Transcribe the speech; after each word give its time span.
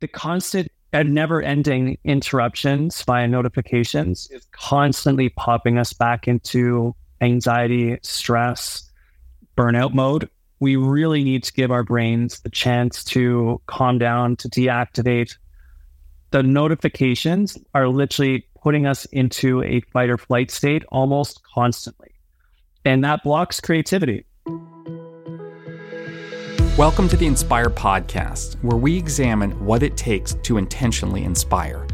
the 0.00 0.08
constant 0.08 0.70
and 0.92 1.14
never 1.14 1.42
ending 1.42 1.98
interruptions 2.04 3.02
via 3.02 3.28
notifications 3.28 4.28
is 4.30 4.46
constantly 4.52 5.28
popping 5.28 5.78
us 5.78 5.92
back 5.92 6.26
into 6.26 6.94
anxiety, 7.20 7.98
stress, 8.02 8.90
burnout 9.56 9.92
mode. 9.92 10.28
We 10.60 10.76
really 10.76 11.22
need 11.22 11.44
to 11.44 11.52
give 11.52 11.70
our 11.70 11.84
brains 11.84 12.40
the 12.40 12.50
chance 12.50 13.04
to 13.04 13.60
calm 13.66 13.98
down, 13.98 14.36
to 14.36 14.48
deactivate. 14.48 15.36
The 16.30 16.42
notifications 16.42 17.58
are 17.74 17.88
literally 17.88 18.46
putting 18.60 18.86
us 18.86 19.04
into 19.06 19.62
a 19.62 19.80
fight 19.92 20.10
or 20.10 20.18
flight 20.18 20.50
state 20.50 20.84
almost 20.90 21.42
constantly. 21.54 22.12
And 22.84 23.04
that 23.04 23.22
blocks 23.22 23.60
creativity. 23.60 24.24
Welcome 26.78 27.08
to 27.08 27.16
the 27.16 27.26
Inspire 27.26 27.70
Podcast, 27.70 28.54
where 28.62 28.76
we 28.76 28.96
examine 28.96 29.50
what 29.66 29.82
it 29.82 29.96
takes 29.96 30.34
to 30.34 30.58
intentionally 30.58 31.24
inspire. 31.24 31.88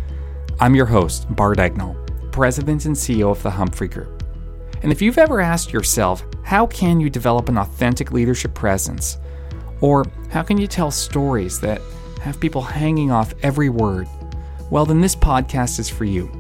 I'm 0.60 0.74
your 0.74 0.84
host, 0.84 1.24
Bart 1.34 1.59
Egnal, 1.59 1.97
President 2.30 2.84
and 2.84 2.95
CEO 2.95 3.30
of 3.30 3.43
the 3.43 3.51
Humphrey 3.51 3.88
Group. 3.88 4.23
And 4.83 4.93
if 4.93 5.01
you've 5.01 5.16
ever 5.16 5.41
asked 5.41 5.73
yourself, 5.73 6.23
how 6.43 6.66
can 6.66 7.01
you 7.01 7.09
develop 7.09 7.48
an 7.48 7.57
authentic 7.57 8.12
leadership 8.12 8.52
presence? 8.52 9.16
Or 9.80 10.05
how 10.29 10.43
can 10.43 10.59
you 10.59 10.66
tell 10.66 10.91
stories 10.91 11.59
that 11.60 11.80
have 12.21 12.38
people 12.38 12.60
hanging 12.60 13.10
off 13.10 13.32
every 13.43 13.71
word? 13.71 14.07
Well, 14.69 14.85
then 14.85 15.01
this 15.01 15.16
podcast 15.16 15.79
is 15.79 15.88
for 15.88 16.05
you. 16.05 16.30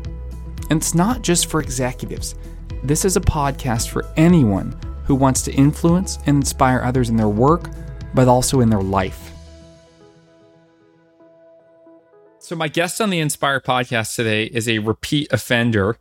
And 0.68 0.82
it's 0.82 0.94
not 0.94 1.22
just 1.22 1.46
for 1.46 1.62
executives, 1.62 2.34
this 2.82 3.06
is 3.06 3.16
a 3.16 3.22
podcast 3.22 3.88
for 3.88 4.04
anyone 4.18 4.78
who 5.04 5.14
wants 5.14 5.40
to 5.44 5.52
influence 5.54 6.18
and 6.26 6.36
inspire 6.36 6.82
others 6.82 7.08
in 7.08 7.16
their 7.16 7.30
work 7.30 7.70
but 8.14 8.28
also 8.28 8.60
in 8.60 8.70
their 8.70 8.82
life. 8.82 9.32
So, 12.38 12.54
my 12.54 12.68
guest 12.68 13.00
on 13.00 13.10
the 13.10 13.20
Inspire 13.20 13.60
podcast 13.60 14.14
today 14.16 14.44
is 14.44 14.68
a 14.68 14.78
repeat 14.78 15.32
offender, 15.32 15.96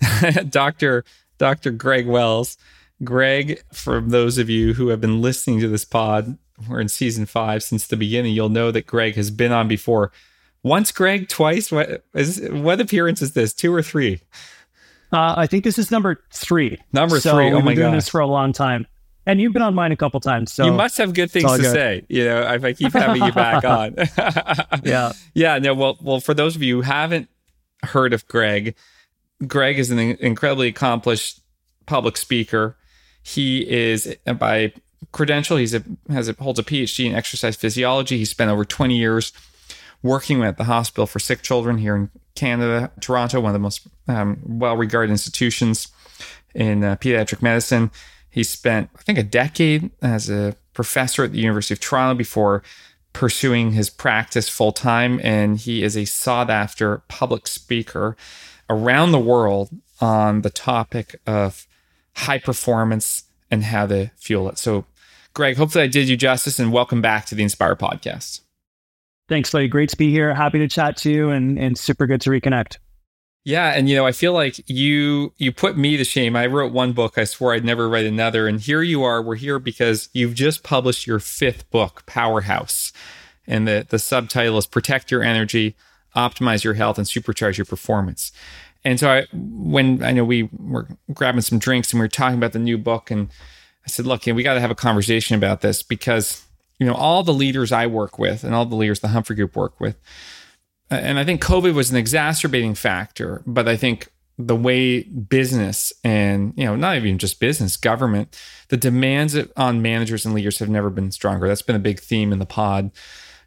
Dr. 0.48 1.04
Dr. 1.38 1.70
Greg 1.72 2.06
Wells. 2.06 2.56
Greg, 3.02 3.62
for 3.72 4.00
those 4.00 4.38
of 4.38 4.48
you 4.48 4.74
who 4.74 4.88
have 4.88 5.00
been 5.00 5.20
listening 5.20 5.60
to 5.60 5.68
this 5.68 5.84
pod, 5.84 6.38
we're 6.68 6.80
in 6.80 6.88
season 6.88 7.26
five 7.26 7.62
since 7.62 7.86
the 7.86 7.96
beginning, 7.96 8.34
you'll 8.34 8.48
know 8.48 8.70
that 8.70 8.86
Greg 8.86 9.14
has 9.14 9.30
been 9.30 9.52
on 9.52 9.68
before. 9.68 10.10
Once, 10.62 10.90
Greg, 10.90 11.28
twice. 11.28 11.70
What 11.70 12.04
is 12.14 12.46
what 12.50 12.80
appearance 12.80 13.22
is 13.22 13.32
this? 13.32 13.54
Two 13.54 13.72
or 13.72 13.82
three? 13.82 14.20
Uh, 15.12 15.34
I 15.36 15.46
think 15.46 15.64
this 15.64 15.78
is 15.78 15.90
number 15.90 16.22
three. 16.32 16.78
Number 16.92 17.20
so 17.20 17.34
three. 17.34 17.46
Oh 17.46 17.50
my 17.50 17.50
god, 17.50 17.56
we've 17.56 17.76
been 17.76 17.84
doing 17.84 17.94
this 17.94 18.08
for 18.08 18.20
a 18.20 18.26
long 18.26 18.52
time. 18.52 18.86
And 19.28 19.42
you've 19.42 19.52
been 19.52 19.60
on 19.60 19.74
mine 19.74 19.92
a 19.92 19.96
couple 19.96 20.18
times. 20.20 20.54
So 20.54 20.64
you 20.64 20.72
must 20.72 20.96
have 20.96 21.12
good 21.12 21.30
things 21.30 21.52
to 21.52 21.58
good. 21.58 21.72
say. 21.72 22.02
You 22.08 22.24
know, 22.24 22.50
if 22.54 22.64
I 22.64 22.72
keep 22.72 22.94
having 22.94 23.22
you 23.22 23.30
back 23.30 23.62
on. 23.66 23.94
yeah. 24.84 25.12
Yeah. 25.34 25.58
No, 25.58 25.74
well, 25.74 25.98
well, 26.00 26.18
for 26.18 26.32
those 26.32 26.56
of 26.56 26.62
you 26.62 26.76
who 26.76 26.80
haven't 26.80 27.28
heard 27.82 28.14
of 28.14 28.26
Greg, 28.26 28.74
Greg 29.46 29.78
is 29.78 29.90
an 29.90 29.98
incredibly 29.98 30.68
accomplished 30.68 31.40
public 31.84 32.16
speaker. 32.16 32.78
He 33.22 33.68
is 33.70 34.16
by 34.38 34.72
credential, 35.12 35.58
he's 35.58 35.74
a 35.74 35.84
has 36.08 36.30
a 36.30 36.32
holds 36.32 36.58
a 36.58 36.62
PhD 36.62 37.04
in 37.04 37.14
exercise 37.14 37.54
physiology. 37.54 38.16
He 38.16 38.24
spent 38.24 38.50
over 38.50 38.64
20 38.64 38.96
years 38.96 39.32
working 40.02 40.42
at 40.42 40.56
the 40.56 40.64
hospital 40.64 41.06
for 41.06 41.18
sick 41.18 41.42
children 41.42 41.76
here 41.76 41.94
in 41.94 42.10
Canada, 42.34 42.90
Toronto, 43.00 43.40
one 43.40 43.50
of 43.50 43.52
the 43.52 43.58
most 43.58 43.86
um, 44.06 44.38
well-regarded 44.46 45.10
institutions 45.10 45.88
in 46.54 46.82
uh, 46.82 46.96
pediatric 46.96 47.42
medicine. 47.42 47.90
He 48.30 48.44
spent, 48.44 48.90
I 48.96 49.02
think, 49.02 49.18
a 49.18 49.22
decade 49.22 49.90
as 50.02 50.28
a 50.30 50.56
professor 50.72 51.24
at 51.24 51.32
the 51.32 51.38
University 51.38 51.74
of 51.74 51.80
Toronto 51.80 52.14
before 52.14 52.62
pursuing 53.12 53.72
his 53.72 53.90
practice 53.90 54.48
full 54.48 54.72
time. 54.72 55.20
And 55.22 55.58
he 55.58 55.82
is 55.82 55.96
a 55.96 56.04
sought 56.04 56.50
after 56.50 56.98
public 57.08 57.46
speaker 57.46 58.16
around 58.70 59.12
the 59.12 59.18
world 59.18 59.70
on 60.00 60.42
the 60.42 60.50
topic 60.50 61.20
of 61.26 61.66
high 62.14 62.38
performance 62.38 63.24
and 63.50 63.64
how 63.64 63.86
to 63.86 64.10
fuel 64.16 64.48
it. 64.48 64.58
So, 64.58 64.84
Greg, 65.34 65.56
hopefully 65.56 65.84
I 65.84 65.88
did 65.88 66.08
you 66.08 66.16
justice 66.16 66.58
and 66.58 66.72
welcome 66.72 67.00
back 67.00 67.26
to 67.26 67.34
the 67.34 67.42
Inspire 67.42 67.76
podcast. 67.76 68.40
Thanks, 69.28 69.50
buddy. 69.50 69.68
Great 69.68 69.90
to 69.90 69.96
be 69.96 70.10
here. 70.10 70.34
Happy 70.34 70.58
to 70.58 70.68
chat 70.68 70.96
to 70.98 71.10
you 71.10 71.30
and, 71.30 71.58
and 71.58 71.78
super 71.78 72.06
good 72.06 72.20
to 72.22 72.30
reconnect. 72.30 72.78
Yeah, 73.48 73.68
and 73.68 73.88
you 73.88 73.96
know, 73.96 74.04
I 74.04 74.12
feel 74.12 74.34
like 74.34 74.62
you 74.68 75.32
you 75.38 75.52
put 75.52 75.74
me 75.78 75.96
to 75.96 76.04
shame. 76.04 76.36
I 76.36 76.44
wrote 76.44 76.70
one 76.70 76.92
book, 76.92 77.16
I 77.16 77.24
swore 77.24 77.54
I'd 77.54 77.64
never 77.64 77.88
write 77.88 78.04
another, 78.04 78.46
and 78.46 78.60
here 78.60 78.82
you 78.82 79.02
are. 79.04 79.22
We're 79.22 79.36
here 79.36 79.58
because 79.58 80.10
you've 80.12 80.34
just 80.34 80.62
published 80.62 81.06
your 81.06 81.18
fifth 81.18 81.70
book, 81.70 82.04
Powerhouse. 82.04 82.92
And 83.46 83.66
the 83.66 83.86
the 83.88 83.98
subtitle 83.98 84.58
is 84.58 84.66
Protect 84.66 85.10
Your 85.10 85.22
Energy, 85.22 85.76
Optimize 86.14 86.62
Your 86.62 86.74
Health 86.74 86.98
and 86.98 87.06
Supercharge 87.06 87.56
Your 87.56 87.64
Performance. 87.64 88.32
And 88.84 89.00
so 89.00 89.10
I 89.10 89.26
when 89.32 90.02
I 90.02 90.12
know 90.12 90.26
we 90.26 90.50
were 90.52 90.86
grabbing 91.14 91.40
some 91.40 91.58
drinks 91.58 91.90
and 91.90 92.00
we 92.00 92.04
were 92.04 92.08
talking 92.08 92.36
about 92.36 92.52
the 92.52 92.58
new 92.58 92.76
book 92.76 93.10
and 93.10 93.30
I 93.82 93.88
said, 93.88 94.04
look, 94.04 94.26
we 94.26 94.42
got 94.42 94.54
to 94.54 94.60
have 94.60 94.70
a 94.70 94.74
conversation 94.74 95.36
about 95.36 95.62
this 95.62 95.82
because 95.82 96.44
you 96.78 96.84
know, 96.86 96.92
all 96.92 97.22
the 97.22 97.32
leaders 97.32 97.72
I 97.72 97.86
work 97.86 98.18
with 98.18 98.44
and 98.44 98.54
all 98.54 98.66
the 98.66 98.76
leaders 98.76 99.00
the 99.00 99.08
Humphrey 99.08 99.36
Group 99.36 99.56
work 99.56 99.80
with 99.80 99.96
and 100.90 101.18
I 101.18 101.24
think 101.24 101.42
COVID 101.42 101.74
was 101.74 101.90
an 101.90 101.96
exacerbating 101.96 102.74
factor, 102.74 103.42
but 103.46 103.68
I 103.68 103.76
think 103.76 104.08
the 104.38 104.56
way 104.56 105.02
business 105.02 105.92
and 106.04 106.54
you 106.56 106.64
know 106.64 106.76
not 106.76 106.96
even 106.96 107.18
just 107.18 107.40
business 107.40 107.76
government 107.76 108.40
the 108.68 108.76
demands 108.76 109.36
on 109.56 109.82
managers 109.82 110.24
and 110.24 110.32
leaders 110.32 110.60
have 110.60 110.68
never 110.68 110.90
been 110.90 111.10
stronger. 111.10 111.48
That's 111.48 111.62
been 111.62 111.74
a 111.76 111.80
big 111.80 111.98
theme 111.98 112.32
in 112.32 112.38
the 112.38 112.46
pod 112.46 112.92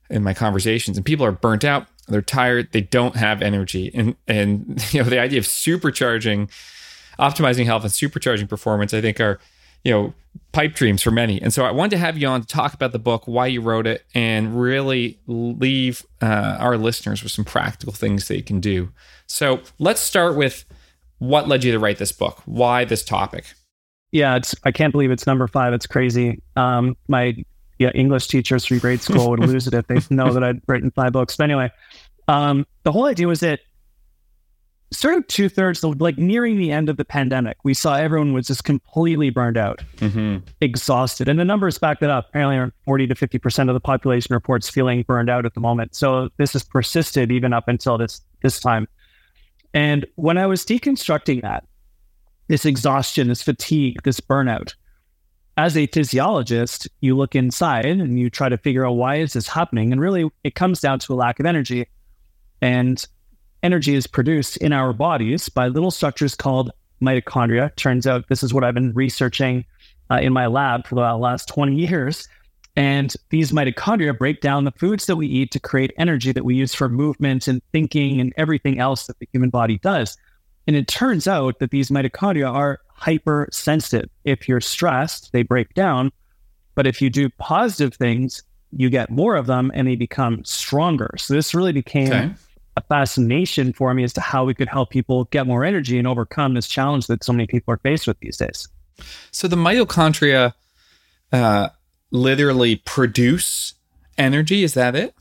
in 0.10 0.22
my 0.24 0.34
conversations 0.34 0.98
and 0.98 1.06
people 1.06 1.26
are 1.26 1.32
burnt 1.32 1.64
out 1.64 1.88
they're 2.08 2.22
tired 2.22 2.68
they 2.74 2.82
don't 2.82 3.16
have 3.16 3.42
energy 3.42 3.90
and 3.94 4.16
and 4.28 4.84
you 4.94 5.02
know 5.02 5.10
the 5.10 5.20
idea 5.20 5.40
of 5.40 5.46
supercharging 5.46 6.52
optimizing 7.18 7.66
health 7.66 7.84
and 7.84 7.92
supercharging 7.92 8.50
performance 8.50 8.94
i 8.94 9.00
think 9.00 9.20
are 9.20 9.40
you 9.84 9.92
know 9.92 10.14
pipe 10.52 10.74
dreams 10.74 11.02
for 11.02 11.12
many. 11.12 11.42
And 11.42 11.54
so 11.54 11.66
I 11.66 11.72
wanted 11.72 11.92
to 11.92 11.98
have 11.98 12.18
you 12.18 12.28
on 12.28 12.42
to 12.42 12.48
talk 12.48 12.74
about 12.74 12.92
the 12.92 13.00
book, 13.00 13.24
why 13.26 13.48
you 13.48 13.62
wrote 13.62 13.88
it, 13.88 14.06
and 14.14 14.60
really 14.60 15.18
leave 15.28 16.06
uh, 16.22 16.58
our 16.60 16.78
listeners 16.78 17.24
with 17.24 17.32
some 17.32 17.46
practical 17.46 17.94
things 17.94 18.28
they 18.28 18.42
can 18.42 18.60
do. 18.60 18.92
So 19.28 19.62
let's 19.80 20.02
start 20.02 20.36
with 20.36 20.66
what 21.20 21.48
led 21.48 21.64
you 21.64 21.72
to 21.72 21.80
write 21.80 22.00
this 22.00 22.12
book. 22.12 22.42
Why 22.46 22.84
this 22.86 23.04
topic? 23.04 23.54
Yeah, 24.12 24.36
it's 24.36 24.54
I 24.64 24.72
can't 24.72 24.92
believe 24.92 25.12
it's 25.12 25.26
number 25.26 25.48
five. 25.48 25.74
It's 25.74 25.88
crazy. 25.88 26.42
Um, 26.56 26.98
my 27.08 27.36
yeah, 27.80 27.92
English 27.96 28.28
teachers 28.28 28.66
from 28.66 28.80
grade 28.80 29.02
school 29.02 29.30
would 29.30 29.40
lose 29.40 29.68
it 29.68 29.74
if 29.74 29.88
they 29.88 30.00
know 30.14 30.34
that 30.34 30.44
I'd 30.44 30.62
written 30.68 30.92
five 30.92 31.14
books. 31.14 31.38
But 31.38 31.46
anyway, 31.46 31.72
um, 32.28 32.68
the 32.84 32.92
whole 32.92 33.06
idea 33.06 33.28
was 33.28 33.40
that 33.40 33.62
sort 34.92 35.16
of 35.16 35.26
two 35.28 35.50
thirds, 35.50 35.84
like 35.84 36.18
nearing 36.18 36.58
the 36.58 36.72
end 36.72 36.90
of 36.90 36.98
the 36.98 37.06
pandemic, 37.06 37.58
we 37.64 37.74
saw 37.74 37.96
everyone 37.96 38.34
was 38.34 38.48
just 38.48 38.64
completely 38.64 39.30
burned 39.30 39.58
out, 39.58 39.82
mm-hmm. 39.98 40.38
exhausted. 40.60 41.30
And 41.30 41.40
the 41.40 41.46
numbers 41.46 41.78
back 41.78 42.00
that 42.02 42.10
up. 42.10 42.30
Apparently, 42.30 42.72
40 42.86 43.08
to 43.08 43.16
50% 43.16 43.70
of 43.70 43.74
the 43.74 43.80
population 43.80 44.34
reports 44.34 44.70
feeling 44.70 45.04
burned 45.04 45.30
out 45.30 45.46
at 45.46 45.54
the 45.54 45.62
moment. 45.62 45.96
So 45.96 46.30
this 46.38 46.54
has 46.54 46.64
persisted 46.64 47.32
even 47.32 47.54
up 47.54 47.68
until 47.68 47.98
this, 47.98 48.22
this 48.44 48.60
time. 48.60 48.88
And 49.74 50.06
when 50.16 50.38
I 50.38 50.46
was 50.46 50.66
deconstructing 50.66 51.42
that, 51.42 51.64
this 52.50 52.66
exhaustion, 52.66 53.30
this 53.30 53.42
fatigue, 53.42 54.04
this 54.04 54.20
burnout, 54.20 54.74
as 55.56 55.78
a 55.78 55.88
physiologist, 55.88 56.90
you 57.00 57.16
look 57.16 57.36
inside 57.36 57.86
and 57.86 58.20
you 58.20 58.30
try 58.30 58.50
to 58.50 58.58
figure 58.58 58.86
out 58.86 58.94
why 58.94 59.18
is 59.18 59.34
this 59.34 59.48
happening. 59.48 59.92
And 59.92 60.02
really, 60.02 60.30
it 60.44 60.56
comes 60.56 60.82
down 60.82 61.00
to 61.00 61.14
a 61.14 61.16
lack 61.16 61.40
of 61.40 61.46
energy. 61.46 61.88
And 62.62 63.06
energy 63.64 63.96
is 63.96 64.08
produced 64.08 64.58
in 64.58 64.74
our 64.74 64.94
bodies 64.94 65.50
by 65.50 65.68
little 65.68 65.92
structures 65.92 66.36
called 66.36 66.72
mitochondria. 67.02 67.76
Turns 67.76 68.08
out 68.08 68.28
this 68.30 68.44
is 68.44 68.54
what 68.54 68.64
I've 68.64 68.74
been 68.74 68.94
researching 68.94 69.66
uh, 70.10 70.20
in 70.22 70.34
my 70.34 70.48
lab 70.48 70.88
for 70.88 70.96
the 70.96 71.16
last 71.16 71.48
20 71.48 71.76
years. 71.76 72.28
And 72.76 73.14
these 73.30 73.52
mitochondria 73.52 74.18
break 74.18 74.42
down 74.42 74.64
the 74.64 74.72
foods 74.72 75.06
that 75.08 75.18
we 75.18 75.28
eat 75.28 75.52
to 75.52 75.60
create 75.60 75.92
energy 75.98 76.32
that 76.32 76.46
we 76.46 76.56
use 76.56 76.74
for 76.74 76.88
movement 76.88 77.48
and 77.48 77.62
thinking 77.72 78.22
and 78.22 78.34
everything 78.38 78.80
else 78.80 79.08
that 79.08 79.20
the 79.20 79.28
human 79.32 79.50
body 79.50 79.78
does. 79.80 80.18
And 80.68 80.76
it 80.76 80.88
turns 80.88 81.28
out 81.28 81.60
that 81.60 81.72
these 81.72 81.90
mitochondria 81.90 82.52
are 82.52 82.80
hypersensitive. 82.88 84.10
If 84.24 84.48
you're 84.48 84.62
stressed, 84.62 85.32
they 85.34 85.44
break 85.44 85.74
down. 85.74 86.12
But 86.76 86.88
if 86.88 87.02
you 87.02 87.10
do 87.10 87.30
positive 87.30 87.94
things, 87.94 88.44
you 88.72 88.90
get 88.90 89.10
more 89.10 89.36
of 89.36 89.48
them 89.48 89.72
and 89.74 89.88
they 89.88 89.98
become 89.98 90.46
stronger. 90.46 91.14
So 91.18 91.34
this 91.34 91.54
really 91.54 91.74
became 91.74 92.14
okay 92.14 92.34
a 92.78 92.82
fascination 92.82 93.74
for 93.74 93.94
me 93.94 94.04
as 94.04 94.14
to 94.14 94.22
how 94.22 94.46
we 94.46 94.54
could 94.54 94.68
help 94.68 94.90
people 94.90 95.26
get 95.26 95.46
more 95.46 95.64
energy 95.66 95.98
and 95.98 96.08
overcome 96.08 96.54
this 96.54 96.68
challenge 96.68 97.08
that 97.08 97.24
so 97.24 97.34
many 97.34 97.48
people 97.48 97.74
are 97.74 97.80
faced 97.80 98.08
with 98.08 98.20
these 98.20 98.38
days. 98.38 98.68
So 99.32 99.48
the 99.48 99.56
mitochondria 99.56 100.54
uh, 101.32 101.70
literally 102.12 102.78
produce 102.78 103.74
energy. 104.18 104.64
Is 104.64 104.74
that 104.76 104.96
it? 104.96 105.14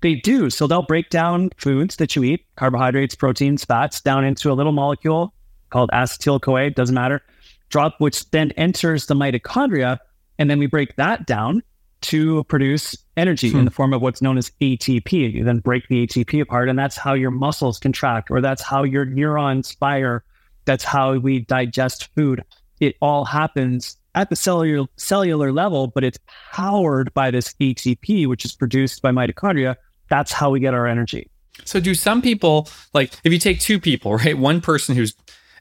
They 0.00 0.14
do. 0.14 0.48
So 0.48 0.66
they'll 0.66 0.82
break 0.82 1.10
down 1.10 1.50
foods 1.56 1.96
that 1.96 2.14
you 2.14 2.22
eat, 2.22 2.46
carbohydrates, 2.56 3.14
proteins, 3.14 3.64
fats, 3.64 4.00
down 4.00 4.24
into 4.24 4.52
a 4.52 4.54
little 4.54 4.72
molecule 4.72 5.34
called 5.70 5.90
acetyl 5.92 6.40
CoA. 6.40 6.70
Doesn't 6.70 6.94
matter. 6.94 7.22
Drop, 7.68 7.96
which 7.98 8.30
then 8.30 8.52
enters 8.52 9.06
the 9.06 9.14
mitochondria, 9.14 9.98
and 10.38 10.48
then 10.48 10.58
we 10.58 10.66
break 10.66 10.96
that 10.96 11.26
down 11.26 11.62
to 12.00 12.44
produce 12.44 12.96
energy 13.16 13.50
hmm. 13.50 13.58
in 13.58 13.64
the 13.64 13.70
form 13.70 13.92
of 13.92 14.02
what's 14.02 14.22
known 14.22 14.38
as 14.38 14.50
ATP. 14.60 15.32
You 15.32 15.44
then 15.44 15.58
break 15.58 15.88
the 15.88 16.06
ATP 16.06 16.40
apart, 16.40 16.68
and 16.68 16.78
that's 16.78 16.96
how 16.96 17.14
your 17.14 17.30
muscles 17.30 17.78
contract, 17.78 18.30
or 18.30 18.40
that's 18.40 18.62
how 18.62 18.82
your 18.84 19.04
neurons 19.04 19.72
fire. 19.72 20.24
That's 20.64 20.84
how 20.84 21.16
we 21.18 21.40
digest 21.40 22.08
food. 22.14 22.44
It 22.80 22.96
all 23.00 23.24
happens 23.24 23.96
at 24.14 24.30
the 24.30 24.36
cellular 24.36 24.86
cellular 24.96 25.52
level, 25.52 25.88
but 25.88 26.04
it's 26.04 26.18
powered 26.52 27.12
by 27.14 27.30
this 27.30 27.54
ATP, 27.60 28.26
which 28.26 28.44
is 28.44 28.54
produced 28.54 29.02
by 29.02 29.10
mitochondria. 29.10 29.76
That's 30.08 30.32
how 30.32 30.50
we 30.50 30.60
get 30.60 30.74
our 30.74 30.86
energy. 30.86 31.30
So, 31.64 31.80
do 31.80 31.94
some 31.94 32.22
people 32.22 32.68
like 32.94 33.12
if 33.24 33.32
you 33.32 33.38
take 33.38 33.60
two 33.60 33.80
people, 33.80 34.14
right? 34.14 34.38
One 34.38 34.60
person 34.60 34.94
who's 34.94 35.14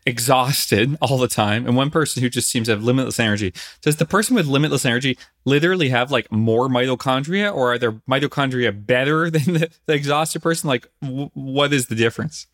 exhausted 0.08 0.98
all 1.02 1.18
the 1.18 1.28
time 1.28 1.68
and 1.68 1.76
one 1.76 1.90
person 1.90 2.24
who 2.24 2.30
just 2.30 2.50
seems 2.50 2.68
to 2.68 2.72
have 2.72 2.82
limitless 2.82 3.20
energy. 3.20 3.54
Does 3.82 3.98
the 3.98 4.06
person 4.06 4.36
with 4.36 4.48
limitless 4.48 4.86
energy 4.86 5.18
literally 5.44 5.90
have 5.90 6.12
like 6.12 6.32
more 6.32 6.70
mitochondria 6.70 7.54
or 7.54 7.74
are 7.74 7.78
their 7.78 7.92
mitochondria 7.92 8.72
better 8.86 9.30
than 9.30 9.54
the, 9.54 9.70
the 9.86 9.94
exhausted 9.94 10.42
person? 10.42 10.70
Like, 10.70 10.88
w- 11.02 11.30
what 11.34 11.74
is 11.74 11.88
the 11.88 11.96
difference? 11.96 12.48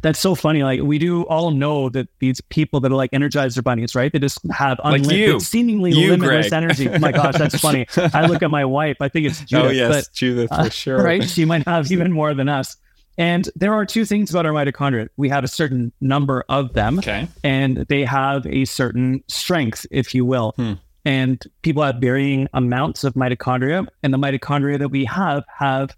That's 0.00 0.18
so 0.18 0.34
funny. 0.34 0.62
Like 0.62 0.80
we 0.80 0.98
do 0.98 1.24
all 1.24 1.50
know 1.50 1.90
that 1.90 2.08
these 2.20 2.40
people 2.40 2.80
that 2.80 2.90
are 2.90 2.96
like 2.96 3.10
energizer 3.10 3.62
bunnies, 3.62 3.94
right? 3.94 4.10
They 4.10 4.18
just 4.18 4.38
have 4.50 4.80
unlimited, 4.82 5.34
like 5.34 5.42
seemingly 5.42 5.92
you, 5.92 6.10
limitless 6.10 6.48
Greg. 6.48 6.52
energy. 6.52 6.88
Oh 6.88 6.98
my 6.98 7.12
gosh, 7.12 7.36
that's 7.36 7.58
funny. 7.60 7.86
I 7.96 8.26
look 8.26 8.42
at 8.42 8.50
my 8.50 8.64
wife. 8.64 8.96
I 9.00 9.08
think 9.08 9.26
it's 9.26 9.40
Judith. 9.40 9.66
Oh 9.66 9.70
yes, 9.70 10.06
but, 10.06 10.14
Judith 10.14 10.48
for 10.48 10.54
uh, 10.54 10.68
sure. 10.68 11.02
Right? 11.02 11.28
She 11.28 11.44
might 11.44 11.66
have 11.66 11.90
even 11.90 12.12
more 12.12 12.34
than 12.34 12.48
us. 12.48 12.76
And 13.18 13.50
there 13.56 13.74
are 13.74 13.84
two 13.84 14.04
things 14.04 14.30
about 14.30 14.46
our 14.46 14.52
mitochondria. 14.52 15.08
We 15.16 15.28
have 15.28 15.42
a 15.42 15.48
certain 15.48 15.92
number 16.00 16.44
of 16.48 16.72
them, 16.72 17.00
okay. 17.00 17.26
and 17.42 17.78
they 17.88 18.04
have 18.04 18.46
a 18.46 18.64
certain 18.64 19.24
strength, 19.26 19.84
if 19.90 20.14
you 20.14 20.24
will. 20.24 20.54
Hmm. 20.56 20.74
And 21.04 21.42
people 21.62 21.82
have 21.82 21.96
varying 21.96 22.48
amounts 22.54 23.02
of 23.02 23.14
mitochondria, 23.14 23.88
and 24.04 24.14
the 24.14 24.18
mitochondria 24.18 24.78
that 24.78 24.90
we 24.90 25.04
have 25.06 25.44
have 25.58 25.96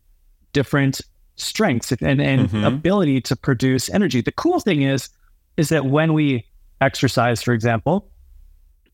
different 0.53 1.03
strengths 1.37 1.93
and, 1.93 2.21
and 2.21 2.49
mm-hmm. 2.49 2.65
ability 2.65 3.21
to 3.23 3.37
produce 3.37 3.91
energy. 3.91 4.23
The 4.23 4.33
cool 4.33 4.61
thing 4.61 4.83
is, 4.83 5.11
is 5.57 5.69
that 5.69 5.87
when 5.87 6.15
we 6.15 6.47
exercise, 6.81 7.43
for 7.43 7.53
example, 7.53 8.09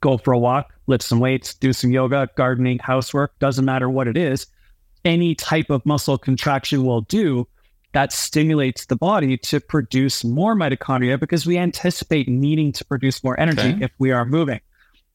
go 0.00 0.18
for 0.18 0.32
a 0.32 0.38
walk, 0.38 0.72
lift 0.88 1.04
some 1.04 1.20
weights, 1.20 1.54
do 1.54 1.72
some 1.72 1.90
yoga, 1.90 2.28
gardening, 2.36 2.78
housework, 2.80 3.38
doesn't 3.38 3.64
matter 3.64 3.88
what 3.88 4.08
it 4.08 4.16
is, 4.16 4.46
any 5.04 5.34
type 5.34 5.70
of 5.70 5.84
muscle 5.86 6.18
contraction 6.18 6.84
will 6.84 7.02
do 7.02 7.46
that 7.96 8.12
stimulates 8.12 8.84
the 8.84 8.94
body 8.94 9.38
to 9.38 9.58
produce 9.58 10.22
more 10.22 10.54
mitochondria 10.54 11.18
because 11.18 11.46
we 11.46 11.56
anticipate 11.56 12.28
needing 12.28 12.70
to 12.70 12.84
produce 12.84 13.24
more 13.24 13.40
energy 13.40 13.70
okay. 13.70 13.84
if 13.86 13.90
we 13.98 14.12
are 14.12 14.26
moving. 14.26 14.60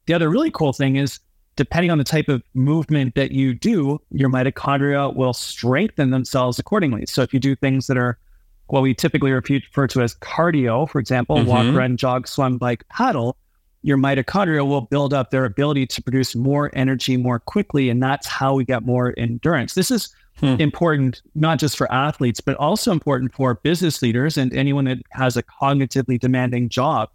The 0.08 0.16
other 0.16 0.32
really 0.32 0.50
cool 0.50 0.74
thing 0.74 0.96
is, 0.96 1.20
depending 1.56 1.92
on 1.92 2.00
the 2.00 2.04
type 2.04 2.28
of 2.28 2.42
movement 2.56 3.14
that 3.14 3.34
you 3.34 3.54
do, 3.54 4.02
your 4.10 4.32
mitochondria 4.32 5.16
will 5.16 5.34
strengthen 5.34 6.10
themselves 6.10 6.58
accordingly. 6.58 7.06
So 7.06 7.22
if 7.22 7.36
you 7.36 7.40
do 7.40 7.56
things 7.56 7.86
that 7.86 8.00
are 8.00 8.18
what 8.66 8.82
we 8.82 8.96
typically 8.96 9.32
refer 9.32 9.86
to 9.86 10.02
as 10.02 10.16
cardio, 10.16 10.90
for 10.90 10.98
example, 10.98 11.38
mm-hmm. 11.38 11.50
walk, 11.50 11.76
run, 11.76 11.98
jog, 11.98 12.28
swim, 12.28 12.58
bike, 12.58 12.84
paddle, 12.90 13.38
your 13.84 14.00
mitochondria 14.00 14.68
will 14.68 14.82
build 14.82 15.14
up 15.14 15.30
their 15.30 15.46
ability 15.46 15.86
to 15.86 16.02
produce 16.02 16.36
more 16.36 16.72
energy 16.74 17.16
more 17.16 17.38
quickly. 17.38 17.92
And 17.92 18.02
that's 18.02 18.26
how 18.26 18.56
we 18.56 18.66
get 18.66 18.82
more 18.84 19.14
endurance. 19.18 19.76
This 19.76 19.92
is 19.92 20.16
hmm. 20.40 20.56
important 20.60 21.22
not 21.36 21.60
just 21.60 21.78
for 21.78 21.92
athletes, 21.92 22.42
but 22.42 22.56
also 22.58 22.92
important 22.92 23.34
for 23.34 23.56
business 23.56 24.02
leaders 24.02 24.38
and 24.38 24.54
anyone 24.54 24.86
that 24.86 25.00
has 25.12 25.38
a 25.38 25.44
cognitively 25.44 26.20
demanding 26.20 26.70
job. 26.70 27.10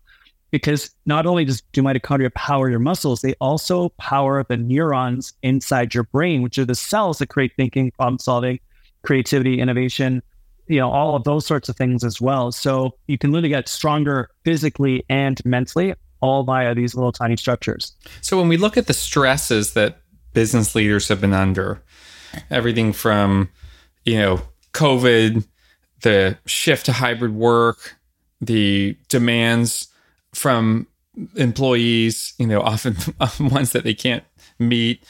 Because 0.52 0.90
not 1.06 1.26
only 1.26 1.44
does 1.44 1.60
do 1.72 1.82
mitochondria 1.82 2.32
power 2.32 2.70
your 2.70 2.78
muscles, 2.78 3.20
they 3.20 3.34
also 3.40 3.88
power 3.98 4.44
the 4.48 4.56
neurons 4.56 5.32
inside 5.42 5.92
your 5.92 6.04
brain, 6.04 6.40
which 6.40 6.56
are 6.56 6.64
the 6.64 6.74
cells 6.74 7.18
that 7.18 7.26
create 7.26 7.52
thinking, 7.56 7.90
problem 7.90 8.20
solving, 8.20 8.60
creativity, 9.02 9.60
innovation, 9.60 10.22
you 10.68 10.78
know, 10.78 10.90
all 10.90 11.16
of 11.16 11.24
those 11.24 11.46
sorts 11.46 11.68
of 11.68 11.76
things 11.76 12.04
as 12.04 12.20
well. 12.20 12.52
So 12.52 12.96
you 13.06 13.18
can 13.18 13.32
literally 13.32 13.50
get 13.50 13.68
stronger 13.68 14.30
physically 14.44 15.04
and 15.08 15.44
mentally 15.44 15.94
all 16.20 16.44
via 16.44 16.74
these 16.74 16.94
little 16.94 17.12
tiny 17.12 17.36
structures. 17.36 17.92
So 18.20 18.38
when 18.38 18.48
we 18.48 18.56
look 18.56 18.76
at 18.76 18.86
the 18.86 18.94
stresses 18.94 19.74
that 19.74 20.00
business 20.32 20.74
leaders 20.74 21.08
have 21.08 21.20
been 21.20 21.32
under, 21.32 21.82
everything 22.50 22.92
from 22.92 23.48
you 24.04 24.18
know 24.18 24.40
covid 24.72 25.46
the 26.02 26.36
shift 26.46 26.86
to 26.86 26.92
hybrid 26.92 27.34
work 27.34 27.96
the 28.40 28.96
demands 29.08 29.88
from 30.34 30.86
employees 31.36 32.34
you 32.38 32.46
know 32.46 32.60
often 32.62 32.96
ones 33.40 33.72
that 33.72 33.84
they 33.84 33.94
can't 33.94 34.24
meet. 34.58 35.04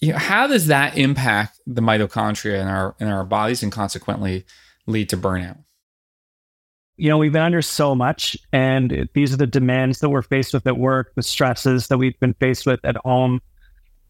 You 0.00 0.12
know 0.12 0.18
how 0.18 0.46
does 0.46 0.66
that 0.66 0.96
impact 0.98 1.60
the 1.66 1.80
mitochondria 1.80 2.60
in 2.60 2.68
our 2.68 2.94
in 3.00 3.08
our 3.08 3.24
bodies 3.24 3.62
and 3.62 3.72
consequently 3.72 4.44
lead 4.86 5.08
to 5.10 5.16
burnout? 5.16 5.58
You 6.96 7.10
know 7.10 7.18
we've 7.18 7.32
been 7.32 7.42
under 7.42 7.62
so 7.62 7.94
much 7.94 8.36
and 8.52 9.08
these 9.14 9.32
are 9.32 9.36
the 9.36 9.46
demands 9.46 10.00
that 10.00 10.10
we're 10.10 10.22
faced 10.22 10.54
with 10.54 10.66
at 10.66 10.78
work 10.78 11.12
the 11.14 11.22
stresses 11.22 11.88
that 11.88 11.98
we've 11.98 12.18
been 12.20 12.34
faced 12.34 12.66
with 12.66 12.80
at 12.84 12.96
home 12.96 13.40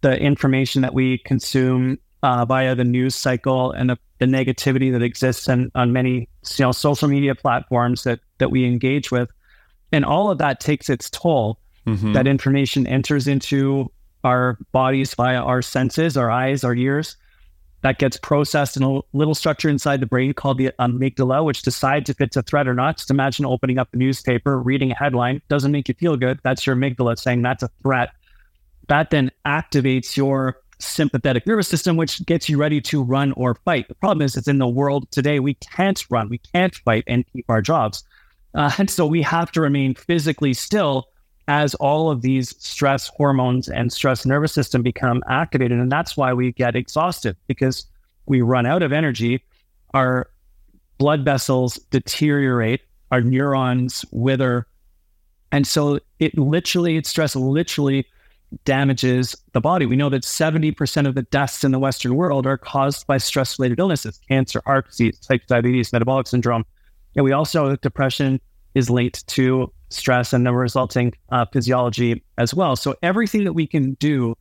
the 0.02 0.18
information 0.20 0.82
that 0.82 0.94
we 0.94 1.18
consume 1.18 1.98
uh, 2.26 2.44
via 2.44 2.74
the 2.74 2.82
news 2.82 3.14
cycle 3.14 3.70
and 3.70 3.88
the, 3.88 3.96
the 4.18 4.26
negativity 4.26 4.90
that 4.90 5.00
exists 5.00 5.46
in, 5.48 5.70
on 5.76 5.92
many 5.92 6.28
you 6.56 6.64
know, 6.64 6.72
social 6.72 7.06
media 7.06 7.36
platforms 7.36 8.02
that 8.02 8.18
that 8.38 8.50
we 8.50 8.64
engage 8.64 9.12
with, 9.12 9.30
and 9.92 10.04
all 10.04 10.28
of 10.30 10.38
that 10.38 10.58
takes 10.58 10.90
its 10.90 11.08
toll. 11.08 11.60
Mm-hmm. 11.86 12.14
That 12.14 12.26
information 12.26 12.84
enters 12.84 13.28
into 13.28 13.92
our 14.24 14.58
bodies 14.72 15.14
via 15.14 15.36
our 15.36 15.62
senses, 15.62 16.16
our 16.16 16.28
eyes, 16.28 16.64
our 16.64 16.74
ears. 16.74 17.16
That 17.82 18.00
gets 18.00 18.16
processed 18.16 18.76
in 18.76 18.82
a 18.82 19.00
little 19.12 19.36
structure 19.36 19.68
inside 19.68 20.00
the 20.00 20.06
brain 20.06 20.32
called 20.32 20.58
the 20.58 20.72
amygdala, 20.80 21.44
which 21.44 21.62
decides 21.62 22.10
if 22.10 22.20
it's 22.20 22.36
a 22.36 22.42
threat 22.42 22.66
or 22.66 22.74
not. 22.74 22.96
Just 22.96 23.12
imagine 23.12 23.44
opening 23.46 23.78
up 23.78 23.92
the 23.92 23.98
newspaper, 23.98 24.58
reading 24.58 24.90
a 24.90 24.96
headline, 24.96 25.42
doesn't 25.48 25.70
make 25.70 25.86
you 25.86 25.94
feel 25.94 26.16
good. 26.16 26.40
That's 26.42 26.66
your 26.66 26.74
amygdala 26.74 27.16
saying 27.16 27.42
that's 27.42 27.62
a 27.62 27.70
threat. 27.82 28.10
That 28.88 29.10
then 29.10 29.30
activates 29.46 30.16
your 30.16 30.56
sympathetic 30.78 31.46
nervous 31.46 31.68
system, 31.68 31.96
which 31.96 32.24
gets 32.26 32.48
you 32.48 32.58
ready 32.58 32.80
to 32.82 33.02
run 33.02 33.32
or 33.32 33.54
fight. 33.64 33.88
The 33.88 33.94
problem 33.94 34.24
is, 34.24 34.36
it's 34.36 34.48
in 34.48 34.58
the 34.58 34.68
world 34.68 35.10
today, 35.10 35.40
we 35.40 35.54
can't 35.54 36.04
run, 36.10 36.28
we 36.28 36.38
can't 36.38 36.74
fight 36.74 37.04
and 37.06 37.24
keep 37.32 37.46
our 37.48 37.62
jobs. 37.62 38.04
Uh, 38.54 38.70
and 38.78 38.90
so 38.90 39.06
we 39.06 39.22
have 39.22 39.50
to 39.52 39.60
remain 39.60 39.94
physically 39.94 40.54
still 40.54 41.08
as 41.48 41.74
all 41.76 42.10
of 42.10 42.22
these 42.22 42.54
stress 42.58 43.08
hormones 43.08 43.68
and 43.68 43.92
stress 43.92 44.26
nervous 44.26 44.52
system 44.52 44.82
become 44.82 45.22
activated. 45.28 45.78
And 45.78 45.92
that's 45.92 46.16
why 46.16 46.32
we 46.32 46.52
get 46.52 46.74
exhausted 46.74 47.36
because 47.46 47.86
we 48.26 48.42
run 48.42 48.66
out 48.66 48.82
of 48.82 48.92
energy. 48.92 49.44
Our 49.94 50.28
blood 50.98 51.24
vessels 51.24 51.76
deteriorate, 51.90 52.80
our 53.12 53.20
neurons 53.20 54.04
wither. 54.10 54.66
And 55.52 55.66
so 55.66 56.00
it 56.18 56.36
literally, 56.36 57.00
stress 57.04 57.36
literally 57.36 58.06
damages 58.64 59.34
the 59.52 59.60
body. 59.60 59.86
We 59.86 59.96
know 59.96 60.08
that 60.08 60.22
70% 60.22 61.06
of 61.06 61.14
the 61.14 61.22
deaths 61.22 61.64
in 61.64 61.72
the 61.72 61.78
Western 61.78 62.14
world 62.14 62.46
are 62.46 62.58
caused 62.58 63.06
by 63.06 63.18
stress 63.18 63.58
related 63.58 63.78
illnesses, 63.78 64.20
cancer, 64.28 64.62
heart 64.64 64.88
disease, 64.88 65.18
type 65.18 65.46
diabetes, 65.46 65.92
metabolic 65.92 66.26
syndrome. 66.26 66.64
And 67.16 67.24
we 67.24 67.32
also, 67.32 67.76
depression 67.76 68.40
is 68.74 68.90
linked 68.90 69.26
to 69.28 69.72
stress 69.88 70.32
and 70.32 70.46
the 70.46 70.52
resulting 70.52 71.14
uh, 71.30 71.46
physiology 71.52 72.22
as 72.38 72.54
well. 72.54 72.76
So 72.76 72.94
everything 73.02 73.44
that 73.44 73.54
we 73.54 73.66
can 73.66 73.94
do 73.94 74.36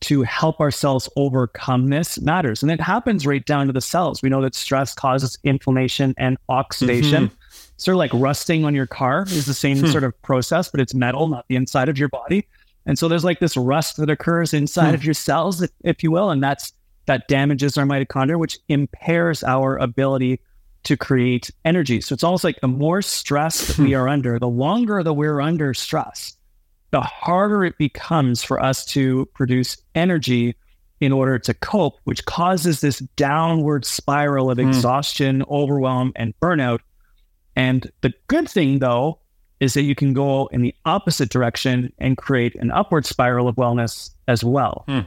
to 0.00 0.22
help 0.22 0.60
ourselves 0.60 1.08
overcome 1.16 1.88
this 1.88 2.20
matters. 2.20 2.62
And 2.62 2.70
it 2.70 2.80
happens 2.80 3.26
right 3.26 3.44
down 3.44 3.66
to 3.66 3.72
the 3.72 3.80
cells. 3.80 4.22
We 4.22 4.28
know 4.28 4.42
that 4.42 4.54
stress 4.54 4.94
causes 4.94 5.38
inflammation 5.42 6.14
and 6.18 6.36
oxidation. 6.48 7.28
Mm-hmm. 7.28 7.34
Sort 7.78 7.94
of 7.94 7.98
like 7.98 8.10
rusting 8.14 8.64
on 8.64 8.74
your 8.74 8.86
car 8.86 9.24
is 9.28 9.46
the 9.46 9.54
same 9.54 9.78
hmm. 9.78 9.86
sort 9.86 10.04
of 10.04 10.20
process, 10.22 10.70
but 10.70 10.80
it's 10.80 10.94
metal, 10.94 11.28
not 11.28 11.44
the 11.48 11.56
inside 11.56 11.90
of 11.90 11.98
your 11.98 12.08
body. 12.08 12.46
And 12.86 12.98
so 12.98 13.08
there's 13.08 13.24
like 13.24 13.40
this 13.40 13.56
rust 13.56 13.96
that 13.96 14.10
occurs 14.10 14.54
inside 14.54 14.90
hmm. 14.90 14.94
of 14.94 15.04
your 15.04 15.14
cells, 15.14 15.62
if, 15.62 15.70
if 15.84 16.02
you 16.02 16.10
will, 16.10 16.30
and 16.30 16.42
that's 16.42 16.72
that 17.06 17.28
damages 17.28 17.78
our 17.78 17.84
mitochondria, 17.84 18.38
which 18.38 18.58
impairs 18.68 19.44
our 19.44 19.76
ability 19.76 20.40
to 20.84 20.96
create 20.96 21.50
energy. 21.64 22.00
So 22.00 22.14
it's 22.14 22.24
almost 22.24 22.44
like 22.44 22.60
the 22.60 22.68
more 22.68 23.02
stress 23.02 23.66
that 23.66 23.78
we 23.78 23.90
hmm. 23.90 23.96
are 23.96 24.08
under, 24.08 24.38
the 24.38 24.48
longer 24.48 25.02
that 25.02 25.12
we're 25.12 25.40
under 25.40 25.74
stress, 25.74 26.36
the 26.90 27.00
harder 27.00 27.64
it 27.64 27.76
becomes 27.78 28.42
for 28.42 28.62
us 28.62 28.84
to 28.86 29.26
produce 29.34 29.76
energy 29.94 30.54
in 31.00 31.12
order 31.12 31.38
to 31.38 31.54
cope, 31.54 31.98
which 32.04 32.24
causes 32.24 32.80
this 32.80 33.00
downward 33.16 33.84
spiral 33.84 34.50
of 34.50 34.58
mm. 34.58 34.66
exhaustion, 34.66 35.44
overwhelm, 35.50 36.12
and 36.16 36.32
burnout. 36.40 36.80
And 37.54 37.90
the 38.00 38.14
good 38.28 38.48
thing, 38.48 38.78
though, 38.78 39.18
is 39.60 39.74
that 39.74 39.82
you 39.82 39.94
can 39.94 40.12
go 40.12 40.46
in 40.48 40.62
the 40.62 40.74
opposite 40.84 41.30
direction 41.30 41.92
and 41.98 42.16
create 42.16 42.54
an 42.56 42.70
upward 42.70 43.06
spiral 43.06 43.48
of 43.48 43.56
wellness 43.56 44.10
as 44.28 44.44
well. 44.44 44.84
Hmm. 44.86 45.00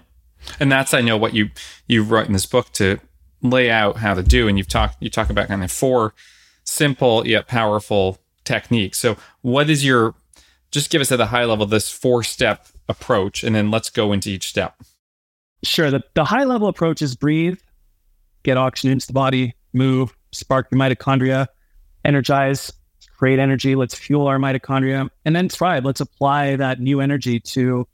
And 0.59 0.71
that's 0.71 0.93
I 0.93 1.01
know 1.01 1.17
what 1.17 1.33
you 1.33 1.49
you 1.87 2.03
wrote 2.03 2.27
in 2.27 2.33
this 2.33 2.45
book 2.45 2.71
to 2.73 2.99
lay 3.41 3.69
out 3.69 3.97
how 3.97 4.13
to 4.13 4.23
do, 4.23 4.47
and 4.47 4.57
you've 4.57 4.67
talked 4.67 4.97
you 4.99 5.09
talk 5.09 5.29
about 5.29 5.47
kind 5.47 5.63
of 5.63 5.71
four 5.71 6.13
simple 6.63 7.27
yet 7.27 7.47
powerful 7.47 8.17
techniques. 8.45 8.99
So, 8.99 9.17
what 9.41 9.69
is 9.69 9.85
your 9.85 10.15
just 10.71 10.89
give 10.89 11.01
us 11.01 11.11
at 11.11 11.19
a 11.19 11.25
high 11.25 11.45
level 11.45 11.65
this 11.65 11.89
four 11.89 12.23
step 12.23 12.67
approach, 12.87 13.43
and 13.43 13.55
then 13.55 13.71
let's 13.71 13.89
go 13.89 14.11
into 14.11 14.29
each 14.29 14.47
step. 14.47 14.81
Sure. 15.63 15.91
The, 15.91 16.01
the 16.13 16.25
high 16.25 16.43
level 16.43 16.67
approach 16.67 17.01
is 17.01 17.15
breathe, 17.15 17.59
get 18.43 18.57
oxygen 18.57 18.91
into 18.91 19.07
the 19.07 19.13
body, 19.13 19.55
move, 19.73 20.15
spark 20.31 20.67
your 20.71 20.79
mitochondria, 20.79 21.47
energize, 22.05 22.71
create 23.19 23.37
energy. 23.37 23.75
Let's 23.75 23.93
fuel 23.93 24.27
our 24.27 24.37
mitochondria 24.37 25.09
and 25.25 25.35
then 25.35 25.49
thrive. 25.49 25.83
Let's 25.83 25.99
apply 25.99 26.55
that 26.55 26.79
new 26.79 27.01
energy 27.01 27.41
to 27.41 27.85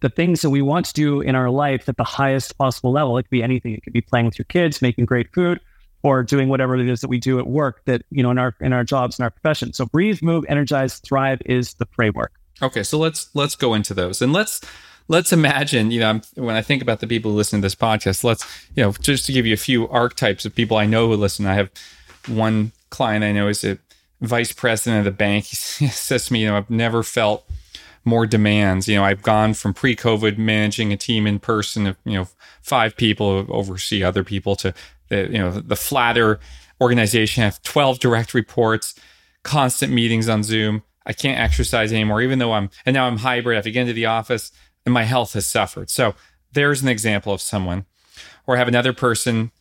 the 0.00 0.08
things 0.08 0.40
that 0.40 0.48
we 0.48 0.62
want 0.62 0.86
to 0.86 0.94
do 0.94 1.20
in 1.20 1.34
our 1.34 1.50
life 1.50 1.88
at 1.90 1.98
the 1.98 2.04
highest 2.04 2.56
possible 2.56 2.90
level. 2.90 3.18
It 3.18 3.24
could 3.24 3.30
be 3.30 3.42
anything. 3.42 3.74
It 3.74 3.84
could 3.84 3.92
be 3.92 4.00
playing 4.00 4.24
with 4.24 4.38
your 4.38 4.46
kids, 4.46 4.80
making 4.80 5.04
great 5.04 5.32
food, 5.34 5.60
or 6.02 6.22
doing 6.22 6.48
whatever 6.48 6.74
it 6.74 6.88
is 6.88 7.02
that 7.02 7.08
we 7.08 7.18
do 7.18 7.38
at 7.38 7.46
work 7.46 7.82
that, 7.84 8.02
you 8.10 8.22
know, 8.22 8.30
in 8.30 8.38
our 8.38 8.54
in 8.60 8.72
our 8.72 8.82
jobs 8.82 9.18
in 9.18 9.24
our 9.24 9.30
profession. 9.30 9.74
So 9.74 9.84
breathe, 9.84 10.22
move, 10.22 10.46
energize, 10.48 10.98
thrive 11.00 11.42
is 11.44 11.74
the 11.74 11.86
framework. 11.92 12.32
Okay. 12.62 12.82
So 12.82 12.98
let's 12.98 13.28
let's 13.34 13.54
go 13.54 13.74
into 13.74 13.92
those. 13.92 14.22
And 14.22 14.32
let's 14.32 14.62
let's 15.06 15.34
imagine, 15.34 15.90
you 15.90 16.00
know, 16.00 16.08
I'm, 16.08 16.22
when 16.34 16.56
I 16.56 16.62
think 16.62 16.80
about 16.80 17.00
the 17.00 17.06
people 17.06 17.30
who 17.30 17.36
listen 17.36 17.60
to 17.60 17.62
this 17.62 17.74
podcast, 17.74 18.24
let's, 18.24 18.42
you 18.74 18.82
know, 18.82 18.92
just 18.92 19.26
to 19.26 19.32
give 19.32 19.44
you 19.44 19.52
a 19.52 19.58
few 19.58 19.86
archetypes 19.88 20.46
of 20.46 20.54
people 20.54 20.78
I 20.78 20.86
know 20.86 21.08
who 21.08 21.16
listen. 21.16 21.46
I 21.46 21.54
have 21.54 21.70
one 22.26 22.72
client 22.88 23.22
I 23.22 23.32
know 23.32 23.48
is 23.48 23.62
a 23.64 23.78
vice 24.22 24.52
president 24.52 25.00
of 25.00 25.04
the 25.04 25.16
bank. 25.16 25.44
He 25.78 25.88
says 25.88 26.26
to 26.26 26.32
me, 26.32 26.42
you 26.42 26.48
know, 26.48 26.56
I've 26.56 26.70
never 26.70 27.02
felt 27.02 27.48
more 28.04 28.26
demands. 28.26 28.88
You 28.88 28.96
know, 28.96 29.04
I've 29.04 29.22
gone 29.22 29.54
from 29.54 29.74
pre-COVID 29.74 30.38
managing 30.38 30.92
a 30.92 30.96
team 30.96 31.26
in 31.26 31.38
person 31.38 31.86
of 31.86 31.96
you 32.04 32.14
know 32.14 32.28
five 32.62 32.96
people 32.96 33.46
oversee 33.48 34.02
other 34.02 34.24
people 34.24 34.56
to 34.56 34.74
the 35.08 35.28
you 35.30 35.38
know 35.38 35.50
the 35.50 35.76
flatter 35.76 36.40
organization. 36.80 37.42
I 37.42 37.46
have 37.46 37.62
twelve 37.62 38.00
direct 38.00 38.34
reports, 38.34 38.94
constant 39.42 39.92
meetings 39.92 40.28
on 40.28 40.42
Zoom. 40.42 40.82
I 41.04 41.12
can't 41.12 41.40
exercise 41.40 41.92
anymore, 41.92 42.22
even 42.22 42.38
though 42.38 42.52
I'm 42.52 42.70
and 42.86 42.94
now 42.94 43.06
I'm 43.06 43.18
hybrid. 43.18 43.54
I 43.54 43.58
have 43.58 43.64
to 43.64 43.70
get 43.70 43.82
into 43.82 43.92
the 43.92 44.06
office, 44.06 44.52
and 44.84 44.92
my 44.92 45.04
health 45.04 45.34
has 45.34 45.46
suffered. 45.46 45.90
So 45.90 46.14
there's 46.52 46.82
an 46.82 46.88
example 46.88 47.32
of 47.32 47.40
someone, 47.40 47.86
or 48.46 48.56
I 48.56 48.58
have 48.58 48.68
another 48.68 48.92
person 48.92 49.52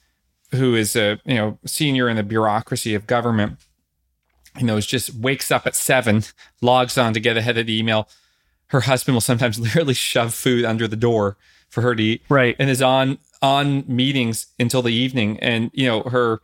who 0.51 0.75
is 0.75 0.95
a 0.95 1.19
you 1.25 1.35
know 1.35 1.59
senior 1.65 2.09
in 2.09 2.15
the 2.17 2.23
bureaucracy 2.23 2.95
of 2.95 3.07
government 3.07 3.57
you 4.57 4.65
know, 4.65 4.79
just 4.79 5.13
wakes 5.15 5.51
up 5.51 5.65
at 5.65 5.75
seven, 5.75 6.23
logs 6.61 6.97
on 6.97 7.13
to 7.13 7.19
get 7.19 7.37
ahead 7.37 7.57
of 7.57 7.67
the 7.67 7.77
email, 7.77 8.07
her 8.67 8.81
husband 8.81 9.15
will 9.15 9.21
sometimes 9.21 9.59
literally 9.59 9.93
shove 9.93 10.33
food 10.33 10.65
under 10.65 10.87
the 10.87 10.95
door 10.95 11.37
for 11.69 11.81
her 11.81 11.95
to 11.95 12.03
eat. 12.03 12.23
Right. 12.29 12.55
And 12.59 12.69
is 12.69 12.81
on 12.81 13.17
on 13.41 13.83
meetings 13.87 14.47
until 14.59 14.81
the 14.81 14.93
evening. 14.93 15.39
And, 15.39 15.71
you 15.73 15.87
know, 15.87 16.03
her 16.03 16.41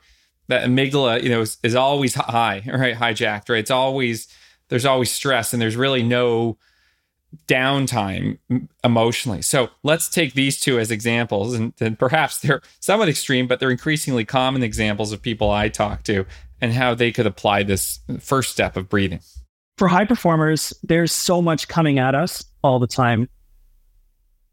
that 0.47 0.63
amygdala, 0.63 1.21
you 1.21 1.29
know, 1.29 1.41
is, 1.41 1.57
is 1.61 1.75
always 1.75 2.15
high, 2.15 2.63
right? 2.65 2.95
Hijacked, 2.95 3.49
right? 3.49 3.59
It's 3.59 3.71
always 3.71 4.27
there's 4.69 4.85
always 4.85 5.11
stress 5.11 5.53
and 5.53 5.61
there's 5.61 5.75
really 5.75 6.03
no 6.03 6.57
downtime 7.47 8.37
emotionally. 8.83 9.41
So 9.41 9.69
let's 9.83 10.09
take 10.09 10.33
these 10.33 10.59
two 10.59 10.79
as 10.79 10.91
examples, 10.91 11.53
and, 11.53 11.73
and, 11.79 11.99
perhaps 11.99 12.39
they're 12.39 12.61
somewhat 12.79 13.09
extreme, 13.09 13.47
but 13.47 13.59
they're 13.59 13.71
increasingly 13.71 14.25
common 14.25 14.63
examples 14.63 15.11
of 15.11 15.21
people 15.21 15.51
I 15.51 15.69
talk 15.69 16.03
to 16.03 16.25
and 16.61 16.73
how 16.73 16.95
they 16.95 17.11
could 17.11 17.27
apply 17.27 17.63
this 17.63 17.99
first 18.19 18.51
step 18.51 18.77
of 18.77 18.89
breathing 18.89 19.19
for 19.77 19.87
high 19.87 20.05
performers, 20.05 20.73
there's 20.83 21.11
so 21.11 21.41
much 21.41 21.67
coming 21.67 21.99
at 21.99 22.15
us 22.15 22.43
all 22.63 22.79
the 22.79 22.87
time. 22.87 23.29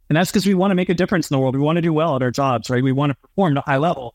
And 0.09 0.17
that's 0.17 0.31
because 0.31 0.47
we 0.47 0.55
want 0.55 0.71
to 0.71 0.75
make 0.75 0.91
a 0.91 0.95
difference 0.95 1.31
in 1.31 1.35
the 1.35 1.41
world. 1.41 1.57
We 1.57 1.63
want 1.63 1.77
to 1.77 1.83
do 1.83 1.93
well 1.93 2.15
at 2.15 2.23
our 2.23 2.31
jobs, 2.31 2.69
right? 2.69 2.83
We 2.83 2.93
want 2.93 3.11
to 3.11 3.17
perform 3.17 3.57
at 3.57 3.65
a 3.67 3.71
high 3.71 3.79
level. 3.79 4.15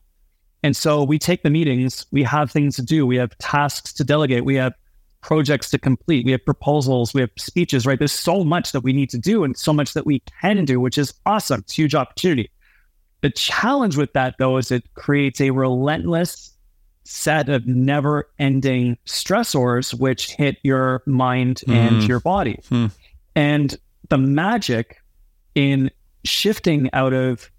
And 0.62 0.76
so 0.76 1.02
we 1.02 1.18
take 1.18 1.42
the 1.42 1.50
meetings, 1.50 2.06
we 2.12 2.22
have 2.22 2.50
things 2.50 2.76
to 2.76 2.82
do, 2.82 3.06
we 3.06 3.16
have 3.16 3.36
tasks 3.38 3.92
to 3.94 4.04
delegate, 4.04 4.44
we 4.44 4.54
have 4.56 4.74
projects 5.22 5.70
to 5.70 5.78
complete, 5.78 6.24
we 6.24 6.32
have 6.32 6.44
proposals, 6.44 7.12
we 7.14 7.20
have 7.20 7.30
speeches, 7.36 7.86
right? 7.86 7.98
There's 7.98 8.12
so 8.12 8.44
much 8.44 8.72
that 8.72 8.80
we 8.80 8.92
need 8.92 9.10
to 9.10 9.18
do 9.18 9.44
and 9.44 9.56
so 9.56 9.72
much 9.72 9.94
that 9.94 10.06
we 10.06 10.22
can 10.40 10.64
do, 10.64 10.80
which 10.80 10.98
is 10.98 11.14
awesome. 11.26 11.60
It's 11.60 11.72
a 11.74 11.76
huge 11.76 11.94
opportunity. 11.94 12.50
The 13.20 13.30
challenge 13.30 13.96
with 13.96 14.12
that, 14.14 14.36
though, 14.38 14.56
is 14.56 14.70
it 14.70 14.84
creates 14.94 15.40
a 15.40 15.50
relentless 15.50 16.54
set 17.04 17.48
of 17.48 17.66
never 17.66 18.28
ending 18.38 18.96
stressors 19.06 19.92
which 19.92 20.32
hit 20.32 20.58
your 20.62 21.02
mind 21.06 21.60
mm. 21.66 21.74
and 21.74 22.04
your 22.04 22.20
body. 22.20 22.58
Mm. 22.70 22.90
And 23.34 23.76
the 24.08 24.18
magic 24.18 25.02
in 25.54 25.90
shifting 26.24 26.88
out 26.92 27.12
of 27.12 27.50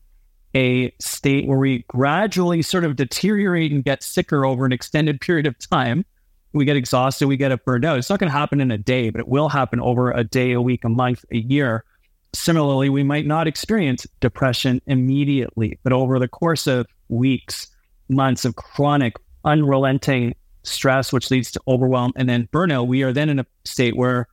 a 0.55 0.93
state 0.99 1.47
where 1.47 1.57
we 1.57 1.85
gradually 1.87 2.61
sort 2.61 2.83
of 2.83 2.95
deteriorate 2.95 3.71
and 3.71 3.83
get 3.83 4.03
sicker 4.03 4.45
over 4.45 4.65
an 4.65 4.73
extended 4.73 5.21
period 5.21 5.47
of 5.47 5.57
time. 5.69 6.05
We 6.53 6.65
get 6.65 6.75
exhausted, 6.75 7.27
we 7.27 7.37
get 7.37 7.63
burned 7.63 7.85
out. 7.85 7.97
It's 7.97 8.09
not 8.09 8.19
going 8.19 8.31
to 8.31 8.37
happen 8.37 8.59
in 8.59 8.71
a 8.71 8.77
day, 8.77 9.09
but 9.09 9.21
it 9.21 9.27
will 9.27 9.49
happen 9.49 9.79
over 9.79 10.11
a 10.11 10.23
day, 10.23 10.51
a 10.51 10.61
week, 10.61 10.83
a 10.83 10.89
month, 10.89 11.23
a 11.31 11.37
year. 11.37 11.85
Similarly, 12.33 12.89
we 12.89 13.03
might 13.03 13.25
not 13.25 13.47
experience 13.47 14.05
depression 14.19 14.81
immediately, 14.85 15.79
but 15.83 15.93
over 15.93 16.19
the 16.19 16.27
course 16.27 16.67
of 16.67 16.87
weeks, 17.09 17.67
months 18.09 18.45
of 18.45 18.55
chronic 18.55 19.15
unrelenting 19.45 20.35
stress, 20.63 21.11
which 21.11 21.31
leads 21.31 21.51
to 21.51 21.61
overwhelm 21.67 22.13
and 22.15 22.29
then 22.29 22.47
burnout, 22.53 22.87
we 22.87 23.03
are 23.03 23.13
then 23.13 23.29
in 23.29 23.39
a 23.39 23.45
state 23.65 23.95
where 23.95 24.27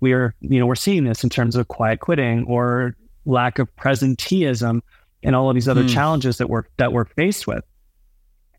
we 0.00 0.12
are, 0.12 0.34
you 0.40 0.60
know, 0.60 0.66
we're 0.66 0.74
seeing 0.74 1.04
this 1.04 1.24
in 1.24 1.30
terms 1.30 1.56
of 1.56 1.68
quiet 1.68 2.00
quitting 2.00 2.44
or 2.46 2.94
lack 3.24 3.58
of 3.58 3.74
presenteeism 3.76 4.80
and 5.22 5.34
all 5.34 5.48
of 5.48 5.54
these 5.54 5.68
other 5.68 5.82
mm. 5.82 5.92
challenges 5.92 6.38
that 6.38 6.48
we're 6.48 6.64
that 6.76 6.92
we're 6.92 7.06
faced 7.06 7.46
with. 7.46 7.64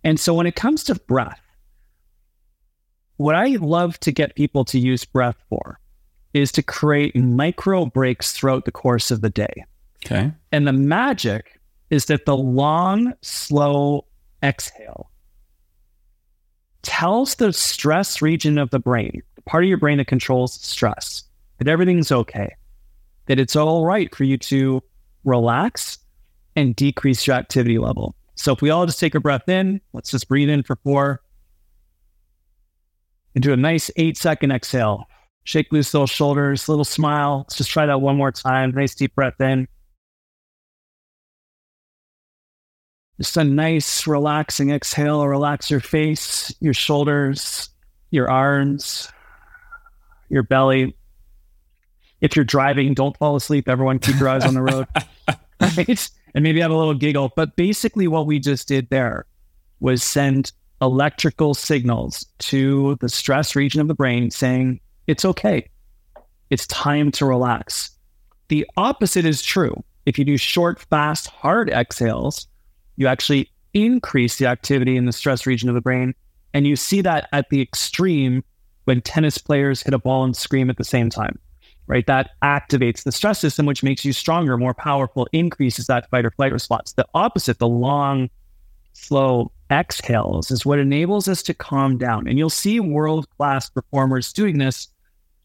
And 0.04 0.20
so 0.20 0.34
when 0.34 0.48
it 0.48 0.56
comes 0.56 0.84
to 0.86 0.96
breath, 0.96 1.40
what 3.18 3.36
I 3.36 3.58
love 3.60 4.00
to 4.02 4.12
get 4.12 4.36
people 4.36 4.64
to 4.66 4.80
use 4.80 5.06
breath 5.06 5.38
for 5.50 5.80
is 6.34 6.52
to 6.54 6.64
create 6.64 7.16
micro 7.16 7.86
breaks 7.86 8.32
throughout 8.32 8.66
the 8.66 8.72
course 8.72 9.12
of 9.12 9.22
the 9.22 9.30
day. 9.30 9.66
Okay. 10.06 10.32
And 10.52 10.68
the 10.68 10.74
magic 10.74 11.60
is 11.90 12.06
that 12.06 12.26
the 12.26 12.38
long, 12.38 13.14
slow 13.22 14.06
exhale 14.44 15.10
tells 16.84 17.36
the 17.36 17.52
stress 17.52 18.22
region 18.22 18.58
of 18.58 18.70
the 18.70 18.80
brain, 18.80 19.22
the 19.36 19.42
part 19.42 19.64
of 19.64 19.68
your 19.68 19.78
brain 19.78 19.98
that 19.98 20.08
controls 20.08 20.54
stress, 20.54 21.24
that 21.58 21.68
everything's 21.68 22.12
okay, 22.12 22.56
that 23.26 23.40
it's 23.40 23.56
all 23.56 23.86
right 23.86 24.14
for 24.16 24.24
you 24.24 24.38
to 24.38 24.82
relax 25.24 25.98
and 26.56 26.76
decrease 26.76 27.26
your 27.28 27.36
activity 27.36 27.78
level. 27.78 28.16
So 28.36 28.54
if 28.54 28.62
we 28.62 28.70
all 28.70 28.86
just 28.86 29.00
take 29.00 29.16
a 29.16 29.20
breath 29.20 29.50
in, 29.50 29.82
let's 29.94 30.12
just 30.12 30.28
breathe 30.28 30.50
in 30.50 30.64
for 30.64 30.76
four 30.78 31.22
and 33.38 33.44
do 33.44 33.54
a 33.54 33.56
nice 33.56 33.92
eight 33.98 34.18
second 34.18 34.52
exhale. 34.52 35.06
Shake 35.44 35.72
loose 35.72 35.92
those 35.92 36.10
shoulders, 36.10 36.68
little 36.68 36.84
smile. 36.84 37.46
Let's 37.46 37.58
just 37.58 37.70
try 37.70 37.86
that 37.86 38.02
one 38.02 38.18
more 38.18 38.32
time. 38.32 38.72
Nice 38.72 38.96
deep 38.96 39.14
breath 39.14 39.40
in. 39.40 39.68
Just 43.20 43.38
a 43.38 43.44
nice, 43.44 44.08
relaxing 44.08 44.72
exhale. 44.72 45.28
Relax 45.28 45.70
your 45.70 45.82
face, 45.82 46.52
your 46.62 46.74
shoulders, 46.74 47.70
your 48.10 48.28
arms, 48.28 49.08
your 50.30 50.42
belly. 50.42 50.98
If 52.22 52.36
you're 52.36 52.44
driving, 52.44 52.96
don't 52.96 53.16
fall 53.18 53.36
asleep. 53.36 53.70
Everyone, 53.70 54.00
keep 54.00 54.20
your 54.20 54.30
eyes 54.30 54.46
on 54.46 54.56
the 54.56 54.64
road. 54.64 54.88
right? 55.62 56.10
And 56.34 56.44
maybe 56.44 56.60
have 56.62 56.72
a 56.72 56.76
little 56.76 56.96
giggle. 56.96 57.34
But 57.36 57.56
basically, 57.56 58.08
what 58.08 58.26
we 58.26 58.40
just 58.40 58.68
did 58.68 58.90
there 58.90 59.28
was 59.80 60.04
send 60.04 60.54
electrical 60.82 61.54
signals 61.54 62.26
to 62.40 62.98
the 63.02 63.10
stress 63.10 63.56
region 63.56 63.82
of 63.82 63.88
the 63.88 63.94
brain 63.94 64.32
saying, 64.32 64.80
it's 65.08 65.26
okay. 65.26 65.70
It's 66.50 66.68
time 66.68 67.12
to 67.12 67.26
relax. 67.26 67.92
The 68.50 68.66
opposite 68.78 69.26
is 69.26 69.42
true. 69.42 69.84
If 70.06 70.18
you 70.18 70.24
do 70.24 70.38
short, 70.38 70.80
fast, 70.80 71.28
hard 71.28 71.70
exhales, 71.70 72.48
you 72.96 73.08
actually 73.08 73.50
increase 73.74 74.38
the 74.38 74.46
activity 74.46 74.96
in 74.96 75.06
the 75.06 75.12
stress 75.12 75.46
region 75.46 75.68
of 75.70 75.76
the 75.76 75.82
brain. 75.82 76.14
And 76.54 76.66
you 76.66 76.76
see 76.76 77.02
that 77.02 77.28
at 77.34 77.50
the 77.50 77.62
extreme 77.62 78.44
when 78.86 79.02
tennis 79.02 79.38
players 79.38 79.82
hit 79.82 79.94
a 79.94 80.00
ball 80.00 80.24
and 80.24 80.36
scream 80.36 80.70
at 80.70 80.78
the 80.78 80.84
same 80.86 81.10
time, 81.10 81.38
right? 81.88 82.08
That 82.08 82.32
activates 82.42 83.04
the 83.04 83.12
stress 83.12 83.40
system, 83.40 83.66
which 83.66 83.84
makes 83.84 84.06
you 84.06 84.14
stronger, 84.14 84.58
more 84.58 84.74
powerful, 84.74 85.28
increases 85.34 85.88
that 85.88 86.10
fight 86.10 86.26
or 86.26 86.32
flight 86.32 86.54
response. 86.54 86.94
The 86.94 87.06
opposite, 87.14 87.60
the 87.60 87.68
long, 87.68 88.30
slow 88.94 89.52
exhales, 89.72 90.52
is 90.52 90.66
what 90.66 90.80
enables 90.80 91.28
us 91.28 91.44
to 91.44 91.54
calm 91.54 91.98
down. 91.98 92.28
And 92.28 92.38
you'll 92.38 92.50
see 92.50 92.80
world 92.80 93.30
class 93.38 93.70
performers 93.70 94.34
doing 94.34 94.58
this 94.58 94.88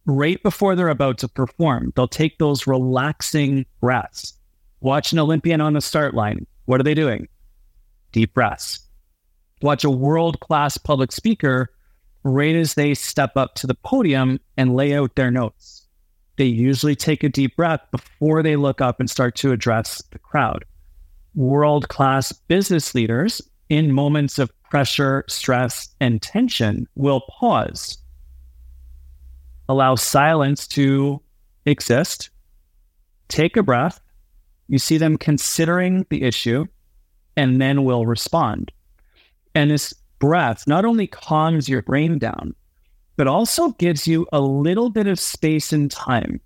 right 0.06 0.42
before 0.42 0.74
they're 0.74 0.88
about 0.88 1.18
to 1.18 1.28
perform. 1.28 1.92
They'll 1.94 2.08
take 2.08 2.38
those 2.38 2.66
relaxing 2.66 3.66
breaths. 3.80 4.34
Watch 4.80 5.12
an 5.12 5.18
Olympian 5.18 5.60
on 5.60 5.74
the 5.74 5.80
start 5.80 6.14
line. 6.14 6.46
What 6.64 6.80
are 6.80 6.84
they 6.84 6.94
doing? 6.94 7.28
deep 8.12 8.34
breaths. 8.34 8.80
Watch 9.62 9.84
a 9.84 9.90
world 9.90 10.40
class 10.40 10.76
public 10.76 11.10
speaker 11.12 11.70
right 12.24 12.54
as 12.54 12.74
they 12.74 12.94
step 12.94 13.36
up 13.36 13.54
to 13.56 13.66
the 13.66 13.74
podium 13.74 14.38
and 14.56 14.76
lay 14.76 14.94
out 14.94 15.16
their 15.16 15.30
notes. 15.30 15.86
They 16.36 16.44
usually 16.44 16.94
take 16.94 17.24
a 17.24 17.28
deep 17.28 17.56
breath 17.56 17.80
before 17.90 18.42
they 18.42 18.56
look 18.56 18.80
up 18.80 19.00
and 19.00 19.10
start 19.10 19.34
to 19.36 19.52
address 19.52 20.02
the 20.10 20.18
crowd. 20.18 20.64
World 21.34 21.88
class 21.88 22.32
business 22.32 22.94
leaders 22.94 23.40
in 23.72 23.90
moments 23.90 24.38
of 24.38 24.52
pressure, 24.64 25.24
stress, 25.28 25.88
and 25.98 26.20
tension 26.20 26.86
will 26.94 27.22
pause, 27.22 27.96
allow 29.66 29.94
silence 29.94 30.66
to 30.68 31.22
exist, 31.64 32.28
take 33.28 33.56
a 33.56 33.62
breath, 33.62 33.98
You 34.68 34.78
see 34.78 34.98
them 34.98 35.16
considering 35.16 36.06
the 36.10 36.22
issue 36.22 36.66
and 37.36 37.60
then 37.62 37.84
will 37.84 38.04
respond. 38.04 38.72
And 39.54 39.70
this 39.70 39.94
breath 40.18 40.66
not 40.66 40.84
only 40.84 41.06
calms 41.06 41.66
your 41.66 41.82
brain 41.82 42.18
down, 42.18 42.54
but 43.16 43.26
also 43.26 43.70
gives 43.72 44.06
you 44.06 44.26
a 44.32 44.40
little 44.40 44.90
bit 44.90 45.06
of 45.06 45.18
space 45.18 45.72
and 45.72 45.90
time. 45.90 46.40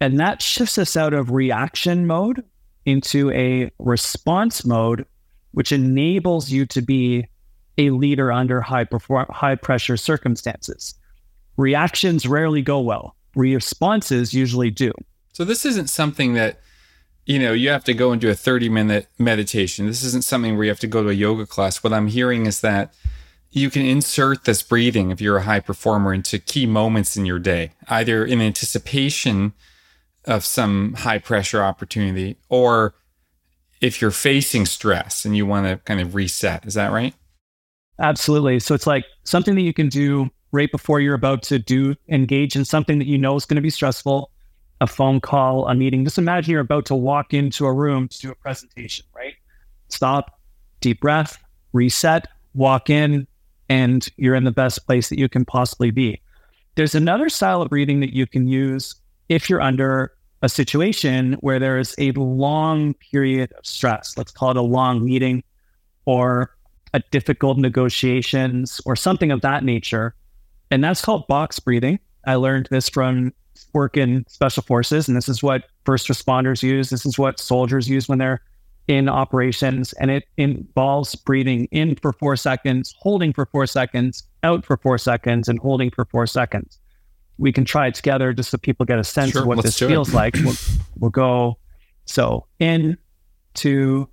And 0.00 0.20
that 0.20 0.42
shifts 0.42 0.76
us 0.76 0.96
out 0.96 1.14
of 1.14 1.30
reaction 1.30 2.06
mode 2.06 2.44
into 2.86 3.30
a 3.32 3.70
response 3.78 4.64
mode, 4.64 5.04
which 5.52 5.72
enables 5.72 6.50
you 6.50 6.66
to 6.66 6.82
be 6.82 7.26
a 7.78 7.90
leader 7.90 8.30
under 8.30 8.60
high 8.60 8.84
perform- 8.84 9.26
high 9.30 9.54
pressure 9.54 9.96
circumstances. 9.96 10.94
Reactions 11.56 12.26
rarely 12.26 12.62
go 12.62 12.80
well. 12.80 13.16
Responses 13.34 14.34
usually 14.34 14.70
do. 14.70 14.92
So 15.32 15.44
this 15.44 15.64
isn't 15.64 15.88
something 15.88 16.34
that 16.34 16.60
you 17.26 17.38
know 17.38 17.52
you 17.52 17.70
have 17.70 17.84
to 17.84 17.94
go 17.94 18.12
and 18.12 18.20
do 18.20 18.30
a 18.30 18.34
30 18.34 18.68
minute 18.68 19.06
meditation. 19.18 19.86
This 19.86 20.02
isn't 20.04 20.24
something 20.24 20.56
where 20.56 20.64
you 20.64 20.70
have 20.70 20.80
to 20.80 20.86
go 20.86 21.02
to 21.02 21.10
a 21.10 21.14
yoga 21.14 21.46
class. 21.46 21.82
What 21.82 21.92
I'm 21.92 22.08
hearing 22.08 22.46
is 22.46 22.60
that 22.60 22.92
you 23.50 23.70
can 23.70 23.84
insert 23.84 24.44
this 24.44 24.62
breathing 24.62 25.10
if 25.10 25.20
you're 25.20 25.38
a 25.38 25.42
high 25.42 25.60
performer 25.60 26.14
into 26.14 26.38
key 26.38 26.66
moments 26.66 27.16
in 27.16 27.26
your 27.26 27.38
day, 27.38 27.72
either 27.88 28.24
in 28.24 28.40
anticipation 28.40 29.52
of 30.24 30.44
some 30.44 30.94
high 30.94 31.18
pressure 31.18 31.62
opportunity 31.62 32.36
or 32.48 32.94
if 33.80 34.00
you're 34.00 34.10
facing 34.10 34.66
stress 34.66 35.24
and 35.24 35.36
you 35.36 35.46
want 35.46 35.66
to 35.66 35.76
kind 35.84 36.00
of 36.00 36.14
reset. 36.14 36.66
Is 36.66 36.74
that 36.74 36.92
right? 36.92 37.14
Absolutely. 37.98 38.60
So 38.60 38.74
it's 38.74 38.86
like 38.86 39.04
something 39.24 39.54
that 39.54 39.62
you 39.62 39.74
can 39.74 39.88
do 39.88 40.30
right 40.52 40.70
before 40.70 41.00
you're 41.00 41.14
about 41.14 41.42
to 41.44 41.58
do 41.58 41.94
engage 42.08 42.56
in 42.56 42.64
something 42.64 42.98
that 42.98 43.06
you 43.06 43.18
know 43.18 43.36
is 43.36 43.44
going 43.44 43.56
to 43.56 43.62
be 43.62 43.70
stressful, 43.70 44.30
a 44.80 44.86
phone 44.86 45.20
call, 45.20 45.68
a 45.68 45.74
meeting. 45.74 46.04
Just 46.04 46.18
imagine 46.18 46.50
you're 46.50 46.60
about 46.60 46.86
to 46.86 46.94
walk 46.94 47.34
into 47.34 47.66
a 47.66 47.72
room 47.72 48.08
to 48.08 48.18
do 48.18 48.30
a 48.30 48.34
presentation, 48.34 49.06
right? 49.14 49.34
Stop, 49.88 50.40
deep 50.80 51.00
breath, 51.00 51.38
reset, 51.72 52.26
walk 52.54 52.90
in, 52.90 53.26
and 53.68 54.08
you're 54.16 54.34
in 54.34 54.44
the 54.44 54.50
best 54.50 54.86
place 54.86 55.08
that 55.08 55.18
you 55.18 55.28
can 55.28 55.44
possibly 55.44 55.90
be. 55.90 56.20
There's 56.74 56.94
another 56.94 57.28
style 57.28 57.62
of 57.62 57.68
breathing 57.68 58.00
that 58.00 58.14
you 58.14 58.26
can 58.26 58.46
use 58.46 58.94
if 59.28 59.48
you're 59.48 59.60
under 59.60 60.12
a 60.42 60.48
situation 60.48 61.34
where 61.40 61.58
there 61.58 61.78
is 61.78 61.94
a 61.98 62.12
long 62.12 62.94
period 62.94 63.52
of 63.58 63.66
stress. 63.66 64.16
Let's 64.16 64.32
call 64.32 64.50
it 64.50 64.56
a 64.56 64.62
long 64.62 65.04
meeting 65.04 65.42
or 66.06 66.56
a 66.94 67.00
difficult 67.10 67.58
negotiations 67.58 68.80
or 68.84 68.96
something 68.96 69.30
of 69.30 69.42
that 69.42 69.64
nature. 69.64 70.14
And 70.70 70.82
that's 70.82 71.02
called 71.02 71.26
box 71.26 71.58
breathing. 71.58 71.98
I 72.26 72.34
learned 72.36 72.68
this 72.70 72.88
from 72.88 73.32
work 73.74 73.96
in 73.96 74.24
special 74.28 74.62
forces, 74.62 75.08
and 75.08 75.16
this 75.16 75.28
is 75.28 75.42
what 75.42 75.64
first 75.84 76.08
responders 76.08 76.62
use. 76.62 76.90
This 76.90 77.06
is 77.06 77.18
what 77.18 77.38
soldiers 77.38 77.88
use 77.88 78.08
when 78.08 78.18
they're 78.18 78.40
in 78.88 79.08
operations, 79.08 79.92
and 79.94 80.10
it 80.10 80.24
involves 80.36 81.14
breathing 81.14 81.68
in 81.70 81.94
for 81.96 82.12
four 82.12 82.34
seconds, 82.34 82.94
holding 82.98 83.32
for 83.32 83.46
four 83.46 83.66
seconds, 83.66 84.24
out 84.42 84.64
for 84.64 84.76
four 84.78 84.98
seconds, 84.98 85.48
and 85.48 85.58
holding 85.60 85.90
for 85.90 86.04
four 86.06 86.26
seconds. 86.26 86.78
We 87.40 87.52
can 87.52 87.64
try 87.64 87.86
it 87.86 87.94
together 87.94 88.34
just 88.34 88.50
so 88.50 88.58
people 88.58 88.84
get 88.84 88.98
a 88.98 89.04
sense 89.04 89.32
sure, 89.32 89.40
of 89.42 89.48
what 89.48 89.62
this 89.62 89.78
feels 89.78 90.12
like. 90.12 90.36
We'll, 90.44 90.54
we'll 90.98 91.10
go 91.10 91.56
so 92.04 92.46
in, 92.58 92.98
two, 93.54 94.08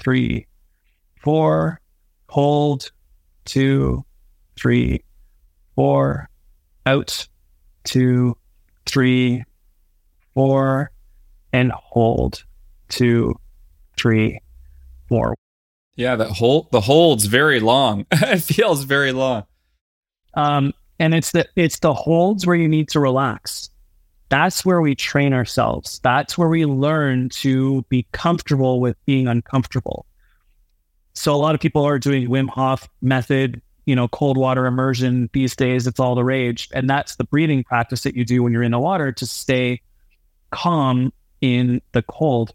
three, 0.00 0.46
four, 1.20 1.80
hold, 2.28 2.92
two, 3.44 4.04
three, 4.56 5.02
four, 5.74 6.28
out, 6.86 7.26
two, 7.82 8.36
three, 8.86 9.42
four, 10.34 10.92
and 11.52 11.72
hold, 11.72 12.44
two, 12.88 13.34
three, 13.96 14.40
four. 15.08 15.34
Yeah, 15.96 16.16
the 16.16 16.32
hold 16.32 16.70
the 16.70 16.80
hold's 16.80 17.26
very 17.26 17.58
long. 17.58 18.06
it 18.12 18.42
feels 18.42 18.84
very 18.84 19.12
long. 19.12 19.44
Um, 20.34 20.72
and 21.00 21.14
it's 21.14 21.32
the 21.32 21.48
it's 21.56 21.80
the 21.80 21.92
holds 21.92 22.46
where 22.46 22.56
you 22.56 22.68
need 22.68 22.88
to 22.90 23.00
relax. 23.00 23.68
That's 24.28 24.64
where 24.64 24.80
we 24.80 24.94
train 24.94 25.32
ourselves. 25.32 26.00
That's 26.04 26.38
where 26.38 26.48
we 26.48 26.64
learn 26.64 27.30
to 27.30 27.82
be 27.88 28.06
comfortable 28.12 28.80
with 28.80 28.96
being 29.04 29.26
uncomfortable. 29.26 30.06
So 31.14 31.34
a 31.34 31.36
lot 31.36 31.56
of 31.56 31.60
people 31.60 31.84
are 31.84 31.98
doing 31.98 32.28
Wim 32.28 32.48
Hof 32.48 32.88
method, 33.02 33.60
you 33.86 33.96
know, 33.96 34.06
cold 34.06 34.36
water 34.36 34.66
immersion 34.66 35.28
these 35.32 35.56
days. 35.56 35.88
It's 35.88 35.98
all 35.98 36.14
the 36.14 36.22
rage, 36.22 36.68
and 36.72 36.88
that's 36.88 37.16
the 37.16 37.24
breathing 37.24 37.64
practice 37.64 38.02
that 38.02 38.14
you 38.14 38.24
do 38.24 38.44
when 38.44 38.52
you're 38.52 38.62
in 38.62 38.70
the 38.70 38.78
water 38.78 39.10
to 39.10 39.26
stay 39.26 39.80
calm 40.52 41.12
in 41.40 41.82
the 41.90 42.02
cold 42.02 42.54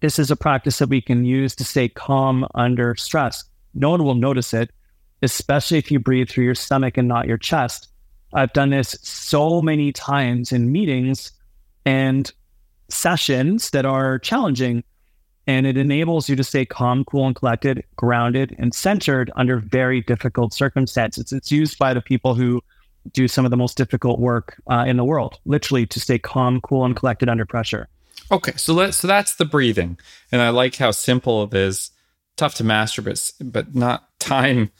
this 0.00 0.18
is 0.18 0.30
a 0.30 0.36
practice 0.36 0.78
that 0.78 0.88
we 0.88 1.00
can 1.00 1.24
use 1.24 1.54
to 1.56 1.64
stay 1.64 1.88
calm 1.88 2.46
under 2.54 2.94
stress. 2.94 3.44
No 3.74 3.90
one 3.90 4.04
will 4.04 4.14
notice 4.14 4.54
it, 4.54 4.70
especially 5.22 5.78
if 5.78 5.90
you 5.90 5.98
breathe 5.98 6.28
through 6.28 6.44
your 6.44 6.54
stomach 6.54 6.96
and 6.96 7.08
not 7.08 7.26
your 7.26 7.38
chest. 7.38 7.88
I've 8.34 8.52
done 8.52 8.70
this 8.70 8.98
so 9.02 9.62
many 9.62 9.92
times 9.92 10.52
in 10.52 10.70
meetings 10.70 11.32
and 11.84 12.30
sessions 12.88 13.70
that 13.70 13.86
are 13.86 14.18
challenging. 14.18 14.84
And 15.46 15.66
it 15.66 15.78
enables 15.78 16.28
you 16.28 16.36
to 16.36 16.44
stay 16.44 16.66
calm, 16.66 17.04
cool, 17.04 17.26
and 17.26 17.34
collected, 17.34 17.82
grounded, 17.96 18.54
and 18.58 18.74
centered 18.74 19.30
under 19.34 19.56
very 19.58 20.02
difficult 20.02 20.52
circumstances. 20.52 21.32
It's 21.32 21.50
used 21.50 21.78
by 21.78 21.94
the 21.94 22.02
people 22.02 22.34
who 22.34 22.62
do 23.12 23.28
some 23.28 23.46
of 23.46 23.50
the 23.50 23.56
most 23.56 23.76
difficult 23.76 24.20
work 24.20 24.60
uh, 24.70 24.84
in 24.86 24.98
the 24.98 25.04
world, 25.04 25.38
literally 25.46 25.86
to 25.86 26.00
stay 26.00 26.18
calm, 26.18 26.60
cool, 26.60 26.84
and 26.84 26.94
collected 26.94 27.30
under 27.30 27.46
pressure. 27.46 27.88
Okay, 28.30 28.52
so 28.56 28.74
let 28.74 28.94
so 28.94 29.08
that's 29.08 29.36
the 29.36 29.46
breathing, 29.46 29.98
and 30.30 30.42
I 30.42 30.50
like 30.50 30.76
how 30.76 30.90
simple 30.90 31.44
it 31.44 31.54
is. 31.54 31.90
Tough 32.36 32.54
to 32.56 32.64
master, 32.64 33.00
but 33.00 33.32
but 33.40 33.74
not 33.74 34.08
time, 34.18 34.70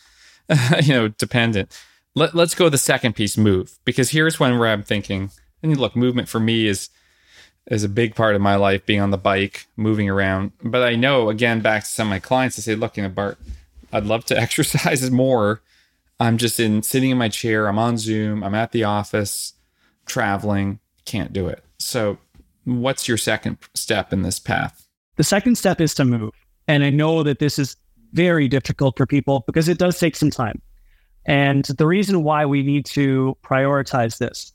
you 0.83 0.93
know, 0.93 1.09
dependent. 1.09 1.77
Let 2.15 2.35
Let's 2.35 2.55
go 2.55 2.69
the 2.69 2.79
second 2.79 3.15
piece, 3.15 3.37
move, 3.37 3.79
because 3.85 4.11
here's 4.11 4.41
when 4.41 4.59
where 4.59 4.69
I'm 4.69 4.83
thinking. 4.83 5.31
And 5.63 5.77
look, 5.77 5.97
movement 5.97 6.29
for 6.29 6.41
me 6.41 6.67
is 6.67 6.91
is 7.71 7.85
a 7.85 7.89
big 7.89 8.15
part 8.15 8.35
of 8.35 8.41
my 8.41 8.57
life, 8.57 8.87
being 8.87 9.01
on 9.01 9.11
the 9.11 9.19
bike, 9.19 9.67
moving 9.77 10.09
around. 10.09 10.53
But 10.63 10.83
I 10.83 10.97
know, 10.97 11.29
again, 11.29 11.61
back 11.61 11.85
to 11.85 11.91
some 11.91 12.07
of 12.09 12.11
my 12.11 12.19
clients, 12.19 12.59
I 12.59 12.63
say, 12.63 12.75
look, 12.75 12.97
you 12.97 13.03
know, 13.03 13.11
Bart, 13.11 13.39
I'd 13.93 14.07
love 14.07 14.25
to 14.27 14.39
exercise 14.41 15.11
more. 15.11 15.61
I'm 16.19 16.39
just 16.39 16.59
in 16.59 16.83
sitting 16.83 17.11
in 17.11 17.19
my 17.19 17.29
chair. 17.29 17.69
I'm 17.69 17.79
on 17.79 17.99
Zoom. 17.99 18.43
I'm 18.43 18.55
at 18.55 18.73
the 18.73 18.85
office, 18.85 19.53
traveling. 20.07 20.81
Can't 21.05 21.33
do 21.33 21.47
it. 21.47 21.63
So 21.79 22.19
What's 22.69 23.09
your 23.09 23.17
second 23.17 23.57
step 23.75 24.13
in 24.13 24.21
this 24.21 24.39
path? 24.39 24.87
The 25.17 25.25
second 25.25 25.57
step 25.57 25.81
is 25.81 25.95
to 25.95 26.05
move. 26.05 26.33
And 26.67 26.85
I 26.85 26.91
know 26.91 27.23
that 27.23 27.39
this 27.39 27.59
is 27.59 27.77
very 28.13 28.49
difficult 28.49 28.97
for 28.97 29.07
people 29.07 29.45
because 29.47 29.69
it 29.69 29.79
does 29.79 29.99
take 29.99 30.17
some 30.17 30.31
time. 30.31 30.61
And 31.27 31.65
the 31.65 31.87
reason 31.87 32.23
why 32.23 32.47
we 32.47 32.63
need 32.63 32.87
to 32.87 33.37
prioritize 33.43 34.19
this 34.19 34.53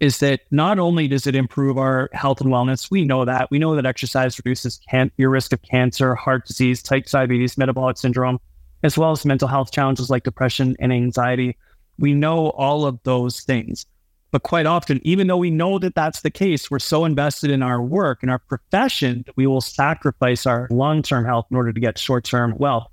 is 0.00 0.18
that 0.18 0.40
not 0.50 0.78
only 0.78 1.06
does 1.08 1.26
it 1.26 1.34
improve 1.34 1.76
our 1.76 2.08
health 2.12 2.40
and 2.40 2.50
wellness, 2.50 2.90
we 2.90 3.04
know 3.04 3.24
that. 3.24 3.50
We 3.50 3.58
know 3.58 3.74
that 3.74 3.86
exercise 3.86 4.38
reduces 4.38 4.80
can- 4.88 5.10
your 5.18 5.30
risk 5.30 5.52
of 5.52 5.62
cancer, 5.62 6.14
heart 6.14 6.46
disease, 6.46 6.82
type 6.82 7.06
diabetes, 7.06 7.58
metabolic 7.58 7.98
syndrome, 7.98 8.38
as 8.82 8.96
well 8.96 9.12
as 9.12 9.26
mental 9.26 9.48
health 9.48 9.72
challenges 9.72 10.08
like 10.08 10.24
depression 10.24 10.74
and 10.80 10.92
anxiety. 10.92 11.56
We 11.98 12.14
know 12.14 12.48
all 12.50 12.86
of 12.86 12.98
those 13.04 13.42
things. 13.42 13.84
But 14.30 14.44
quite 14.44 14.66
often, 14.66 15.00
even 15.02 15.26
though 15.26 15.36
we 15.36 15.50
know 15.50 15.78
that 15.78 15.94
that's 15.94 16.20
the 16.20 16.30
case, 16.30 16.70
we're 16.70 16.78
so 16.78 17.04
invested 17.04 17.50
in 17.50 17.62
our 17.62 17.82
work 17.82 18.22
and 18.22 18.30
our 18.30 18.38
profession 18.38 19.24
that 19.26 19.36
we 19.36 19.46
will 19.46 19.60
sacrifice 19.60 20.46
our 20.46 20.68
long 20.70 21.02
term 21.02 21.24
health 21.24 21.46
in 21.50 21.56
order 21.56 21.72
to 21.72 21.80
get 21.80 21.98
short 21.98 22.24
term 22.24 22.54
wealth. 22.58 22.86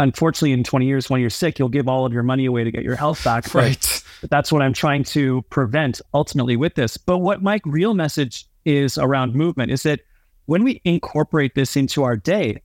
Unfortunately, 0.00 0.52
in 0.52 0.64
20 0.64 0.86
years, 0.86 1.10
when 1.10 1.20
you're 1.20 1.30
sick, 1.30 1.58
you'll 1.58 1.68
give 1.68 1.86
all 1.86 2.06
of 2.06 2.12
your 2.12 2.22
money 2.22 2.46
away 2.46 2.64
to 2.64 2.70
get 2.70 2.82
your 2.82 2.96
health 2.96 3.22
back. 3.22 3.54
Right. 3.54 4.02
But 4.20 4.30
that's 4.30 4.50
what 4.50 4.62
I'm 4.62 4.72
trying 4.72 5.04
to 5.04 5.42
prevent 5.50 6.00
ultimately 6.14 6.56
with 6.56 6.74
this. 6.74 6.96
But 6.96 7.18
what 7.18 7.42
my 7.42 7.60
real 7.64 7.94
message 7.94 8.46
is 8.64 8.98
around 8.98 9.34
movement 9.34 9.70
is 9.70 9.82
that 9.84 10.00
when 10.46 10.64
we 10.64 10.80
incorporate 10.84 11.54
this 11.54 11.76
into 11.76 12.02
our 12.02 12.16
day, 12.16 12.62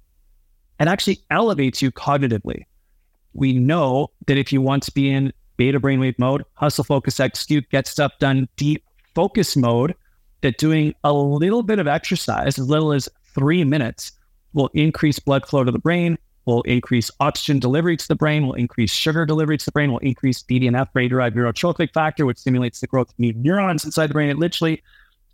it 0.80 0.88
actually 0.88 1.20
elevates 1.30 1.82
you 1.82 1.92
cognitively. 1.92 2.66
We 3.34 3.54
know 3.54 4.12
that 4.28 4.38
if 4.38 4.52
you 4.52 4.62
want 4.62 4.84
to 4.84 4.92
be 4.92 5.10
in 5.12 5.32
beta 5.58 5.80
brainwave 5.80 6.18
mode, 6.20 6.44
hustle, 6.54 6.84
focus, 6.84 7.20
execute, 7.20 7.70
get 7.70 7.88
stuff 7.88 8.12
done, 8.20 8.48
deep 8.56 8.84
focus 9.14 9.56
mode, 9.56 9.96
that 10.42 10.58
doing 10.58 10.94
a 11.04 11.14
little 11.14 11.64
bit 11.64 11.80
of 11.80 11.88
exercise, 11.88 12.60
as 12.60 12.70
little 12.70 12.92
as 12.92 13.10
three 13.34 13.64
minutes, 13.64 14.12
will 14.54 14.70
increase 14.74 15.20
blood 15.20 15.46
flow 15.46 15.64
to 15.64 15.72
the 15.72 15.80
brain, 15.80 16.18
will 16.46 16.62
increase 16.64 17.12
oxygen 17.20 17.60
delivery 17.60 17.98
to 17.98 18.08
the 18.08 18.16
brain, 18.16 18.46
will 18.46 18.54
increase 18.54 18.92
sugar 18.92 19.26
delivery 19.26 19.58
to 19.58 19.66
the 19.66 19.72
brain, 19.72 19.92
will 19.92 20.00
increase 20.00 20.44
BDNF, 20.44 20.92
brain 20.94 21.10
derived 21.10 21.36
neurotrophic 21.36 21.94
factor, 21.94 22.26
which 22.26 22.38
stimulates 22.38 22.80
the 22.80 22.88
growth 22.88 23.10
of 23.10 23.20
new 23.20 23.34
neurons 23.34 23.84
inside 23.84 24.08
the 24.08 24.14
brain. 24.14 24.30
It 24.30 24.38
literally 24.38 24.82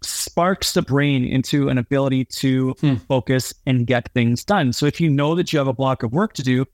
sparks 0.01 0.73
the 0.73 0.81
brain 0.81 1.23
into 1.25 1.69
an 1.69 1.77
ability 1.77 2.25
to 2.25 2.71
hmm. 2.79 2.95
focus 2.95 3.53
and 3.65 3.85
get 3.85 4.11
things 4.13 4.43
done. 4.43 4.73
So 4.73 4.85
if 4.85 4.99
you 4.99 5.09
know 5.09 5.35
that 5.35 5.53
you 5.53 5.59
have 5.59 5.67
a 5.67 5.73
block 5.73 6.03
of 6.03 6.11
work 6.11 6.33
to 6.33 6.43
do, 6.43 6.65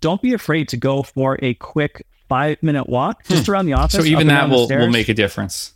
don't 0.00 0.22
be 0.22 0.32
afraid 0.32 0.68
to 0.68 0.76
go 0.76 1.02
for 1.02 1.38
a 1.42 1.54
quick 1.54 2.06
five 2.30 2.62
minute 2.62 2.88
walk 2.88 3.24
just 3.24 3.44
hmm. 3.44 3.52
around 3.52 3.66
the 3.66 3.74
office. 3.74 4.00
So 4.00 4.04
even 4.04 4.28
that 4.28 4.48
will, 4.48 4.66
will 4.68 4.88
make 4.88 5.10
a 5.10 5.14
difference. 5.14 5.74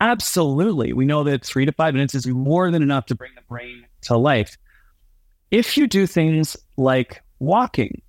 Absolutely. 0.00 0.92
We 0.92 1.04
know 1.04 1.24
that 1.24 1.44
three 1.44 1.66
to 1.66 1.72
five 1.72 1.94
minutes 1.94 2.14
is 2.14 2.26
more 2.26 2.70
than 2.70 2.82
enough 2.82 3.06
to 3.06 3.14
bring 3.14 3.32
the 3.34 3.42
brain 3.42 3.84
to 4.02 4.16
life. 4.16 4.56
If 5.50 5.76
you 5.76 5.88
do 5.88 6.06
things 6.06 6.56
like 6.76 7.22
walking, 7.38 8.00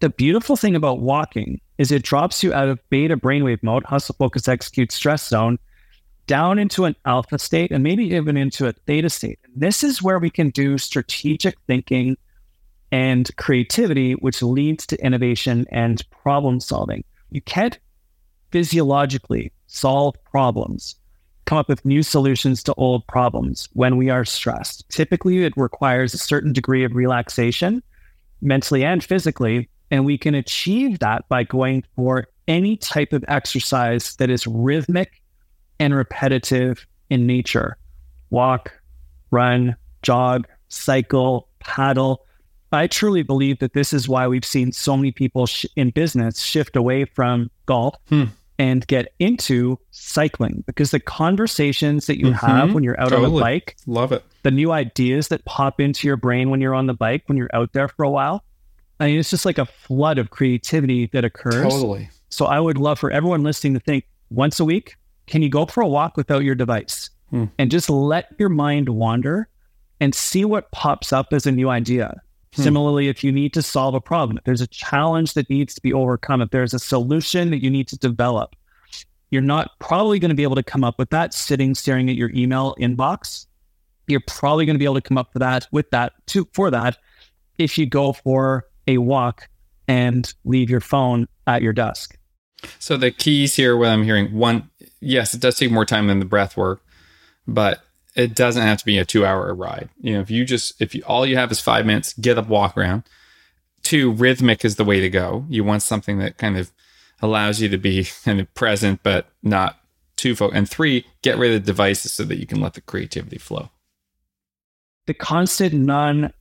the 0.00 0.10
beautiful 0.10 0.56
thing 0.56 0.74
about 0.74 1.00
walking 1.00 1.60
is 1.78 1.92
it 1.92 2.02
drops 2.02 2.42
you 2.42 2.52
out 2.52 2.68
of 2.68 2.80
beta 2.90 3.16
brainwave 3.16 3.62
mode, 3.62 3.84
hustle, 3.84 4.16
focus, 4.18 4.48
execute, 4.48 4.90
stress 4.90 5.26
zone, 5.28 5.58
down 6.26 6.58
into 6.58 6.84
an 6.84 6.94
alpha 7.06 7.38
state 7.38 7.70
and 7.70 7.82
maybe 7.82 8.04
even 8.04 8.36
into 8.36 8.66
a 8.66 8.72
theta 8.72 9.08
state. 9.08 9.38
And 9.44 9.52
this 9.56 9.82
is 9.82 10.02
where 10.02 10.18
we 10.18 10.30
can 10.30 10.50
do 10.50 10.76
strategic 10.76 11.58
thinking 11.66 12.16
and 12.90 13.34
creativity, 13.36 14.12
which 14.12 14.42
leads 14.42 14.86
to 14.86 15.04
innovation 15.04 15.66
and 15.70 16.08
problem 16.10 16.60
solving. 16.60 17.04
You 17.30 17.40
can't 17.40 17.78
physiologically 18.50 19.52
solve 19.66 20.16
problems, 20.24 20.96
come 21.44 21.58
up 21.58 21.68
with 21.68 21.84
new 21.84 22.02
solutions 22.02 22.62
to 22.62 22.74
old 22.74 23.06
problems 23.06 23.68
when 23.72 23.96
we 23.96 24.10
are 24.10 24.24
stressed. 24.24 24.88
Typically, 24.88 25.44
it 25.44 25.52
requires 25.56 26.14
a 26.14 26.18
certain 26.18 26.52
degree 26.52 26.84
of 26.84 26.94
relaxation, 26.94 27.82
mentally 28.40 28.84
and 28.84 29.02
physically. 29.04 29.68
And 29.90 30.04
we 30.04 30.18
can 30.18 30.34
achieve 30.34 30.98
that 30.98 31.28
by 31.28 31.44
going 31.44 31.84
for 31.96 32.26
any 32.46 32.76
type 32.76 33.12
of 33.12 33.24
exercise 33.28 34.16
that 34.16 34.30
is 34.30 34.46
rhythmic 34.46 35.22
and 35.78 35.94
repetitive 35.94 36.86
in 37.10 37.26
nature 37.26 37.76
walk, 38.30 38.72
run, 39.30 39.74
jog, 40.02 40.46
cycle, 40.68 41.48
paddle. 41.60 42.26
I 42.72 42.86
truly 42.86 43.22
believe 43.22 43.60
that 43.60 43.72
this 43.72 43.92
is 43.92 44.08
why 44.08 44.26
we've 44.26 44.44
seen 44.44 44.72
so 44.72 44.96
many 44.96 45.10
people 45.10 45.46
sh- 45.46 45.66
in 45.76 45.90
business 45.90 46.40
shift 46.40 46.76
away 46.76 47.04
from 47.06 47.50
golf 47.66 47.96
hmm. 48.08 48.24
and 48.58 48.86
get 48.86 49.12
into 49.18 49.78
cycling 49.90 50.64
because 50.66 50.90
the 50.90 51.00
conversations 51.00 52.06
that 52.06 52.18
you 52.18 52.26
mm-hmm. 52.26 52.46
have 52.46 52.74
when 52.74 52.84
you're 52.84 53.00
out 53.00 53.10
totally. 53.10 53.26
on 53.26 53.34
the 53.34 53.40
bike, 53.40 53.76
love 53.86 54.12
it. 54.12 54.22
The 54.42 54.50
new 54.50 54.70
ideas 54.70 55.28
that 55.28 55.44
pop 55.44 55.80
into 55.80 56.06
your 56.06 56.16
brain 56.16 56.50
when 56.50 56.60
you're 56.60 56.74
on 56.74 56.86
the 56.86 56.94
bike, 56.94 57.22
when 57.26 57.38
you're 57.38 57.50
out 57.54 57.72
there 57.72 57.88
for 57.88 58.04
a 58.04 58.10
while. 58.10 58.44
I 59.00 59.06
mean, 59.06 59.18
it's 59.18 59.30
just 59.30 59.46
like 59.46 59.58
a 59.58 59.66
flood 59.66 60.18
of 60.18 60.30
creativity 60.30 61.06
that 61.12 61.24
occurs. 61.24 61.62
Totally. 61.62 62.10
So 62.30 62.46
I 62.46 62.60
would 62.60 62.78
love 62.78 62.98
for 62.98 63.10
everyone 63.10 63.42
listening 63.42 63.74
to 63.74 63.80
think 63.80 64.04
once 64.30 64.60
a 64.60 64.64
week, 64.64 64.96
can 65.26 65.40
you 65.42 65.48
go 65.48 65.66
for 65.66 65.82
a 65.82 65.88
walk 65.88 66.16
without 66.16 66.42
your 66.42 66.54
device 66.54 67.10
hmm. 67.30 67.44
and 67.58 67.70
just 67.70 67.88
let 67.88 68.34
your 68.38 68.48
mind 68.48 68.88
wander 68.88 69.48
and 70.00 70.14
see 70.14 70.44
what 70.44 70.70
pops 70.70 71.12
up 71.12 71.32
as 71.32 71.46
a 71.46 71.52
new 71.52 71.68
idea? 71.68 72.20
Hmm. 72.54 72.62
Similarly, 72.62 73.08
if 73.08 73.22
you 73.22 73.32
need 73.32 73.52
to 73.54 73.62
solve 73.62 73.94
a 73.94 74.00
problem, 74.00 74.38
if 74.38 74.44
there's 74.44 74.60
a 74.60 74.66
challenge 74.66 75.34
that 75.34 75.50
needs 75.50 75.74
to 75.74 75.82
be 75.82 75.92
overcome, 75.92 76.40
if 76.40 76.50
there's 76.50 76.74
a 76.74 76.78
solution 76.78 77.50
that 77.50 77.62
you 77.62 77.70
need 77.70 77.88
to 77.88 77.98
develop, 77.98 78.56
you're 79.30 79.42
not 79.42 79.72
probably 79.78 80.18
going 80.18 80.30
to 80.30 80.34
be 80.34 80.42
able 80.42 80.56
to 80.56 80.62
come 80.62 80.84
up 80.84 80.98
with 80.98 81.10
that 81.10 81.34
sitting 81.34 81.74
staring 81.74 82.08
at 82.08 82.16
your 82.16 82.30
email 82.30 82.74
inbox. 82.80 83.46
You're 84.06 84.22
probably 84.26 84.64
going 84.64 84.74
to 84.74 84.78
be 84.78 84.86
able 84.86 84.94
to 84.94 85.02
come 85.02 85.18
up 85.18 85.34
with 85.34 85.40
that 85.40 85.68
with 85.70 85.90
that 85.90 86.14
to 86.28 86.48
for 86.54 86.70
that 86.70 86.96
if 87.58 87.76
you 87.76 87.84
go 87.84 88.14
for 88.14 88.64
a 88.86 88.98
walk 88.98 89.48
and 89.86 90.32
leave 90.44 90.70
your 90.70 90.80
phone 90.80 91.28
at 91.46 91.60
your 91.60 91.72
desk. 91.72 92.16
So 92.78 92.96
the 92.96 93.10
keys 93.10 93.54
here, 93.54 93.76
what 93.76 93.88
I'm 93.88 94.02
hearing, 94.02 94.32
one, 94.34 94.70
yes, 95.00 95.34
it 95.34 95.40
does 95.40 95.56
take 95.56 95.70
more 95.70 95.84
time 95.84 96.06
than 96.06 96.18
the 96.18 96.24
breath 96.24 96.56
work, 96.56 96.82
but 97.46 97.82
it 98.18 98.34
doesn't 98.34 98.62
have 98.62 98.78
to 98.78 98.84
be 98.84 98.98
a 98.98 99.04
two 99.04 99.24
hour 99.24 99.54
ride. 99.54 99.88
You 100.00 100.14
know, 100.14 100.20
if 100.20 100.30
you 100.30 100.44
just, 100.44 100.82
if 100.82 100.94
you, 100.94 101.02
all 101.06 101.24
you 101.24 101.36
have 101.36 101.52
is 101.52 101.60
five 101.60 101.86
minutes, 101.86 102.12
get 102.14 102.36
up, 102.36 102.48
walk 102.48 102.76
around. 102.76 103.04
Two, 103.82 104.10
rhythmic 104.10 104.64
is 104.64 104.74
the 104.74 104.84
way 104.84 105.00
to 105.00 105.08
go. 105.08 105.46
You 105.48 105.62
want 105.62 105.82
something 105.82 106.18
that 106.18 106.36
kind 106.36 106.58
of 106.58 106.72
allows 107.22 107.62
you 107.62 107.68
to 107.68 107.78
be 107.78 108.08
kind 108.24 108.40
of 108.40 108.52
present, 108.54 109.00
but 109.04 109.28
not 109.42 109.78
too 110.16 110.34
focused. 110.34 110.58
And 110.58 110.68
three, 110.68 111.06
get 111.22 111.38
rid 111.38 111.54
of 111.54 111.62
the 111.62 111.66
devices 111.66 112.12
so 112.12 112.24
that 112.24 112.38
you 112.38 112.46
can 112.46 112.60
let 112.60 112.74
the 112.74 112.80
creativity 112.80 113.38
flow. 113.38 113.70
The 115.06 115.14
constant 115.14 115.74
non 115.74 116.32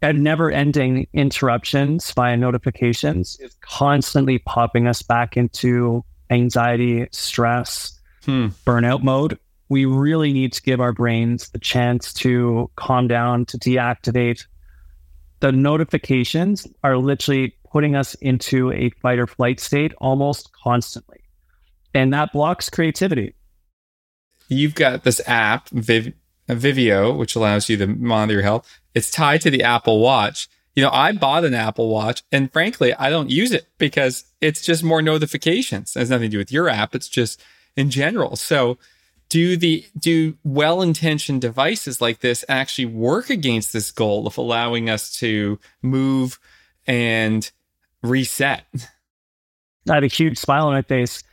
and 0.00 0.22
never 0.24 0.50
ending 0.50 1.06
interruptions 1.12 2.10
via 2.12 2.36
notifications 2.36 3.38
is 3.40 3.56
constantly 3.60 4.38
popping 4.38 4.86
us 4.86 5.02
back 5.02 5.36
into 5.36 6.02
anxiety, 6.30 7.06
stress, 7.10 7.98
hmm. 8.24 8.48
burnout 8.66 9.02
mode. 9.02 9.38
We 9.68 9.84
really 9.86 10.32
need 10.32 10.52
to 10.54 10.62
give 10.62 10.80
our 10.80 10.92
brains 10.92 11.48
the 11.50 11.58
chance 11.58 12.12
to 12.14 12.70
calm 12.76 13.08
down, 13.08 13.46
to 13.46 13.58
deactivate. 13.58 14.46
The 15.40 15.52
notifications 15.52 16.66
are 16.82 16.96
literally 16.96 17.56
putting 17.70 17.96
us 17.96 18.14
into 18.16 18.70
a 18.72 18.90
fight 19.02 19.18
or 19.18 19.26
flight 19.26 19.58
state 19.58 19.92
almost 19.98 20.50
constantly. 20.52 21.20
And 21.94 22.12
that 22.12 22.32
blocks 22.32 22.70
creativity. 22.70 23.34
You've 24.48 24.74
got 24.74 25.04
this 25.04 25.20
app, 25.26 25.68
Viv- 25.70 26.12
Vivio, 26.48 27.16
which 27.16 27.34
allows 27.34 27.68
you 27.68 27.76
to 27.78 27.86
monitor 27.86 28.34
your 28.34 28.42
health. 28.42 28.80
It's 28.94 29.10
tied 29.10 29.40
to 29.42 29.50
the 29.50 29.62
Apple 29.62 30.00
Watch. 30.00 30.48
You 30.76 30.82
know, 30.82 30.90
I 30.92 31.12
bought 31.12 31.44
an 31.44 31.54
Apple 31.54 31.88
Watch 31.88 32.22
and 32.30 32.52
frankly, 32.52 32.92
I 32.94 33.10
don't 33.10 33.30
use 33.30 33.52
it 33.52 33.66
because 33.78 34.24
it's 34.40 34.60
just 34.60 34.84
more 34.84 35.02
notifications. 35.02 35.94
It 35.96 36.00
has 36.00 36.10
nothing 36.10 36.30
to 36.30 36.34
do 36.34 36.38
with 36.38 36.52
your 36.52 36.68
app. 36.68 36.94
It's 36.94 37.08
just 37.08 37.42
in 37.76 37.90
general. 37.90 38.36
So 38.36 38.78
do 39.34 39.56
the 39.56 39.84
do 39.98 40.38
well-intentioned 40.44 41.40
devices 41.40 42.00
like 42.00 42.20
this 42.20 42.44
actually 42.48 42.86
work 42.86 43.30
against 43.30 43.72
this 43.72 43.90
goal 43.90 44.28
of 44.28 44.38
allowing 44.38 44.88
us 44.88 45.12
to 45.18 45.58
move 45.82 46.38
and 46.86 47.50
reset? 48.00 48.64
I 49.90 49.94
have 49.94 50.04
a 50.04 50.06
huge 50.06 50.38
smile 50.38 50.68
on 50.68 50.74
my 50.74 50.82
face. 50.82 51.24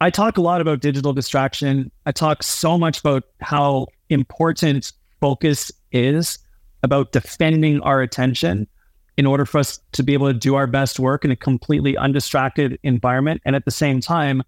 I 0.00 0.10
talk 0.10 0.38
a 0.38 0.40
lot 0.40 0.60
about 0.60 0.78
digital 0.78 1.12
distraction. 1.12 1.90
I 2.06 2.12
talk 2.12 2.44
so 2.44 2.78
much 2.78 3.00
about 3.00 3.24
how 3.40 3.88
important 4.08 4.92
focus 5.20 5.72
is 5.90 6.38
about 6.84 7.10
defending 7.10 7.80
our 7.80 8.00
attention 8.00 8.68
in 9.16 9.26
order 9.26 9.44
for 9.44 9.58
us 9.58 9.80
to 9.90 10.04
be 10.04 10.14
able 10.14 10.28
to 10.28 10.38
do 10.38 10.54
our 10.54 10.68
best 10.68 11.00
work 11.00 11.24
in 11.24 11.32
a 11.32 11.36
completely 11.36 11.96
undistracted 11.96 12.78
environment. 12.84 13.42
And 13.44 13.56
at 13.56 13.64
the 13.64 13.72
same 13.72 14.00
time, 14.00 14.44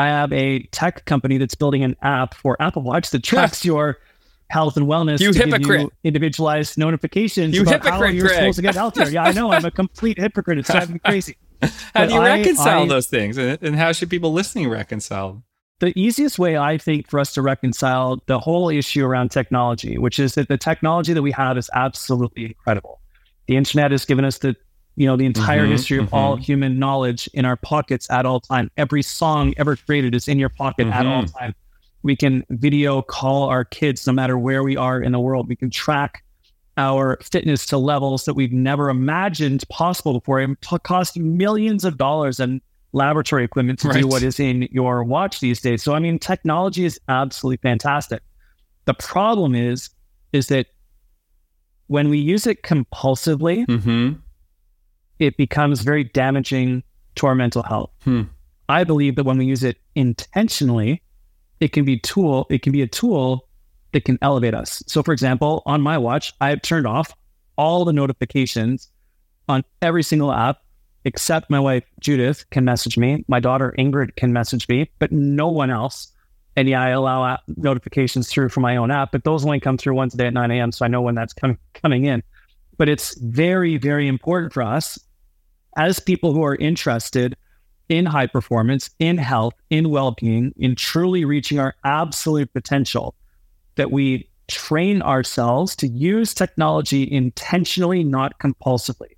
I 0.00 0.06
have 0.06 0.32
a 0.32 0.60
tech 0.72 1.04
company 1.04 1.36
that's 1.36 1.54
building 1.54 1.84
an 1.84 1.94
app 2.00 2.32
for 2.34 2.60
Apple 2.60 2.82
Watch 2.82 3.10
that 3.10 3.22
tracks 3.22 3.64
your 3.64 3.98
health 4.48 4.76
and 4.78 4.86
wellness. 4.86 5.20
You 5.20 5.32
hypocrite. 5.32 5.80
You 5.82 5.92
individualized 6.04 6.78
notifications 6.78 7.54
you 7.54 7.62
about 7.62 7.84
hypocrite, 7.84 7.94
how 7.94 8.06
you're 8.06 8.26
Greg. 8.26 8.38
supposed 8.38 8.56
to 8.56 8.62
get 8.62 8.74
healthier. 8.74 9.08
Yeah, 9.10 9.24
I 9.24 9.32
know. 9.32 9.52
I'm 9.52 9.64
a 9.64 9.70
complete 9.70 10.18
hypocrite. 10.18 10.58
It's 10.58 10.70
driving 10.70 10.94
me 10.94 11.00
crazy. 11.04 11.36
how 11.62 11.68
but 11.94 12.08
do 12.08 12.14
you 12.14 12.20
I, 12.20 12.36
reconcile 12.38 12.84
I, 12.84 12.86
those 12.86 13.08
things? 13.08 13.36
And 13.36 13.76
how 13.76 13.92
should 13.92 14.08
people 14.08 14.32
listening 14.32 14.70
reconcile? 14.70 15.42
the 15.80 15.98
easiest 15.98 16.38
way 16.38 16.56
I 16.56 16.78
think 16.78 17.08
for 17.08 17.18
us 17.18 17.32
to 17.34 17.42
reconcile 17.42 18.22
the 18.26 18.38
whole 18.38 18.68
issue 18.68 19.04
around 19.04 19.30
technology, 19.30 19.98
which 19.98 20.18
is 20.18 20.34
that 20.34 20.48
the 20.48 20.58
technology 20.58 21.14
that 21.14 21.22
we 21.22 21.32
have 21.32 21.58
is 21.58 21.70
absolutely 21.74 22.44
incredible. 22.44 23.00
The 23.48 23.56
internet 23.56 23.90
has 23.90 24.04
given 24.04 24.24
us 24.24 24.38
the 24.38 24.56
you 25.00 25.06
know 25.06 25.16
the 25.16 25.24
entire 25.24 25.62
mm-hmm, 25.62 25.72
history 25.72 25.96
of 25.96 26.04
mm-hmm. 26.04 26.14
all 26.14 26.36
human 26.36 26.78
knowledge 26.78 27.26
in 27.32 27.46
our 27.46 27.56
pockets 27.56 28.06
at 28.10 28.26
all 28.26 28.38
time. 28.38 28.70
Every 28.76 29.00
song 29.00 29.54
ever 29.56 29.74
created 29.74 30.14
is 30.14 30.28
in 30.28 30.38
your 30.38 30.50
pocket 30.50 30.88
mm-hmm. 30.88 30.92
at 30.92 31.06
all 31.06 31.22
mm-hmm. 31.22 31.38
time. 31.38 31.54
We 32.02 32.14
can 32.14 32.44
video 32.50 33.00
call 33.00 33.44
our 33.44 33.64
kids 33.64 34.06
no 34.06 34.12
matter 34.12 34.36
where 34.36 34.62
we 34.62 34.76
are 34.76 35.00
in 35.00 35.12
the 35.12 35.18
world. 35.18 35.48
We 35.48 35.56
can 35.56 35.70
track 35.70 36.22
our 36.76 37.18
fitness 37.22 37.64
to 37.66 37.78
levels 37.78 38.26
that 38.26 38.34
we've 38.34 38.52
never 38.52 38.90
imagined 38.90 39.64
possible 39.70 40.12
before. 40.12 40.38
It 40.42 40.58
cost 40.82 41.18
millions 41.18 41.86
of 41.86 41.96
dollars 41.96 42.38
and 42.38 42.60
laboratory 42.92 43.44
equipment 43.44 43.78
to 43.78 43.88
right. 43.88 44.02
do 44.02 44.06
what 44.06 44.22
is 44.22 44.38
in 44.38 44.68
your 44.70 45.02
watch 45.02 45.40
these 45.40 45.62
days. 45.62 45.82
So 45.82 45.94
I 45.94 45.98
mean, 45.98 46.18
technology 46.18 46.84
is 46.84 47.00
absolutely 47.08 47.56
fantastic. 47.62 48.20
The 48.84 48.92
problem 48.92 49.54
is, 49.54 49.88
is 50.34 50.48
that 50.48 50.66
when 51.86 52.10
we 52.10 52.18
use 52.18 52.46
it 52.46 52.64
compulsively, 52.64 53.64
mm-hmm. 53.64 54.20
It 55.20 55.36
becomes 55.36 55.82
very 55.82 56.04
damaging 56.04 56.82
to 57.16 57.26
our 57.26 57.34
mental 57.34 57.62
health. 57.62 57.90
Hmm. 58.02 58.22
I 58.68 58.84
believe 58.84 59.16
that 59.16 59.24
when 59.24 59.38
we 59.38 59.44
use 59.44 59.62
it 59.62 59.76
intentionally, 59.94 61.02
it 61.60 61.72
can 61.72 61.84
be 61.84 61.98
tool. 61.98 62.46
It 62.50 62.62
can 62.62 62.72
be 62.72 62.82
a 62.82 62.86
tool 62.88 63.48
that 63.92 64.04
can 64.04 64.18
elevate 64.22 64.54
us. 64.54 64.82
So, 64.86 65.02
for 65.02 65.12
example, 65.12 65.62
on 65.66 65.80
my 65.80 65.98
watch, 65.98 66.32
I 66.40 66.48
have 66.48 66.62
turned 66.62 66.86
off 66.86 67.12
all 67.56 67.84
the 67.84 67.92
notifications 67.92 68.88
on 69.48 69.64
every 69.82 70.02
single 70.02 70.32
app 70.32 70.58
except 71.04 71.50
my 71.50 71.58
wife 71.58 71.84
Judith 72.00 72.48
can 72.50 72.64
message 72.64 72.98
me. 72.98 73.24
My 73.28 73.40
daughter 73.40 73.74
Ingrid 73.78 74.16
can 74.16 74.32
message 74.32 74.68
me, 74.68 74.90
but 74.98 75.10
no 75.12 75.48
one 75.48 75.70
else. 75.70 76.12
And 76.56 76.68
yeah, 76.68 76.82
I 76.82 76.90
allow 76.90 77.38
notifications 77.56 78.28
through 78.28 78.50
for 78.50 78.60
my 78.60 78.76
own 78.76 78.90
app, 78.90 79.12
but 79.12 79.24
those 79.24 79.44
only 79.44 79.60
come 79.60 79.78
through 79.78 79.94
once 79.94 80.14
a 80.14 80.16
day 80.16 80.26
at 80.26 80.34
9 80.34 80.50
a.m. 80.50 80.72
So 80.72 80.84
I 80.84 80.88
know 80.88 81.00
when 81.00 81.14
that's 81.14 81.32
com- 81.32 81.58
coming 81.74 82.04
in. 82.04 82.22
But 82.76 82.88
it's 82.88 83.18
very, 83.20 83.76
very 83.76 84.08
important 84.08 84.52
for 84.52 84.62
us 84.62 84.98
as 85.76 85.98
people 85.98 86.32
who 86.32 86.42
are 86.42 86.56
interested 86.56 87.36
in 87.88 88.06
high 88.06 88.26
performance, 88.26 88.90
in 88.98 89.18
health, 89.18 89.54
in 89.70 89.90
well 89.90 90.12
being, 90.12 90.52
in 90.56 90.74
truly 90.76 91.24
reaching 91.24 91.58
our 91.58 91.74
absolute 91.84 92.52
potential 92.52 93.14
that 93.76 93.90
we 93.90 94.28
train 94.48 95.02
ourselves 95.02 95.76
to 95.76 95.88
use 95.88 96.34
technology 96.34 97.10
intentionally, 97.10 98.04
not 98.04 98.38
compulsively. 98.38 99.16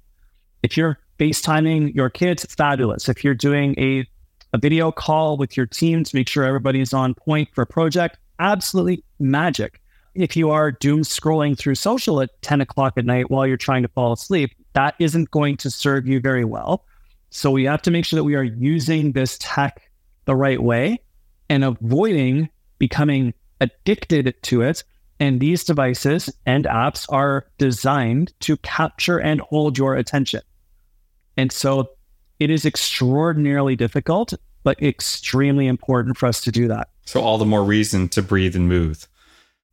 If 0.63 0.77
you're 0.77 0.99
FaceTiming 1.19 1.95
your 1.95 2.11
kids, 2.11 2.45
fabulous. 2.47 3.09
If 3.09 3.25
you're 3.25 3.35
doing 3.35 3.75
a 3.79 4.07
a 4.53 4.59
video 4.59 4.93
call 4.93 5.37
with 5.37 5.57
your 5.57 5.67
team 5.67 6.05
to 6.05 6.17
make 6.17 6.29
sure 6.29 6.45
everybody's 6.45 6.93
on 6.93 7.15
point 7.15 7.49
for 7.55 7.63
a 7.63 7.67
project. 7.67 8.19
Absolutely 8.39 9.03
magic. 9.19 9.81
If 10.15 10.37
you 10.37 10.51
are 10.51 10.73
doom 10.73 11.03
scrolling 11.03 11.57
through 11.57 11.77
social 11.77 12.21
at 12.21 12.31
10 12.43 12.61
o'clock 12.61 12.95
at 12.97 13.05
night 13.05 13.31
while 13.31 13.47
you're 13.47 13.57
trying 13.57 13.83
to 13.83 13.89
fall 13.89 14.13
asleep, 14.13 14.51
that 14.75 14.95
isn't 14.99 15.31
going 15.31 15.57
to 15.59 15.71
serve 15.71 16.07
you 16.07 16.21
very 16.21 16.45
well. 16.45 16.85
So 17.31 17.51
we 17.51 17.65
have 17.65 17.81
to 17.83 17.91
make 17.91 18.05
sure 18.05 18.19
that 18.19 18.25
we 18.25 18.35
are 18.35 18.43
using 18.43 19.13
this 19.13 19.39
tech 19.41 19.91
the 20.27 20.37
right 20.37 20.63
way 20.63 21.01
and 21.49 21.65
avoiding 21.65 22.51
becoming 22.79 23.33
addicted 23.61 24.35
to 24.43 24.63
it. 24.63 24.85
And 25.19 25.41
these 25.41 25.65
devices 25.65 26.29
and 26.47 26.65
apps 26.65 27.07
are 27.11 27.47
designed 27.57 28.35
to 28.41 28.57
capture 28.59 29.19
and 29.19 29.41
hold 29.41 29.79
your 29.79 29.95
attention. 29.95 30.43
And 31.37 31.51
so 31.51 31.91
it 32.39 32.51
is 32.51 32.67
extraordinarily 32.67 33.77
difficult, 33.77 34.35
but 34.65 34.83
extremely 34.83 35.69
important 35.69 36.19
for 36.19 36.27
us 36.27 36.41
to 36.43 36.51
do 36.53 36.69
that. 36.69 36.89
So, 37.05 37.21
all 37.21 37.39
the 37.39 37.45
more 37.45 37.65
reason 37.65 38.09
to 38.11 38.23
breathe 38.23 38.57
and 38.57 38.69
move. 38.69 39.07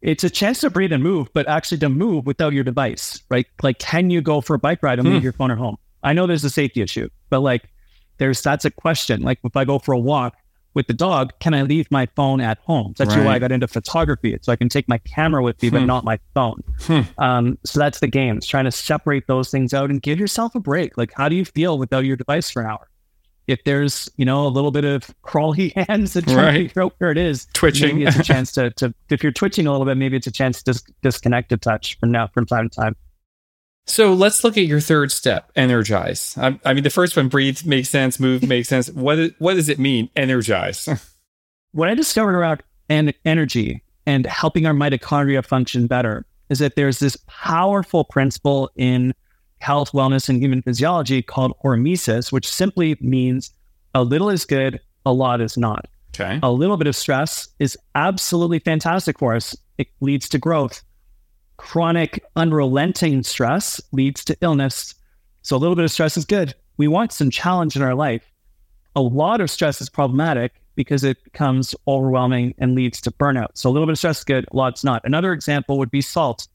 It's 0.01 0.23
a 0.23 0.29
chance 0.29 0.61
to 0.61 0.69
breathe 0.69 0.93
and 0.93 1.03
move, 1.03 1.27
but 1.33 1.47
actually 1.47 1.79
to 1.79 1.89
move 1.89 2.25
without 2.25 2.53
your 2.53 2.63
device, 2.63 3.21
right? 3.29 3.45
Like, 3.61 3.79
can 3.79 4.09
you 4.09 4.21
go 4.21 4.39
for 4.41 4.53
a 4.53 4.59
bike 4.59 4.81
ride 4.81 4.99
and 4.99 5.07
hmm. 5.07 5.15
leave 5.15 5.23
your 5.23 5.33
phone 5.33 5.51
at 5.51 5.57
home? 5.57 5.77
I 6.03 6.13
know 6.13 6.25
there's 6.25 6.43
a 6.45 6.49
safety 6.49 6.81
issue, 6.81 7.09
but 7.29 7.41
like, 7.41 7.69
there's 8.17 8.41
that's 8.41 8.65
a 8.65 8.71
question. 8.71 9.21
Like, 9.21 9.39
if 9.43 9.55
I 9.55 9.65
go 9.65 9.79
for 9.79 9.93
a 9.93 9.99
walk, 9.99 10.35
with 10.73 10.87
the 10.87 10.93
dog, 10.93 11.33
can 11.39 11.53
I 11.53 11.63
leave 11.63 11.89
my 11.91 12.07
phone 12.15 12.41
at 12.41 12.59
home? 12.59 12.93
That's 12.97 13.15
right. 13.15 13.25
why 13.25 13.33
I 13.35 13.39
got 13.39 13.51
into 13.51 13.67
photography. 13.67 14.37
So 14.41 14.51
I 14.51 14.55
can 14.55 14.69
take 14.69 14.87
my 14.87 14.99
camera 14.99 15.43
with 15.43 15.61
me, 15.61 15.69
but 15.69 15.81
hmm. 15.81 15.87
not 15.87 16.03
my 16.03 16.19
phone. 16.33 16.63
Hmm. 16.81 17.01
Um, 17.17 17.57
so 17.65 17.79
that's 17.79 17.99
the 17.99 18.07
game. 18.07 18.37
It's 18.37 18.47
trying 18.47 18.65
to 18.65 18.71
separate 18.71 19.27
those 19.27 19.49
things 19.49 19.73
out 19.73 19.89
and 19.89 20.01
give 20.01 20.19
yourself 20.19 20.55
a 20.55 20.59
break. 20.59 20.97
Like, 20.97 21.11
how 21.15 21.27
do 21.27 21.35
you 21.35 21.45
feel 21.45 21.77
without 21.77 22.05
your 22.05 22.15
device 22.15 22.49
for 22.49 22.61
an 22.61 22.67
hour? 22.67 22.87
If 23.49 23.63
there's, 23.63 24.09
you 24.15 24.25
know, 24.25 24.45
a 24.45 24.49
little 24.49 24.71
bit 24.71 24.85
of 24.85 25.13
crawly 25.21 25.69
hands 25.75 26.15
and 26.15 26.25
trying 26.25 26.37
right. 26.37 26.51
to 26.53 26.67
figure 26.67 26.83
out 26.83 26.93
where 26.99 27.11
it 27.11 27.17
is, 27.17 27.47
twitching, 27.53 27.97
maybe 27.97 28.07
it's 28.07 28.19
a 28.19 28.23
chance 28.23 28.51
to, 28.53 28.69
to, 28.71 28.93
if 29.09 29.23
you're 29.23 29.31
twitching 29.31 29.67
a 29.67 29.71
little 29.71 29.85
bit, 29.85 29.97
maybe 29.97 30.15
it's 30.17 30.27
a 30.27 30.31
chance 30.31 30.61
to 30.63 30.71
dis- 30.71 30.83
disconnect 31.01 31.51
a 31.51 31.57
touch 31.57 31.97
from 31.99 32.11
now, 32.11 32.27
from 32.27 32.45
time 32.45 32.69
to 32.69 32.75
time. 32.75 32.95
So 33.85 34.13
let's 34.13 34.43
look 34.43 34.55
at 34.55 34.65
your 34.65 34.79
third 34.79 35.11
step, 35.11 35.51
energize. 35.55 36.37
I, 36.37 36.59
I, 36.63 36.73
mean, 36.75 36.83
the 36.83 36.91
first 36.91 37.17
one, 37.17 37.27
breathe, 37.27 37.65
makes 37.65 37.89
sense, 37.89 38.19
move, 38.19 38.47
makes 38.47 38.69
sense. 38.69 38.89
What, 38.99 39.33
what 39.39 39.55
does 39.55 39.67
it 39.67 39.79
mean, 39.79 40.09
energize? 40.15 40.87
what 41.71 41.89
I 41.89 41.95
discovered 41.95 42.35
around 42.35 42.61
en- 42.89 43.13
energy 43.25 43.81
and 44.05 44.27
helping 44.27 44.67
our 44.67 44.73
mitochondria 44.73 45.43
function 45.43 45.87
better 45.87 46.25
is 46.49 46.59
that 46.59 46.75
there's 46.75 46.99
this 46.99 47.17
powerful 47.27 48.03
principle 48.03 48.69
in 48.75 49.13
health, 49.59 49.91
wellness, 49.91 50.29
and 50.29 50.41
human 50.41 50.61
physiology 50.61 51.21
called 51.21 51.53
hormesis, 51.63 52.31
which 52.31 52.47
simply 52.47 52.97
means 53.01 53.51
a 53.93 54.03
little 54.03 54.29
is 54.29 54.45
good, 54.45 54.79
a 55.05 55.13
lot 55.13 55.41
is 55.41 55.57
not. 55.57 55.87
Okay. 56.15 56.39
A 56.43 56.51
little 56.51 56.77
bit 56.77 56.87
of 56.87 56.95
stress 56.95 57.47
is 57.59 57.77
absolutely 57.95 58.59
fantastic 58.59 59.19
for 59.19 59.35
us. 59.35 59.55
It 59.77 59.87
leads 60.01 60.27
to 60.29 60.37
growth 60.37 60.83
chronic, 61.59 62.23
unrelenting 62.37 63.21
stress 63.21 63.81
leads 63.91 64.23
to 64.23 64.35
illness. 64.41 64.95
So 65.41 65.57
a 65.57 65.59
little 65.59 65.75
bit 65.75 65.83
of 65.83 65.91
stress 65.91 66.15
is 66.15 66.23
good. 66.23 66.55
We 66.77 66.87
want 66.87 67.11
some 67.11 67.29
challenge 67.29 67.75
in 67.75 67.81
our 67.81 67.95
life. 67.95 68.23
A 68.95 69.01
lot 69.01 69.41
of 69.41 69.51
stress 69.51 69.81
is 69.81 69.89
problematic 69.89 70.53
because 70.75 71.03
it 71.03 71.21
becomes 71.25 71.75
overwhelming 71.85 72.55
and 72.57 72.75
leads 72.75 73.01
to 73.01 73.11
burnout. 73.11 73.49
So 73.55 73.69
a 73.69 73.71
little 73.71 73.85
bit 73.85 73.91
of 73.91 73.97
stress 73.97 74.19
is 74.19 74.23
good, 74.23 74.45
a 74.51 74.55
lot's 74.55 74.85
not. 74.85 75.01
Another 75.03 75.33
example 75.33 75.77
would 75.77 75.91
be 75.91 76.01
salt. 76.01 76.47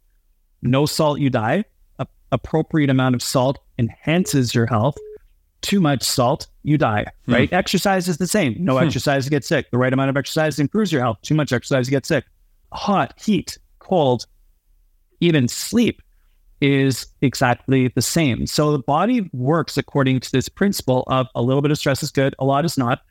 No 0.63 0.87
salt, 0.87 1.21
you 1.21 1.29
die. 1.29 1.65
Appropriate 2.35 2.91
amount 2.91 3.15
of 3.15 3.23
salt 3.23 3.61
enhances 3.79 4.55
your 4.55 4.67
health. 4.67 4.97
Too 5.63 5.81
much 5.81 6.03
salt, 6.03 6.49
you 6.65 6.77
die, 6.77 7.07
hmm. 7.27 7.33
right? 7.33 7.53
Exercise 7.53 8.09
is 8.09 8.19
the 8.19 8.27
same. 8.27 8.57
No 8.59 8.77
hmm. 8.77 8.85
exercise, 8.85 9.25
you 9.25 9.31
get 9.31 9.45
sick. 9.45 9.71
The 9.71 9.79
right 9.79 9.93
amount 9.93 10.11
of 10.11 10.17
exercise 10.17 10.59
improves 10.59 10.91
your 10.91 11.01
health. 11.01 11.19
Too 11.23 11.35
much 11.35 11.53
exercise, 11.53 11.87
you 11.87 11.93
get 11.93 12.05
sick. 12.05 12.25
Hot, 12.73 13.15
heat, 13.17 13.57
cold, 13.79 14.27
even 15.21 15.47
sleep 15.47 16.03
is 16.61 17.07
exactly 17.21 17.89
the 17.89 18.03
same. 18.03 18.47
So 18.47 18.73
the 18.73 18.81
body 18.81 19.31
works 19.33 19.77
according 19.77 20.21
to 20.21 20.33
this 20.33 20.49
principle 20.49 21.05
of 21.07 21.29
a 21.37 21.43
little 21.43 21.63
bit 21.63 21.71
of 21.71 21.79
stress 21.79 22.03
is 22.03 22.11
good, 22.11 22.35
a 22.39 22.45
lot 22.45 22.65
is 22.65 22.77
not. 22.77 23.03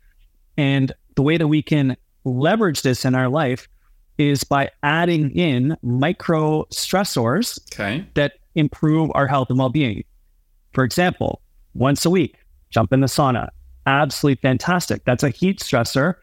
And 0.58 0.92
the 1.16 1.22
way 1.22 1.38
that 1.38 1.48
we 1.48 1.62
can 1.62 1.96
leverage 2.26 2.82
this 2.82 3.06
in 3.06 3.16
our 3.16 3.30
life 3.30 3.70
is 4.18 4.44
by 4.44 4.70
adding 4.84 5.32
in 5.32 5.78
micro 5.82 6.64
stressors 6.66 7.60
okay. 7.74 8.06
that 8.14 8.34
improve 8.56 9.12
our 9.14 9.28
health 9.28 9.50
and 9.50 9.60
well 9.60 9.70
being. 9.70 10.04
For 10.74 10.84
example, 10.84 11.42
once 11.74 12.06
a 12.06 12.10
week, 12.10 12.38
jump 12.70 12.94
in 12.94 13.02
the 13.02 13.08
sauna. 13.08 13.50
Absolutely 13.86 14.42
fantastic. 14.42 15.04
That's 15.06 15.24
a 15.24 15.30
heat 15.30 15.60
stressor 15.60 16.16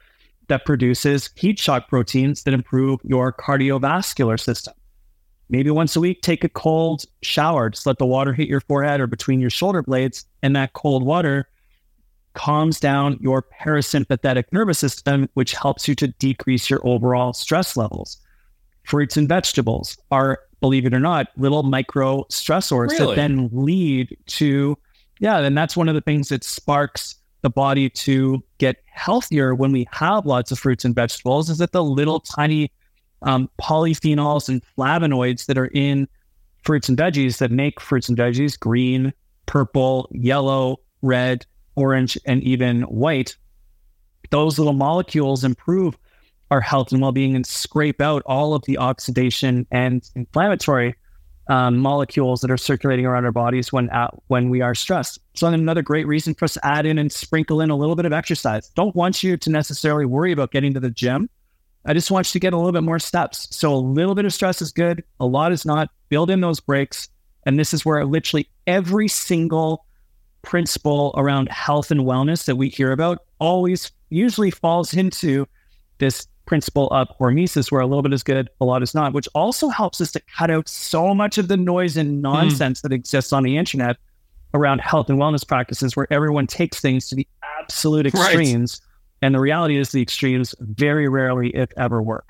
that 0.49 0.65
produces 0.65 1.31
heat 1.37 1.59
shock 1.59 1.89
proteins 1.89 2.43
that 2.43 2.55
improve 2.55 3.01
your 3.05 3.33
cardiovascular 3.33 4.39
system. 4.39 4.75
Maybe 5.49 5.71
once 5.71 5.97
a 5.97 6.01
week, 6.01 6.23
take 6.23 6.45
a 6.45 6.49
cold 6.49 7.05
shower. 7.23 7.71
Just 7.71 7.87
let 7.87 7.99
the 7.99 8.07
water 8.07 8.33
hit 8.33 8.49
your 8.49 8.61
forehead 8.61 9.01
or 9.01 9.07
between 9.07 9.41
your 9.41 9.51
shoulder 9.51 9.83
blades. 9.83 10.25
And 10.43 10.55
that 10.55 10.75
cold 10.75 11.05
water 11.05 11.49
calms 12.35 12.79
down 12.79 13.19
your 13.21 13.43
parasympathetic 13.61 14.45
nervous 14.53 14.79
system, 14.79 15.29
which 15.35 15.53
helps 15.53 15.89
you 15.89 15.95
to 15.97 16.09
decrease 16.09 16.71
your 16.71 16.81
overall 16.87 17.33
stress 17.33 17.77
levels. 17.77 18.19
Fruits 18.85 19.17
and 19.17 19.29
vegetables 19.29 19.99
are, 20.13 20.39
believe 20.61 20.87
it 20.87 20.95
or 20.95 21.01
not, 21.01 21.29
little 21.37 21.63
micro 21.63 22.25
stressors 22.25 22.91
really? 22.91 23.07
that 23.07 23.17
then 23.17 23.49
lead 23.53 24.17
to, 24.27 24.77
yeah, 25.19 25.39
and 25.39 25.57
that's 25.57 25.77
one 25.77 25.89
of 25.89 25.95
the 25.95 26.01
things 26.01 26.29
that 26.29 26.45
sparks 26.45 27.17
the 27.43 27.51
body 27.51 27.89
to 27.89 28.43
get 28.59 28.77
healthier 28.93 29.55
when 29.55 29.73
we 29.73 29.87
have 29.93 30.27
lots 30.27 30.51
of 30.53 30.59
fruits 30.59 30.85
and 30.85 30.95
vegetables 30.95 31.49
is 31.49 31.59
that 31.59 31.73
the 31.73 31.83
little 31.83 32.21
tiny 32.21 32.71
um, 33.23 33.49
polyphenols 33.61 34.49
and 34.49 34.63
flavonoids 34.77 35.47
that 35.47 35.59
are 35.59 35.71
in 35.73 36.07
fruits 36.63 36.89
and 36.89 36.99
veggies 36.99 37.39
that 37.39 37.51
make 37.51 37.81
fruits 37.81 38.09
and 38.09 38.19
veggies 38.19 38.59
green, 38.59 39.13
purple, 39.47 40.09
yellow, 40.13 40.77
red, 41.03 41.47
orange, 41.77 42.19
and 42.27 42.43
even 42.43 42.83
white. 42.83 43.37
Those 44.31 44.59
little 44.59 44.75
molecules 44.75 45.45
improve 45.45 45.97
our 46.51 46.61
health 46.61 46.93
and 46.93 47.01
well 47.01 47.13
being 47.13 47.35
and 47.35 47.47
scrape 47.47 48.01
out 48.01 48.23
all 48.27 48.55
of 48.55 48.65
the 48.65 48.79
oxidation 48.79 49.67
and 49.71 50.09
inflammatory 50.15 50.95
um, 51.49 51.79
molecules 51.79 52.41
that 52.41 52.51
are 52.51 52.57
circulating 52.57 53.07
around 53.07 53.25
our 53.25 53.33
bodies 53.33 53.73
when 53.73 53.91
at, 53.91 54.15
when 54.29 54.51
we 54.51 54.61
are 54.61 54.75
stressed. 54.75 55.19
So 55.35 55.49
another 55.49 55.83
great 55.83 56.07
reason 56.07 56.35
for 56.35 56.45
us 56.45 56.55
to 56.55 56.65
add 56.65 56.87
in 56.87 56.97
and 56.97 57.11
sprinkle 57.11 57.61
in 57.61 57.71
a 57.71 57.77
little 57.77 57.97
bit 57.97 58.07
of 58.07 58.13
exercise. 58.13 58.69
Don't 58.69 58.95
want 58.95 59.23
you 59.23 59.37
to 59.37 59.51
necessarily 59.51 60.07
worry 60.07 60.31
about 60.31 60.53
getting 60.53 60.73
to 60.75 60.81
the 60.81 60.91
gym. 60.91 61.29
I 61.85 61.93
just 61.93 62.11
want 62.11 62.29
you 62.29 62.33
to 62.33 62.39
get 62.41 62.53
a 62.53 62.57
little 62.57 62.73
bit 62.73 62.83
more 62.83 62.99
steps. 62.99 63.49
So 63.51 63.75
a 63.75 63.77
little 63.77 64.15
bit 64.15 64.25
of 64.25 64.33
stress 64.33 64.63
is 64.63 64.71
good, 64.71 65.03
a 65.19 65.27
lot 65.27 65.51
is 65.51 65.67
not. 65.67 65.91
Build 66.09 66.31
in 66.31 66.41
those 66.41 66.61
breaks. 66.61 67.09
And 67.47 67.59
this 67.59 67.75
is 67.75 67.85
where 67.85 68.05
literally 68.05 68.49
every 68.67 69.09
single 69.09 69.87
principle 70.43 71.15
around 71.17 71.49
health 71.49 71.91
and 71.91 72.03
wellness 72.03 72.45
that 72.45 72.57
we 72.57 72.69
hear 72.69 72.93
about 72.93 73.25
always 73.39 73.91
usually 74.11 74.51
falls 74.51 74.95
into 74.95 75.47
this 75.99 76.27
principle 76.51 76.89
of 76.89 77.07
hormesis, 77.21 77.71
where 77.71 77.81
a 77.81 77.87
little 77.87 78.03
bit 78.03 78.13
is 78.13 78.25
good, 78.25 78.51
a 78.61 78.65
lot 78.65 78.83
is 78.83 78.93
not, 78.93 79.13
which 79.13 79.29
also 79.37 79.69
helps 79.69 80.01
us 80.01 80.11
to 80.11 80.21
cut 80.37 80.51
out 80.51 80.69
so 80.69 81.15
much 81.15 81.39
of 81.39 81.47
the 81.47 81.57
noise 81.57 81.97
and 81.97 82.17
hmm. 82.17 82.23
nonsense 82.23 82.81
mm. 82.81 82.83
that 82.83 82.93
exists 82.93 83.33
on 83.33 83.45
the 83.45 83.57
internet 83.57 83.97
around 84.53 84.81
health 84.81 85.09
and 85.09 85.21
wellness 85.21 85.47
practices, 85.47 85.95
where 85.95 86.13
everyone 86.13 86.49
takes 86.49 86.81
things 86.81 87.09
to 87.09 87.15
the 87.15 87.25
absolute 87.61 88.05
extremes. 88.05 88.81
Right 88.83 88.87
and 89.23 89.33
the 89.33 89.39
reality 89.39 89.77
is, 89.77 89.93
the 89.93 90.03
extremes 90.03 90.57
very 90.59 91.09
rarely, 91.09 91.51
if 91.51 91.71
ever, 91.77 92.03
work. 92.03 92.27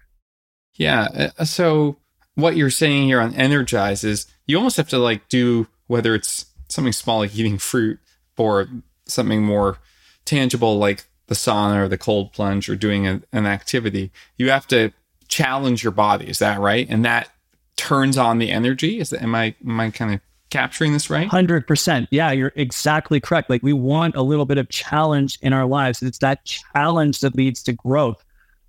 Yeah. 0.75 1.31
Uh, 1.39 1.45
so, 1.47 1.97
what 2.35 2.57
you're 2.57 2.69
saying 2.69 3.05
here 3.05 3.23
on 3.23 3.33
energize 3.35 4.05
is 4.05 4.27
you 4.47 4.59
almost 4.59 4.77
have 4.77 4.89
to 4.91 4.99
like 4.99 5.29
do 5.31 5.67
whether 5.87 6.15
it's 6.15 6.45
something 6.69 6.93
small 6.93 7.21
like 7.21 7.35
eating 7.35 7.57
fruit 7.57 7.99
or 8.37 8.69
something 9.07 9.43
more 9.43 9.79
tangible 10.27 10.79
like 10.79 11.07
the 11.31 11.37
sauna 11.37 11.85
or 11.85 11.89
the 11.89 11.97
cold 11.97 12.33
plunge 12.33 12.69
or 12.69 12.75
doing 12.75 13.07
a, 13.07 13.23
an 13.33 13.47
activity. 13.47 14.11
You 14.37 14.51
have 14.51 14.67
to 14.67 14.91
challenge 15.29 15.85
your 15.85 15.93
body. 15.93 16.29
Is 16.29 16.41
that 16.41 16.59
right? 16.59 16.89
And 16.91 17.05
that 17.05 17.31
turns 17.77 18.19
on 18.19 18.39
the 18.39 18.51
energy. 18.51 18.99
Is 18.99 19.11
that 19.11 19.23
am 19.23 19.37
I 19.37 19.55
am 19.65 19.79
I 19.79 19.91
kind 19.91 20.13
of 20.13 20.21
capturing 20.51 20.93
this 20.93 21.09
right? 21.09 21.31
100%. 21.31 22.09
Yeah, 22.11 22.33
you're 22.33 22.53
exactly 22.57 23.21
correct. 23.21 23.49
Like 23.49 23.63
we 23.63 23.73
want 23.73 24.17
a 24.17 24.23
little 24.23 24.45
bit 24.45 24.59
of 24.59 24.69
challenge 24.71 25.39
in 25.41 25.53
our 25.53 25.67
lives. 25.67 26.03
It's 26.03 26.19
that 26.19 26.45
challenge 26.45 27.21
that 27.21 27.37
leads 27.37 27.63
to 27.63 27.73
growth. 27.73 28.25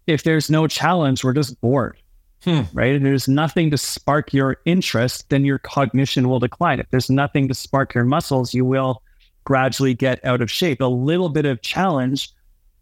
If 0.06 0.22
there's 0.22 0.52
no 0.52 0.68
challenge, 0.68 1.24
we're 1.24 1.34
just 1.34 1.60
bored. 1.62 1.98
Hmm. 2.44 2.62
Right. 2.74 2.94
If 2.94 3.02
there's 3.02 3.28
nothing 3.28 3.72
to 3.72 3.78
spark 3.78 4.36
your 4.36 4.58
interest, 4.66 5.30
then 5.30 5.46
your 5.46 5.58
cognition 5.58 6.30
will 6.30 6.40
decline. 6.40 6.80
If 6.80 6.92
there's 6.92 7.10
nothing 7.10 7.48
to 7.48 7.56
spark 7.56 7.96
your 7.96 8.04
muscles, 8.04 8.54
you 8.54 8.66
will 8.66 9.02
gradually 9.46 9.96
get 9.96 10.24
out 10.24 10.42
of 10.42 10.52
shape. 10.52 10.80
A 10.80 10.86
little 10.86 11.30
bit 11.30 11.46
of 11.46 11.64
challenge 11.64 12.30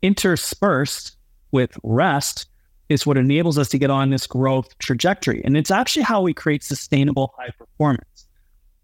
interspersed 0.01 1.17
with 1.51 1.77
rest 1.83 2.47
is 2.89 3.05
what 3.05 3.17
enables 3.17 3.57
us 3.57 3.69
to 3.69 3.77
get 3.77 3.89
on 3.89 4.09
this 4.09 4.25
growth 4.25 4.77
trajectory. 4.79 5.41
And 5.45 5.55
it's 5.55 5.71
actually 5.71 6.03
how 6.03 6.21
we 6.21 6.33
create 6.33 6.63
sustainable 6.63 7.33
high 7.37 7.51
performance 7.57 8.27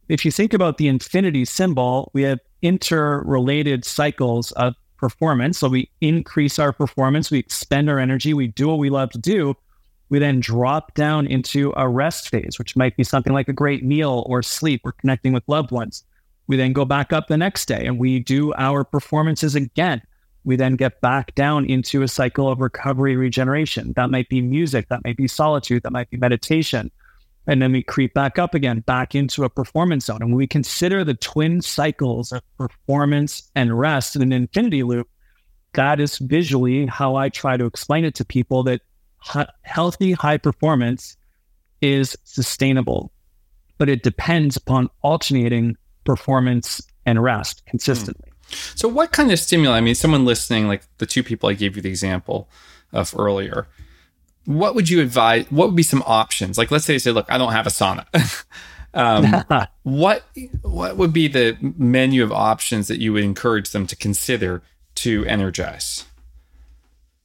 if 0.10 0.24
you 0.24 0.32
think 0.32 0.54
about 0.54 0.78
the 0.78 0.88
infinity 0.88 1.46
symbol, 1.46 2.12
we 2.14 2.24
have 2.24 2.40
interrelated 2.62 3.86
cycles 3.86 4.52
of 4.54 4.76
performance. 4.98 5.60
So 5.60 5.70
we 5.70 5.90
increase 6.02 6.60
our 6.60 6.72
performance, 6.72 7.32
we 7.32 7.40
expend 7.40 7.90
our 7.90 8.00
energy, 8.00 8.34
we 8.34 8.48
do 8.48 8.68
what 8.68 8.80
we 8.80 8.90
love 8.90 9.10
to 9.12 9.18
do. 9.18 9.56
We 10.10 10.20
then 10.20 10.40
drop 10.40 10.94
down 10.94 11.26
into 11.26 11.74
a 11.76 11.90
rest 11.90 12.30
phase, 12.30 12.60
which 12.60 12.76
might 12.76 12.96
be 12.96 13.04
something 13.04 13.34
like 13.34 13.48
a 13.48 13.54
great 13.54 13.84
meal 13.84 14.24
or 14.28 14.44
sleep 14.44 14.82
or 14.84 14.92
connecting 14.92 15.34
with 15.34 15.44
loved 15.48 15.72
ones. 15.72 16.04
We 16.48 16.58
then 16.58 16.74
go 16.74 16.86
back 16.86 17.12
up 17.12 17.28
the 17.28 17.38
next 17.38 17.68
day 17.68 17.88
and 17.88 17.98
we 17.98 18.20
do 18.20 18.54
our 18.54 18.84
performances 18.84 19.56
again. 19.56 20.04
We 20.46 20.56
then 20.56 20.76
get 20.76 21.02
back 21.02 21.36
down 21.36 21.66
into 21.66 22.04
a 22.04 22.08
cycle 22.08 22.50
of 22.50 22.62
recovery 22.62 23.16
regeneration. 23.16 23.94
That 23.96 24.12
might 24.12 24.30
be 24.30 24.42
music, 24.42 24.88
that 24.90 25.04
might 25.04 25.18
be 25.18 25.28
solitude, 25.28 25.84
that 25.84 25.92
might 25.92 26.10
be 26.10 26.18
meditation. 26.18 26.92
And 27.48 27.62
then 27.62 27.72
we 27.72 27.84
creep 27.84 28.14
back 28.14 28.40
up 28.40 28.56
again, 28.56 28.80
back 28.80 29.14
into 29.14 29.44
a 29.44 29.50
performance 29.50 30.06
zone. 30.06 30.22
And 30.22 30.32
when 30.32 30.38
we 30.38 30.48
consider 30.48 31.04
the 31.04 31.14
twin 31.14 31.62
cycles 31.62 32.32
of 32.32 32.42
performance 32.58 33.50
and 33.56 33.78
rest 33.78 34.16
in 34.16 34.22
an 34.22 34.32
infinity 34.32 34.84
loop, 34.84 35.08
that 35.74 36.00
is 36.00 36.18
visually 36.20 36.86
how 36.86 37.16
I 37.16 37.30
try 37.30 37.58
to 37.58 37.66
explain 37.66 38.06
it 38.06 38.16
to 38.16 38.26
people 38.26 38.64
that 38.64 38.82
healthy 39.64 40.14
high 40.14 40.38
performance 40.38 41.18
is 41.82 42.18
sustainable, 42.24 43.12
but 43.78 43.90
it 43.90 44.04
depends 44.04 44.56
upon 44.58 44.90
alternating 45.02 45.76
performance 46.04 46.82
and 47.06 47.22
rest 47.22 47.62
hmm. 47.66 47.72
consistently. 47.72 48.32
So, 48.50 48.88
what 48.88 49.12
kind 49.12 49.32
of 49.32 49.40
stimuli? 49.40 49.78
I 49.78 49.82
mean, 49.82 49.96
someone 49.96 50.26
listening, 50.26 50.68
like 50.68 50.84
the 50.98 51.06
two 51.06 51.24
people 51.24 51.50
I 51.50 51.54
gave 51.54 51.76
you 51.76 51.82
the 51.82 51.90
example 51.90 52.50
of 52.92 53.14
earlier, 53.18 53.68
what 54.46 54.76
would 54.76 54.90
you 54.90 55.02
advise? 55.02 55.46
What 55.50 55.68
would 55.68 55.76
be 55.76 55.84
some 55.84 56.04
options? 56.06 56.58
Like, 56.58 56.72
let's 56.72 56.86
say 56.86 56.94
you 56.94 57.00
say, 57.00 57.12
look, 57.12 57.26
I 57.30 57.38
don't 57.38 57.52
have 57.52 57.68
a 57.68 57.72
sauna. 57.72 58.06
um, 58.94 59.68
what 59.84 60.24
what 60.62 60.98
would 60.98 61.14
be 61.14 61.28
the 61.28 61.58
menu 61.78 62.24
of 62.24 62.32
options 62.32 62.88
that 62.88 63.00
you 63.00 63.14
would 63.14 63.24
encourage 63.24 63.72
them 63.72 63.88
to 63.88 63.96
consider 63.96 64.62
to 64.96 65.26
energize? 65.26 66.06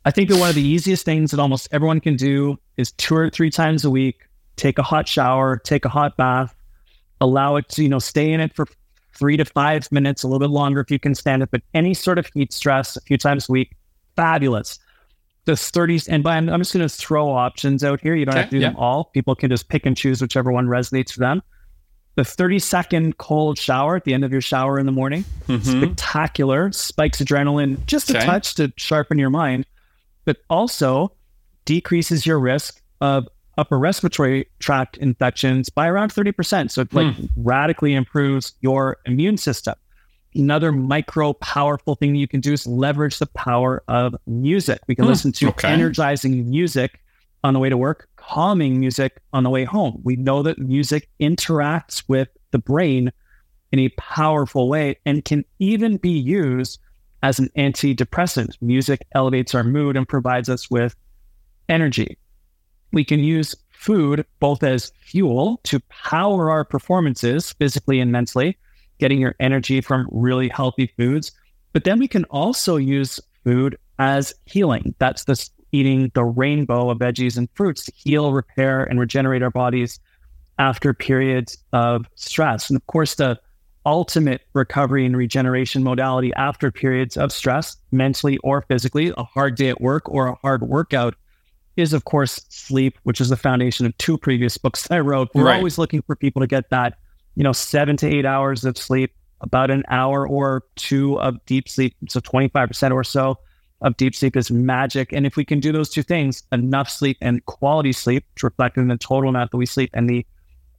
I 0.05 0.11
think 0.11 0.31
that 0.31 0.39
one 0.39 0.49
of 0.49 0.55
the 0.55 0.63
easiest 0.63 1.05
things 1.05 1.31
that 1.31 1.41
almost 1.41 1.69
everyone 1.73 2.01
can 2.01 2.17
do 2.17 2.59
is 2.79 2.93
two 2.93 3.15
or 3.15 3.29
three 3.29 3.51
times 3.51 3.85
a 3.85 3.91
week, 3.91 4.27
take 4.57 4.79
a 4.79 4.83
hot 4.83 5.07
shower, 5.07 5.59
take 5.59 5.85
a 5.85 5.91
hot 5.91 6.17
bath, 6.17 6.55
allow 7.21 7.57
it 7.57 7.69
to, 7.71 7.83
you 7.83 7.89
know, 7.91 7.99
stay 7.99 8.33
in 8.33 8.41
it 8.41 8.55
for 8.55 8.67
three 9.21 9.37
to 9.37 9.45
five 9.45 9.93
minutes, 9.93 10.23
a 10.23 10.27
little 10.27 10.41
bit 10.41 10.51
longer 10.51 10.81
if 10.81 10.91
you 10.91 10.99
can 10.99 11.15
stand 11.15 11.43
it, 11.43 11.51
but 11.53 11.61
any 11.75 11.93
sort 11.93 12.19
of 12.19 12.27
heat 12.35 12.53
stress 12.53 12.97
a 12.97 13.01
few 13.03 13.19
times 13.19 13.49
a 13.49 13.53
week, 13.53 13.77
fabulous. 14.17 14.79
The 15.45 15.53
30s, 15.53 16.09
and 16.09 16.25
by, 16.25 16.37
I'm 16.37 16.49
just 16.59 16.73
going 16.73 16.87
to 16.87 16.95
throw 16.95 17.31
options 17.31 17.85
out 17.85 18.01
here. 18.01 18.15
You 18.15 18.25
don't 18.25 18.35
okay, 18.35 18.41
have 18.41 18.51
to 18.51 18.57
do 18.57 18.63
yeah. 18.63 18.71
them 18.71 18.77
all. 18.77 19.05
People 19.05 19.35
can 19.35 19.51
just 19.51 19.69
pick 19.69 19.85
and 19.85 19.97
choose 19.97 20.21
whichever 20.23 20.51
one 20.51 20.67
resonates 20.67 21.13
for 21.13 21.21
them. 21.21 21.43
The 22.17 22.25
30 22.25 22.59
second 22.59 23.19
cold 23.19 23.59
shower 23.59 23.97
at 23.97 24.05
the 24.05 24.15
end 24.15 24.25
of 24.25 24.33
your 24.33 24.41
shower 24.41 24.79
in 24.79 24.87
the 24.87 24.93
morning, 24.93 25.25
mm-hmm. 25.47 25.83
spectacular, 25.83 26.73
spikes 26.73 27.21
adrenaline 27.21 27.85
just 27.87 28.11
okay. 28.11 28.19
a 28.19 28.23
touch 28.23 28.55
to 28.57 28.73
sharpen 28.77 29.19
your 29.19 29.31
mind, 29.31 29.67
but 30.25 30.39
also 30.49 31.13
decreases 31.67 32.27
your 32.27 32.41
risk 32.41 32.83
of 33.01 33.29
upper 33.59 33.79
respiratory 33.79 34.49
tract 34.59 34.97
infections 34.99 35.69
by 35.69 35.87
around 35.87 36.13
30%. 36.13 36.71
So 36.71 36.83
it 36.83 36.93
like 36.93 37.09
mm. 37.09 37.29
radically 37.37 37.95
improves 37.95 38.55
your 38.61 38.99
immune 39.07 39.37
system. 39.37 39.75
Another 40.35 40.71
micro 40.71 41.33
powerful 41.35 41.97
thing 41.97 42.15
you 42.15 42.29
can 42.29 42.41
do 42.41 42.53
is 42.53 42.67
leverage 42.67 43.19
the 43.19 43.27
power 43.27 43.83
of 43.89 44.15
music. 44.27 44.81
We 44.87 44.95
can 44.95 45.05
mm. 45.05 45.09
listen 45.09 45.33
to 45.33 45.49
okay. 45.49 45.69
energizing 45.69 46.49
music 46.49 47.01
on 47.43 47.55
the 47.55 47.61
way 47.61 47.69
to 47.69 47.77
work, 47.77 48.09
calming 48.17 48.79
music 48.79 49.21
on 49.33 49.45
the 49.45 49.51
way 49.51 49.65
home. 49.65 50.01
We 50.05 50.17
know 50.17 50.43
that 50.43 50.59
music 50.59 51.09
interacts 51.21 52.05
with 52.07 52.29
the 52.51 52.59
brain 52.59 53.13
in 53.73 53.79
a 53.79 53.89
powerful 53.91 54.69
way 54.69 54.99
and 55.07 55.25
can 55.25 55.45
even 55.59 55.97
be 55.97 56.11
used 56.11 56.79
as 57.23 57.39
an 57.39 57.49
antidepressant. 57.57 58.57
Music 58.61 59.07
elevates 59.15 59.55
our 59.55 59.65
mood 59.65 59.97
and 59.97 60.09
provides 60.09 60.49
us 60.49 60.71
with 60.71 60.95
energy 61.69 62.19
we 62.93 63.05
can 63.05 63.21
use 63.21 63.55
food 63.71 64.27
both 64.41 64.63
as 64.63 64.93
fuel 65.01 65.61
to 65.65 65.81
power 65.89 66.51
our 66.51 66.65
performances 66.65 67.53
physically 67.53 68.01
and 68.01 68.13
mentally, 68.13 68.59
getting 68.99 69.19
your 69.19 69.35
energy 69.41 69.81
from 69.81 70.07
really 70.11 70.49
healthy 70.49 70.93
foods. 70.97 71.33
But 71.73 71.85
then 71.85 71.99
we 71.99 72.09
can 72.09 72.25
also 72.25 72.77
use 72.77 73.19
food 73.45 73.79
as 73.99 74.35
healing. 74.47 74.95
That's 74.99 75.25
this 75.25 75.51
eating 75.73 76.11
the 76.15 76.25
rainbow 76.25 76.91
of 76.91 76.99
veggies 76.99 77.39
and 77.39 77.49
fruits 77.55 77.85
to 77.85 77.93
heal, 77.93 78.33
repair, 78.33 78.85
and 78.85 78.99
regenerate 78.99 79.43
our 79.43 79.51
bodies 79.51 80.01
after 80.59 80.93
periods 80.93 81.57
of 81.73 82.07
stress. 82.17 82.69
And 82.69 82.77
of 82.77 82.87
course, 82.87 83.15
the 83.15 83.41
ultimate 83.87 84.43
recovery 84.53 85.07
and 85.07 85.17
regeneration 85.17 85.83
modality 85.83 86.35
after 86.35 86.71
periods 86.71 87.17
of 87.17 87.33
stress, 87.33 87.77
mentally 87.93 88.37
or 88.39 88.63
physically, 88.63 89.13
a 89.17 89.23
hard 89.23 89.55
day 89.57 89.69
at 89.69 89.81
work 89.81 90.09
or 90.11 90.27
a 90.27 90.35
hard 90.43 90.63
workout 90.63 91.15
is, 91.81 91.93
of 91.93 92.05
course, 92.05 92.41
sleep, 92.49 92.99
which 93.03 93.21
is 93.21 93.29
the 93.29 93.37
foundation 93.37 93.87
of 93.87 93.97
two 93.99 94.17
previous 94.17 94.57
books 94.59 94.87
that 94.87 94.95
I 94.95 95.01
wrote. 95.01 95.31
We're 95.35 95.45
right. 95.45 95.57
always 95.57 95.79
looking 95.79 96.03
for 96.03 96.15
people 96.15 96.41
to 96.41 96.47
get 96.47 96.71
that, 96.71 96.99
you 97.35 97.43
know, 97.43 97.53
seven 97.53 97.97
to 97.99 98.07
eight 98.07 98.27
hours 98.27 98.65
of 98.65 98.79
sleep, 98.79 99.13
about 99.41 99.71
an 99.71 99.83
hour 99.89 100.29
or 100.29 100.65
two 100.77 101.19
of 101.21 101.45
deep 101.47 101.69
sleep. 101.69 101.97
So 102.09 102.21
25% 102.21 102.93
or 102.93 103.03
so 103.03 103.39
of 103.81 103.97
deep 103.97 104.15
sleep 104.15 104.37
is 104.37 104.51
magic. 104.51 105.13
And 105.13 105.27
if 105.27 105.37
we 105.37 105.45
can 105.45 105.61
do 105.61 105.73
those 105.73 105.89
two 105.89 106.03
things, 106.03 106.43
enough 106.53 106.91
sleep 106.91 107.17
and 107.21 107.45
quality 107.47 107.93
sleep, 107.93 108.25
to 108.37 108.47
reflect 108.47 108.77
in 108.77 108.89
the 108.89 108.99
total 108.99 109.31
amount 109.31 109.51
that 109.51 109.57
we 109.57 109.67
sleep 109.67 109.91
and 109.95 110.09
the 110.09 110.27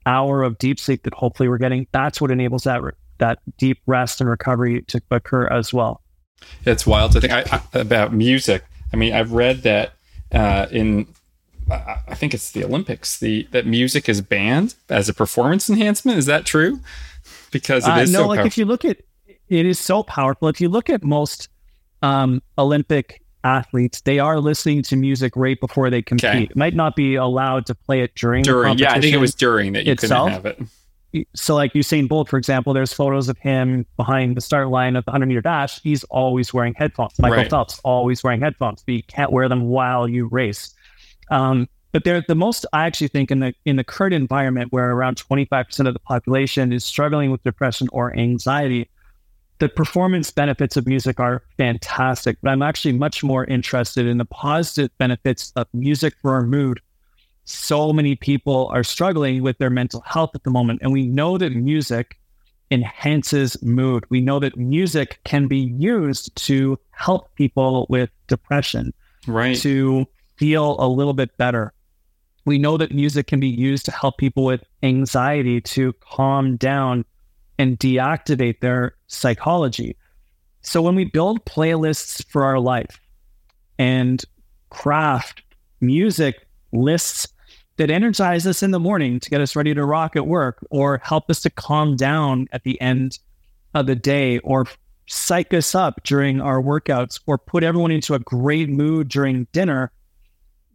hour 0.05 0.43
of 0.43 0.57
deep 0.57 0.79
sleep 0.79 1.03
that 1.03 1.13
hopefully 1.13 1.49
we're 1.49 1.57
getting, 1.57 1.87
that's 1.91 2.21
what 2.21 2.31
enables 2.31 2.63
that 2.63 2.81
that 3.17 3.39
deep 3.57 3.79
rest 3.85 4.19
and 4.19 4.29
recovery 4.29 4.81
to 4.87 5.01
occur 5.11 5.47
as 5.47 5.71
well. 5.71 6.01
It's 6.65 6.85
wild 6.85 7.11
to 7.13 7.21
think 7.21 7.31
I, 7.31 7.43
I, 7.51 7.79
about 7.79 8.13
music. 8.13 8.63
I 8.91 8.97
mean, 8.97 9.13
I've 9.13 9.31
read 9.31 9.61
that 9.63 9.93
uh, 10.31 10.67
in 10.71 11.07
I 11.69 12.15
think 12.15 12.33
it's 12.33 12.51
the 12.51 12.63
Olympics. 12.63 13.19
The 13.19 13.47
that 13.51 13.65
music 13.65 14.09
is 14.09 14.21
banned 14.21 14.75
as 14.89 15.09
a 15.09 15.13
performance 15.13 15.69
enhancement. 15.69 16.17
Is 16.17 16.25
that 16.25 16.45
true? 16.45 16.79
Because 17.51 17.87
it 17.87 17.97
is 17.97 18.13
uh, 18.13 18.19
no. 18.19 18.23
So 18.23 18.27
like 18.27 18.37
powerful. 18.37 18.47
if 18.47 18.57
you 18.57 18.65
look 18.65 18.85
at 18.85 18.97
it, 19.49 19.65
is 19.65 19.79
so 19.79 20.03
powerful. 20.03 20.47
If 20.47 20.59
you 20.59 20.69
look 20.69 20.89
at 20.89 21.03
most 21.03 21.49
um, 22.01 22.41
Olympic 22.57 23.21
athletes, 23.43 24.01
they 24.01 24.19
are 24.19 24.39
listening 24.39 24.83
to 24.83 24.95
music 24.95 25.33
right 25.35 25.59
before 25.59 25.89
they 25.89 26.01
compete. 26.01 26.29
Okay. 26.29 26.43
It 26.43 26.55
might 26.55 26.75
not 26.75 26.95
be 26.95 27.15
allowed 27.15 27.65
to 27.67 27.75
play 27.75 28.01
it 28.01 28.15
during. 28.15 28.43
During, 28.43 28.77
yeah, 28.77 28.93
I 28.93 29.01
think 29.01 29.13
it 29.13 29.19
was 29.19 29.35
during 29.35 29.73
that 29.73 29.85
you 29.85 29.93
itself. 29.93 30.29
couldn't 30.29 30.45
have 30.45 30.61
it 30.61 30.67
so 31.35 31.55
like 31.55 31.73
Usain 31.73 32.07
Bolt, 32.07 32.29
for 32.29 32.37
example, 32.37 32.73
there's 32.73 32.93
photos 32.93 33.27
of 33.27 33.37
him 33.37 33.85
behind 33.97 34.37
the 34.37 34.41
start 34.41 34.69
line 34.69 34.95
of 34.95 35.05
the 35.05 35.11
100 35.11 35.25
meter 35.25 35.41
dash. 35.41 35.81
He's 35.81 36.03
always 36.05 36.53
wearing 36.53 36.73
headphones. 36.73 37.19
Michael 37.19 37.37
right. 37.37 37.49
Phelps 37.49 37.79
always 37.83 38.23
wearing 38.23 38.41
headphones, 38.41 38.83
but 38.83 38.93
you 38.93 39.03
can't 39.03 39.31
wear 39.31 39.49
them 39.49 39.67
while 39.67 40.07
you 40.07 40.27
race. 40.27 40.73
Um, 41.29 41.67
but 41.91 42.05
they're 42.05 42.23
the 42.25 42.35
most 42.35 42.65
I 42.71 42.85
actually 42.85 43.09
think 43.09 43.31
in 43.31 43.39
the 43.39 43.53
in 43.65 43.75
the 43.75 43.83
current 43.83 44.13
environment 44.13 44.71
where 44.71 44.91
around 44.91 45.17
25% 45.17 45.87
of 45.87 45.93
the 45.93 45.99
population 45.99 46.71
is 46.71 46.85
struggling 46.85 47.31
with 47.31 47.43
depression 47.43 47.89
or 47.91 48.15
anxiety, 48.17 48.89
the 49.59 49.67
performance 49.67 50.31
benefits 50.31 50.77
of 50.77 50.87
music 50.87 51.19
are 51.19 51.43
fantastic. 51.57 52.37
But 52.41 52.51
I'm 52.51 52.61
actually 52.61 52.93
much 52.93 53.23
more 53.23 53.43
interested 53.45 54.07
in 54.07 54.17
the 54.17 54.25
positive 54.25 54.97
benefits 54.97 55.51
of 55.57 55.67
music 55.73 56.13
for 56.21 56.31
our 56.33 56.43
mood 56.43 56.79
so 57.45 57.91
many 57.91 58.15
people 58.15 58.69
are 58.73 58.83
struggling 58.83 59.41
with 59.41 59.57
their 59.57 59.69
mental 59.69 60.01
health 60.01 60.31
at 60.35 60.43
the 60.43 60.49
moment. 60.49 60.79
And 60.81 60.91
we 60.91 61.05
know 61.07 61.37
that 61.37 61.53
music 61.53 62.17
enhances 62.69 63.61
mood. 63.61 64.05
We 64.09 64.21
know 64.21 64.39
that 64.39 64.57
music 64.57 65.19
can 65.25 65.47
be 65.47 65.57
used 65.59 66.35
to 66.47 66.79
help 66.91 67.33
people 67.35 67.85
with 67.89 68.09
depression, 68.27 68.93
right? 69.27 69.57
To 69.57 70.05
feel 70.37 70.77
a 70.79 70.87
little 70.87 71.13
bit 71.13 71.35
better. 71.37 71.73
We 72.45 72.57
know 72.57 72.77
that 72.77 72.93
music 72.93 73.27
can 73.27 73.39
be 73.39 73.49
used 73.49 73.85
to 73.85 73.91
help 73.91 74.17
people 74.17 74.45
with 74.45 74.63
anxiety 74.81 75.61
to 75.61 75.93
calm 75.99 76.57
down 76.57 77.05
and 77.59 77.77
deactivate 77.77 78.61
their 78.61 78.95
psychology. 79.07 79.95
So 80.61 80.81
when 80.81 80.95
we 80.95 81.05
build 81.05 81.45
playlists 81.45 82.25
for 82.27 82.43
our 82.43 82.59
life 82.59 82.99
and 83.77 84.23
craft 84.69 85.43
music 85.81 86.47
lists 86.71 87.27
that 87.77 87.89
energize 87.89 88.45
us 88.45 88.61
in 88.61 88.71
the 88.71 88.79
morning 88.79 89.19
to 89.19 89.29
get 89.29 89.41
us 89.41 89.55
ready 89.55 89.73
to 89.73 89.85
rock 89.85 90.15
at 90.15 90.27
work 90.27 90.65
or 90.69 91.01
help 91.03 91.29
us 91.29 91.41
to 91.41 91.49
calm 91.49 91.95
down 91.95 92.47
at 92.51 92.63
the 92.63 92.79
end 92.81 93.19
of 93.73 93.87
the 93.87 93.95
day 93.95 94.39
or 94.39 94.67
psych 95.07 95.53
us 95.53 95.75
up 95.75 96.03
during 96.03 96.39
our 96.39 96.61
workouts 96.61 97.19
or 97.25 97.37
put 97.37 97.63
everyone 97.63 97.91
into 97.91 98.13
a 98.13 98.19
great 98.19 98.69
mood 98.69 99.07
during 99.07 99.47
dinner. 99.51 99.91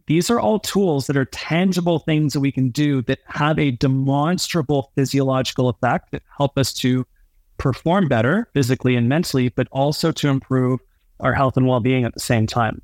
These 0.07 0.31
are 0.31 0.39
all 0.39 0.59
tools 0.59 1.07
that 1.07 1.17
are 1.17 1.25
tangible 1.27 1.99
things 1.99 2.33
that 2.33 2.41
we 2.41 2.53
can 2.53 2.71
do 2.71 3.03
that 3.03 3.19
have 3.27 3.59
a 3.59 3.73
demonstrable 3.73 4.93
physiological 4.95 5.69
effect 5.69 6.13
that 6.13 6.23
help 6.37 6.59
us 6.59 6.73
to 6.75 7.07
perform 7.59 8.09
better 8.09 8.49
physically 8.53 8.97
and 8.97 9.09
mentally, 9.09 9.49
but 9.49 9.69
also 9.73 10.13
to 10.13 10.29
improve 10.29 10.81
our 11.21 11.33
health 11.33 11.57
and 11.57 11.67
well 11.67 11.81
being 11.81 12.05
at 12.05 12.15
the 12.15 12.21
same 12.21 12.47
time. 12.47 12.83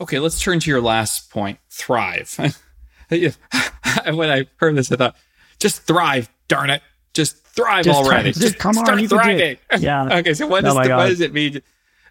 Okay, 0.00 0.18
let's 0.18 0.40
turn 0.40 0.60
to 0.60 0.70
your 0.70 0.80
last 0.80 1.30
point 1.30 1.58
thrive. 1.70 2.36
when 3.08 4.30
I 4.30 4.46
heard 4.56 4.76
this, 4.76 4.92
I 4.92 4.96
thought, 4.96 5.16
just 5.58 5.82
thrive, 5.82 6.28
darn 6.48 6.70
it. 6.70 6.82
Just 7.14 7.38
thrive 7.46 7.84
just 7.84 7.98
already. 7.98 8.30
Just, 8.30 8.42
just 8.42 8.58
come 8.58 8.74
start 8.74 8.98
on, 8.98 9.08
thriving. 9.08 9.56
Yeah. 9.78 10.04
okay, 10.18 10.34
so 10.34 10.46
what, 10.46 10.64
oh 10.64 10.74
does, 10.74 10.76
what 10.76 11.08
does 11.08 11.20
it 11.20 11.32
mean? 11.32 11.62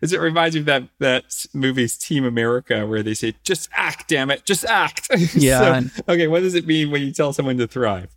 As 0.02 0.14
it 0.14 0.20
reminds 0.20 0.56
me 0.56 0.62
of 0.62 0.66
that 0.66 0.84
that 1.00 1.46
movie's 1.54 1.98
Team 1.98 2.26
America, 2.26 2.86
where 2.86 3.02
they 3.02 3.14
say, 3.14 3.34
"Just 3.44 3.70
act, 3.72 4.10
damn 4.10 4.30
it, 4.30 4.46
just 4.46 4.66
act." 4.66 5.10
Yeah. 5.36 5.82
so, 5.82 5.90
okay, 6.10 6.28
what 6.28 6.42
does 6.42 6.54
it 6.54 6.68
mean 6.68 6.92
when 6.92 7.02
you 7.02 7.12
tell 7.12 7.34
someone 7.34 7.58
to 7.58 7.68
thrive? 7.68 8.16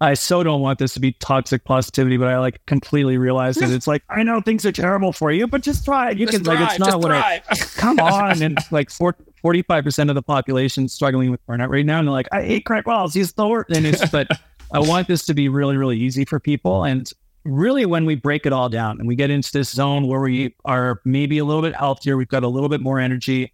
I 0.00 0.14
so 0.14 0.42
don't 0.42 0.60
want 0.60 0.78
this 0.78 0.92
to 0.94 1.00
be 1.00 1.12
toxic 1.12 1.64
positivity, 1.64 2.16
but 2.16 2.28
I 2.28 2.38
like 2.38 2.64
completely 2.66 3.16
realize 3.16 3.56
that 3.56 3.70
it's 3.70 3.86
like 3.86 4.02
I 4.08 4.22
know 4.22 4.40
things 4.40 4.66
are 4.66 4.72
terrible 4.72 5.12
for 5.12 5.30
you, 5.30 5.46
but 5.46 5.62
just 5.62 5.84
try 5.84 6.10
it. 6.10 6.18
You 6.18 6.26
Just 6.26 6.44
can 6.44 6.46
like 6.46 6.68
it's 6.68 6.78
not 6.78 7.00
what 7.00 7.12
I 7.12 7.40
come 7.76 8.00
on 8.00 8.42
and 8.42 8.58
like 8.72 8.90
45 8.90 9.84
percent 9.84 10.10
of 10.10 10.14
the 10.14 10.22
population 10.22 10.88
struggling 10.88 11.30
with 11.30 11.44
burnout 11.46 11.68
right 11.68 11.86
now, 11.86 12.00
and 12.00 12.08
they're 12.08 12.12
like, 12.12 12.28
I 12.32 12.42
hate 12.42 12.64
Greg 12.64 12.86
Wells, 12.86 13.14
he's 13.14 13.32
the 13.34 13.46
worst. 13.46 13.70
And 13.70 13.86
it's 13.86 14.08
but 14.10 14.28
I 14.72 14.80
want 14.80 15.06
this 15.06 15.24
to 15.26 15.34
be 15.34 15.48
really 15.48 15.76
really 15.76 15.98
easy 15.98 16.24
for 16.24 16.40
people, 16.40 16.84
and 16.84 17.08
really 17.44 17.86
when 17.86 18.04
we 18.04 18.16
break 18.16 18.46
it 18.46 18.52
all 18.52 18.68
down 18.68 18.98
and 18.98 19.06
we 19.06 19.14
get 19.14 19.30
into 19.30 19.52
this 19.52 19.70
zone 19.70 20.08
where 20.08 20.20
we 20.20 20.54
are 20.64 21.00
maybe 21.04 21.38
a 21.38 21.44
little 21.44 21.62
bit 21.62 21.76
healthier, 21.76 22.16
we've 22.16 22.28
got 22.28 22.42
a 22.42 22.48
little 22.48 22.68
bit 22.68 22.80
more 22.80 22.98
energy, 22.98 23.52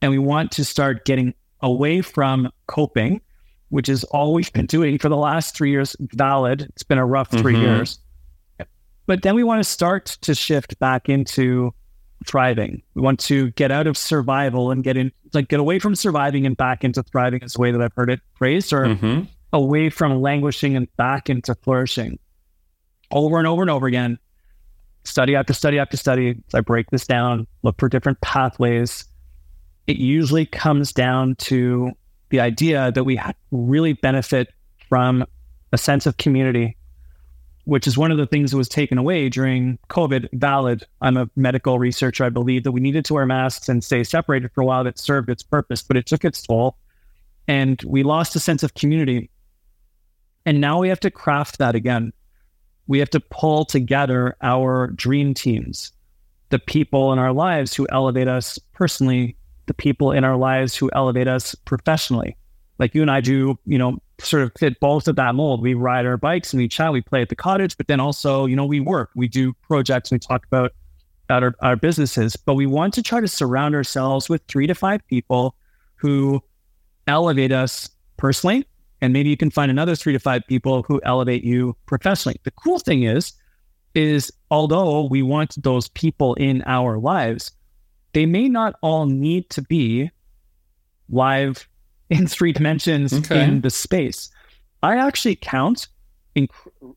and 0.00 0.10
we 0.10 0.18
want 0.18 0.52
to 0.52 0.64
start 0.64 1.04
getting 1.04 1.34
away 1.60 2.00
from 2.00 2.50
coping 2.66 3.20
which 3.68 3.88
is 3.88 4.04
all 4.04 4.32
we've 4.32 4.52
been 4.52 4.66
doing 4.66 4.98
for 4.98 5.08
the 5.08 5.16
last 5.16 5.56
three 5.56 5.70
years. 5.70 5.96
Valid. 6.00 6.62
It's 6.62 6.82
been 6.82 6.98
a 6.98 7.06
rough 7.06 7.30
3 7.30 7.54
Mhm. 7.54 7.60
years. 7.60 7.98
But 9.06 9.22
then 9.22 9.34
we 9.34 9.44
want 9.44 9.60
to 9.60 9.68
start 9.68 10.06
to 10.22 10.34
shift 10.34 10.78
back 10.78 11.08
into 11.08 11.72
thriving. 12.26 12.82
We 12.94 13.02
want 13.02 13.20
to 13.20 13.50
get 13.52 13.70
out 13.70 13.86
of 13.86 13.96
survival 13.96 14.70
and 14.70 14.82
get 14.82 14.96
in, 14.96 15.12
like, 15.32 15.48
get 15.48 15.60
away 15.60 15.78
from 15.78 15.94
surviving 15.94 16.44
and 16.46 16.56
back 16.56 16.82
into 16.82 17.02
thriving 17.04 17.42
is 17.42 17.52
the 17.54 17.60
way 17.60 17.70
that 17.70 17.80
I've 17.80 17.92
heard 17.94 18.10
it 18.10 18.20
phrased, 18.34 18.72
or 18.72 18.86
Mhm. 18.86 19.28
away 19.52 19.90
from 19.90 20.20
languishing 20.20 20.74
and 20.76 20.88
back 20.96 21.30
into 21.30 21.54
flourishing 21.54 22.18
over 23.12 23.38
and 23.38 23.46
over 23.46 23.62
and 23.62 23.70
over 23.70 23.86
again. 23.86 24.18
Study 25.04 25.36
after 25.36 25.52
study 25.52 25.78
after 25.78 25.96
study. 25.96 26.42
I 26.52 26.60
break 26.60 26.90
this 26.90 27.06
down, 27.06 27.46
look 27.62 27.78
for 27.78 27.88
different 27.88 28.20
pathways. 28.22 29.04
It 29.86 29.98
usually 29.98 30.46
comes 30.46 30.92
down 30.92 31.36
to 31.36 31.92
the 32.30 32.40
idea 32.40 32.92
that 32.92 33.04
we 33.04 33.20
really 33.50 33.92
benefit 33.92 34.52
from 34.88 35.24
a 35.72 35.78
sense 35.78 36.06
of 36.06 36.16
community, 36.16 36.76
which 37.64 37.86
is 37.86 37.98
one 37.98 38.12
of 38.12 38.18
the 38.18 38.26
things 38.26 38.50
that 38.50 38.56
was 38.56 38.68
taken 38.68 38.98
away 38.98 39.28
during 39.28 39.78
COVID. 39.90 40.28
Valid. 40.32 40.84
I'm 41.00 41.16
a 41.16 41.28
medical 41.36 41.78
researcher. 41.78 42.24
I 42.24 42.28
believe 42.28 42.64
that 42.64 42.72
we 42.72 42.80
needed 42.80 43.04
to 43.06 43.14
wear 43.14 43.26
masks 43.26 43.68
and 43.68 43.82
stay 43.82 44.04
separated 44.04 44.52
for 44.52 44.60
a 44.60 44.64
while. 44.64 44.84
That 44.84 44.98
served 44.98 45.28
its 45.28 45.42
purpose, 45.42 45.82
but 45.82 45.96
it 45.96 46.06
took 46.06 46.24
its 46.24 46.42
toll. 46.42 46.76
And 47.48 47.82
we 47.86 48.02
lost 48.02 48.36
a 48.36 48.40
sense 48.40 48.62
of 48.62 48.74
community. 48.74 49.30
And 50.44 50.60
now 50.60 50.78
we 50.78 50.88
have 50.88 51.00
to 51.00 51.10
craft 51.10 51.58
that 51.58 51.74
again. 51.74 52.12
We 52.86 53.00
have 53.00 53.10
to 53.10 53.20
pull 53.20 53.64
together 53.64 54.36
our 54.42 54.88
dream 54.88 55.34
teams, 55.34 55.92
the 56.50 56.60
people 56.60 57.12
in 57.12 57.18
our 57.18 57.32
lives 57.32 57.74
who 57.74 57.86
elevate 57.90 58.28
us 58.28 58.58
personally, 58.72 59.36
the 59.66 59.74
people 59.74 60.12
in 60.12 60.24
our 60.24 60.36
lives 60.36 60.76
who 60.76 60.90
elevate 60.94 61.28
us 61.28 61.54
professionally. 61.54 62.36
Like 62.78 62.94
you 62.94 63.02
and 63.02 63.10
I 63.10 63.20
do, 63.20 63.58
you 63.64 63.78
know, 63.78 63.98
sort 64.18 64.42
of 64.42 64.52
fit 64.58 64.78
both 64.80 65.08
of 65.08 65.16
that 65.16 65.34
mold. 65.34 65.62
We 65.62 65.74
ride 65.74 66.06
our 66.06 66.16
bikes 66.16 66.52
and 66.52 66.60
we 66.60 66.68
chat, 66.68 66.92
we 66.92 67.00
play 67.00 67.22
at 67.22 67.28
the 67.28 67.36
cottage, 67.36 67.76
but 67.76 67.86
then 67.86 68.00
also, 68.00 68.46
you 68.46 68.56
know, 68.56 68.66
we 68.66 68.80
work, 68.80 69.10
we 69.14 69.28
do 69.28 69.52
projects, 69.62 70.10
we 70.10 70.18
talk 70.18 70.46
about, 70.46 70.72
about 71.24 71.42
our, 71.42 71.54
our 71.60 71.76
businesses. 71.76 72.36
But 72.36 72.54
we 72.54 72.66
want 72.66 72.94
to 72.94 73.02
try 73.02 73.20
to 73.20 73.28
surround 73.28 73.74
ourselves 73.74 74.28
with 74.28 74.42
three 74.48 74.66
to 74.66 74.74
five 74.74 75.06
people 75.08 75.54
who 75.96 76.42
elevate 77.06 77.52
us 77.52 77.90
personally. 78.16 78.66
And 79.00 79.12
maybe 79.12 79.28
you 79.28 79.36
can 79.36 79.50
find 79.50 79.70
another 79.70 79.94
three 79.94 80.12
to 80.12 80.18
five 80.18 80.42
people 80.46 80.82
who 80.82 81.00
elevate 81.04 81.44
you 81.44 81.76
professionally. 81.86 82.40
The 82.44 82.50
cool 82.52 82.78
thing 82.78 83.02
is, 83.02 83.32
is 83.94 84.32
although 84.50 85.04
we 85.06 85.22
want 85.22 85.62
those 85.62 85.88
people 85.88 86.34
in 86.34 86.62
our 86.66 86.98
lives, 86.98 87.52
they 88.16 88.24
may 88.24 88.48
not 88.48 88.76
all 88.80 89.04
need 89.04 89.50
to 89.50 89.60
be 89.60 90.10
live 91.10 91.68
in 92.08 92.26
three 92.26 92.50
dimensions 92.50 93.12
Okay. 93.12 93.44
in 93.44 93.60
the 93.60 93.68
space. 93.68 94.30
I 94.82 94.96
actually 94.96 95.36
count 95.36 95.88
in 96.34 96.48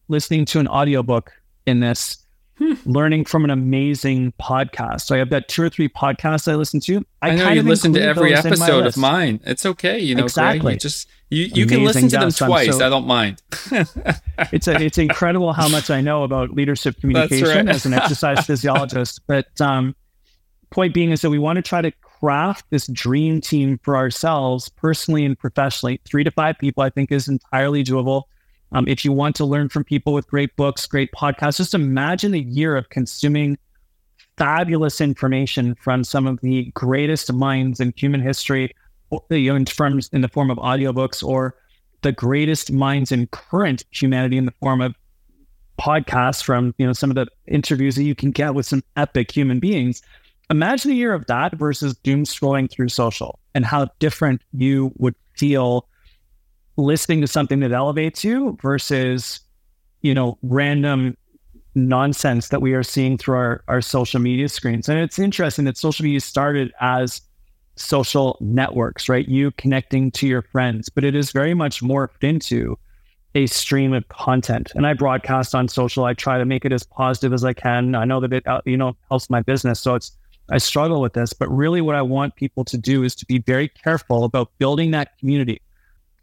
listening 0.07 0.45
to 0.45 0.59
an 0.61 0.67
audiobook 0.69 1.33
in 1.65 1.81
this, 1.81 2.25
Hmm. 2.57 2.73
learning 2.85 3.25
from 3.25 3.43
an 3.43 3.49
amazing 3.49 4.31
podcast. 4.41 5.01
So 5.01 5.15
I 5.15 5.17
have 5.17 5.29
that 5.31 5.49
two 5.49 5.61
or 5.63 5.69
three 5.69 5.89
podcasts 5.89 6.49
I 6.49 6.55
listen 6.55 6.79
to. 6.81 7.05
I, 7.21 7.35
know 7.35 7.43
kind 7.43 7.55
you 7.55 7.61
of 7.61 7.67
listen 7.67 7.91
to 7.95 8.01
every 8.01 8.33
those 8.33 8.45
in 8.45 8.51
my 8.51 8.65
episode 8.65 8.85
of 8.85 8.95
mine. 8.95 9.41
It's 9.45 9.65
okay, 9.65 9.99
you 9.99 10.15
know. 10.15 10.21
Greg. 10.21 10.25
Exactly. 10.29 10.73
You 10.73 10.79
just 10.79 11.07
you 11.29 11.43
you 11.53 11.65
can 11.65 11.83
listen 11.83 12.07
to 12.07 12.17
them 12.17 12.31
twice. 12.31 12.77
so- 12.77 12.85
I 12.85 12.89
don't 12.89 13.07
mind. 13.07 13.41
it's 14.53 14.67
a, 14.69 14.81
it's 14.81 14.97
incredible 14.97 15.51
how 15.51 15.67
much 15.67 15.89
I 15.89 15.99
know 15.99 16.23
about 16.23 16.51
leadership 16.51 16.99
communication 17.01 17.65
right. 17.65 17.75
as 17.75 17.85
an 17.85 17.93
exercise 18.01 18.45
physiologist. 18.45 19.19
But 19.27 19.59
um, 19.59 19.95
point 20.71 20.93
being 20.93 21.11
is 21.11 21.21
that 21.21 21.29
we 21.29 21.39
want 21.39 21.57
to 21.57 21.61
try 21.61 21.81
to 21.81 21.91
craft 22.01 22.65
this 22.69 22.87
dream 22.87 23.41
team 23.41 23.79
for 23.83 23.95
ourselves, 23.95 24.69
personally 24.69 25.25
and 25.25 25.37
professionally. 25.37 26.01
Three 26.05 26.23
to 26.23 26.31
five 26.31 26.57
people, 26.59 26.83
I 26.83 26.89
think, 26.89 27.11
is 27.11 27.27
entirely 27.27 27.83
doable. 27.83 28.23
Um, 28.71 28.87
if 28.87 29.03
you 29.03 29.11
want 29.11 29.35
to 29.37 29.45
learn 29.45 29.69
from 29.69 29.83
people 29.83 30.13
with 30.13 30.27
great 30.27 30.55
books, 30.55 30.85
great 30.85 31.11
podcasts, 31.11 31.57
just 31.57 31.73
imagine 31.73 32.33
a 32.33 32.39
year 32.39 32.77
of 32.77 32.89
consuming 32.89 33.57
fabulous 34.37 35.01
information 35.01 35.75
from 35.75 36.03
some 36.03 36.27
of 36.27 36.39
the 36.41 36.71
greatest 36.73 37.33
minds 37.33 37.79
in 37.79 37.93
human 37.97 38.21
history, 38.21 38.73
you 39.29 39.51
know, 39.51 39.55
in, 39.55 39.65
from, 39.65 39.99
in 40.13 40.21
the 40.21 40.27
form 40.27 40.51
of 40.51 40.57
audiobooks 40.59 41.23
or 41.23 41.55
the 42.01 42.11
greatest 42.11 42.71
minds 42.71 43.11
in 43.11 43.27
current 43.27 43.83
humanity 43.91 44.37
in 44.37 44.45
the 44.45 44.53
form 44.61 44.81
of 44.81 44.95
podcasts 45.79 46.43
from 46.43 46.75
you 46.77 46.85
know 46.85 46.91
some 46.91 47.09
of 47.09 47.15
the 47.15 47.25
interviews 47.47 47.95
that 47.95 48.03
you 48.03 48.13
can 48.13 48.31
get 48.31 48.53
with 48.53 48.65
some 48.65 48.83
epic 48.97 49.31
human 49.31 49.59
beings 49.59 50.01
imagine 50.49 50.91
a 50.91 50.95
year 50.95 51.13
of 51.13 51.25
that 51.27 51.55
versus 51.55 51.95
doom 51.97 52.23
scrolling 52.23 52.69
through 52.69 52.89
social 52.89 53.39
and 53.53 53.65
how 53.65 53.87
different 53.99 54.41
you 54.53 54.91
would 54.97 55.15
feel 55.37 55.87
listening 56.77 57.21
to 57.21 57.27
something 57.27 57.59
that 57.59 57.71
elevates 57.71 58.23
you 58.23 58.57
versus 58.61 59.41
you 60.01 60.13
know 60.13 60.37
random 60.41 61.15
nonsense 61.75 62.49
that 62.49 62.61
we 62.61 62.73
are 62.73 62.83
seeing 62.83 63.17
through 63.17 63.35
our, 63.35 63.63
our 63.67 63.81
social 63.81 64.19
media 64.19 64.49
screens. 64.49 64.89
And 64.89 64.99
it's 64.99 65.19
interesting 65.19 65.65
that 65.65 65.77
social 65.77 66.03
media 66.03 66.19
started 66.19 66.73
as 66.81 67.21
social 67.75 68.37
networks 68.41 69.07
right? 69.07 69.27
You 69.27 69.51
connecting 69.51 70.11
to 70.11 70.27
your 70.27 70.41
friends 70.41 70.89
but 70.89 71.03
it 71.03 71.15
is 71.15 71.31
very 71.31 71.53
much 71.53 71.81
morphed 71.81 72.23
into 72.23 72.77
a 73.35 73.45
stream 73.45 73.93
of 73.93 74.07
content. 74.07 74.71
And 74.75 74.87
i 74.87 74.93
broadcast 74.93 75.53
on 75.53 75.67
social. 75.67 76.05
I 76.05 76.13
try 76.13 76.39
to 76.39 76.45
make 76.45 76.65
it 76.65 76.71
as 76.71 76.83
positive 76.83 77.31
as 77.31 77.43
i 77.43 77.53
can. 77.53 77.93
I 77.93 78.03
know 78.03 78.19
that 78.19 78.33
it 78.33 78.47
uh, 78.47 78.61
you 78.65 78.75
know 78.75 78.97
helps 79.09 79.29
my 79.29 79.41
business. 79.41 79.79
So 79.79 79.95
it's 79.95 80.17
i 80.51 80.57
struggle 80.57 81.01
with 81.01 81.13
this 81.13 81.33
but 81.33 81.49
really 81.49 81.81
what 81.81 81.95
i 81.95 82.01
want 82.01 82.35
people 82.35 82.63
to 82.63 82.77
do 82.77 83.03
is 83.03 83.15
to 83.15 83.25
be 83.25 83.39
very 83.39 83.67
careful 83.67 84.23
about 84.23 84.51
building 84.57 84.91
that 84.91 85.17
community. 85.17 85.61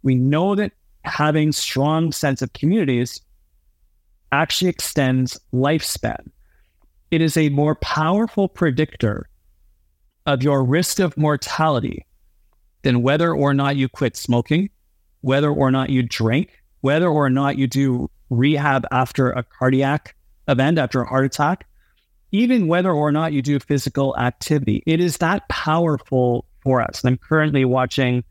We 0.03 0.15
know 0.15 0.55
that 0.55 0.73
having 1.03 1.53
strong 1.53 2.13
sense 2.13 2.43
of 2.43 2.53
communities 2.53 3.21
actually 4.33 4.71
extends 4.71 5.39
lifespan. 5.53 6.31
It 7.11 7.21
is 7.21 7.37
a 7.37 7.49
more 7.51 7.77
powerful 7.77 8.49
predictor 8.49 9.29
of 10.27 10.43
your 10.43 10.65
risk 10.65 10.99
of 10.99 11.17
mortality 11.17 12.07
than 12.83 13.03
whether 13.03 13.33
or 13.33 13.55
not 13.55 13.77
you 13.77 13.89
quit 13.89 14.17
smoking 14.17 14.71
whether 15.23 15.51
or 15.51 15.71
not 15.73 15.91
you 15.91 16.03
drink 16.03 16.63
whether 16.83 17.09
or 17.09 17.29
not 17.29 17.59
you 17.59 17.67
do 17.67 18.09
rehab 18.31 18.87
after 18.93 19.31
a 19.31 19.43
cardiac 19.43 20.15
event, 20.49 20.79
after 20.79 21.03
a 21.03 21.09
heart 21.09 21.25
attack, 21.25 21.67
even 22.33 22.67
whether 22.67 22.93
or 22.93 23.13
not 23.13 23.33
you 23.33 23.43
do 23.43 23.59
physical 23.59 24.17
activity. 24.19 24.83
It 24.87 25.01
is 25.01 25.19
that 25.19 25.49
powerful 25.49 26.45
for 26.61 26.81
us. 26.81 27.03
And 27.03 27.13
I'm 27.13 27.19
currently 27.19 27.65
watching 27.65 28.25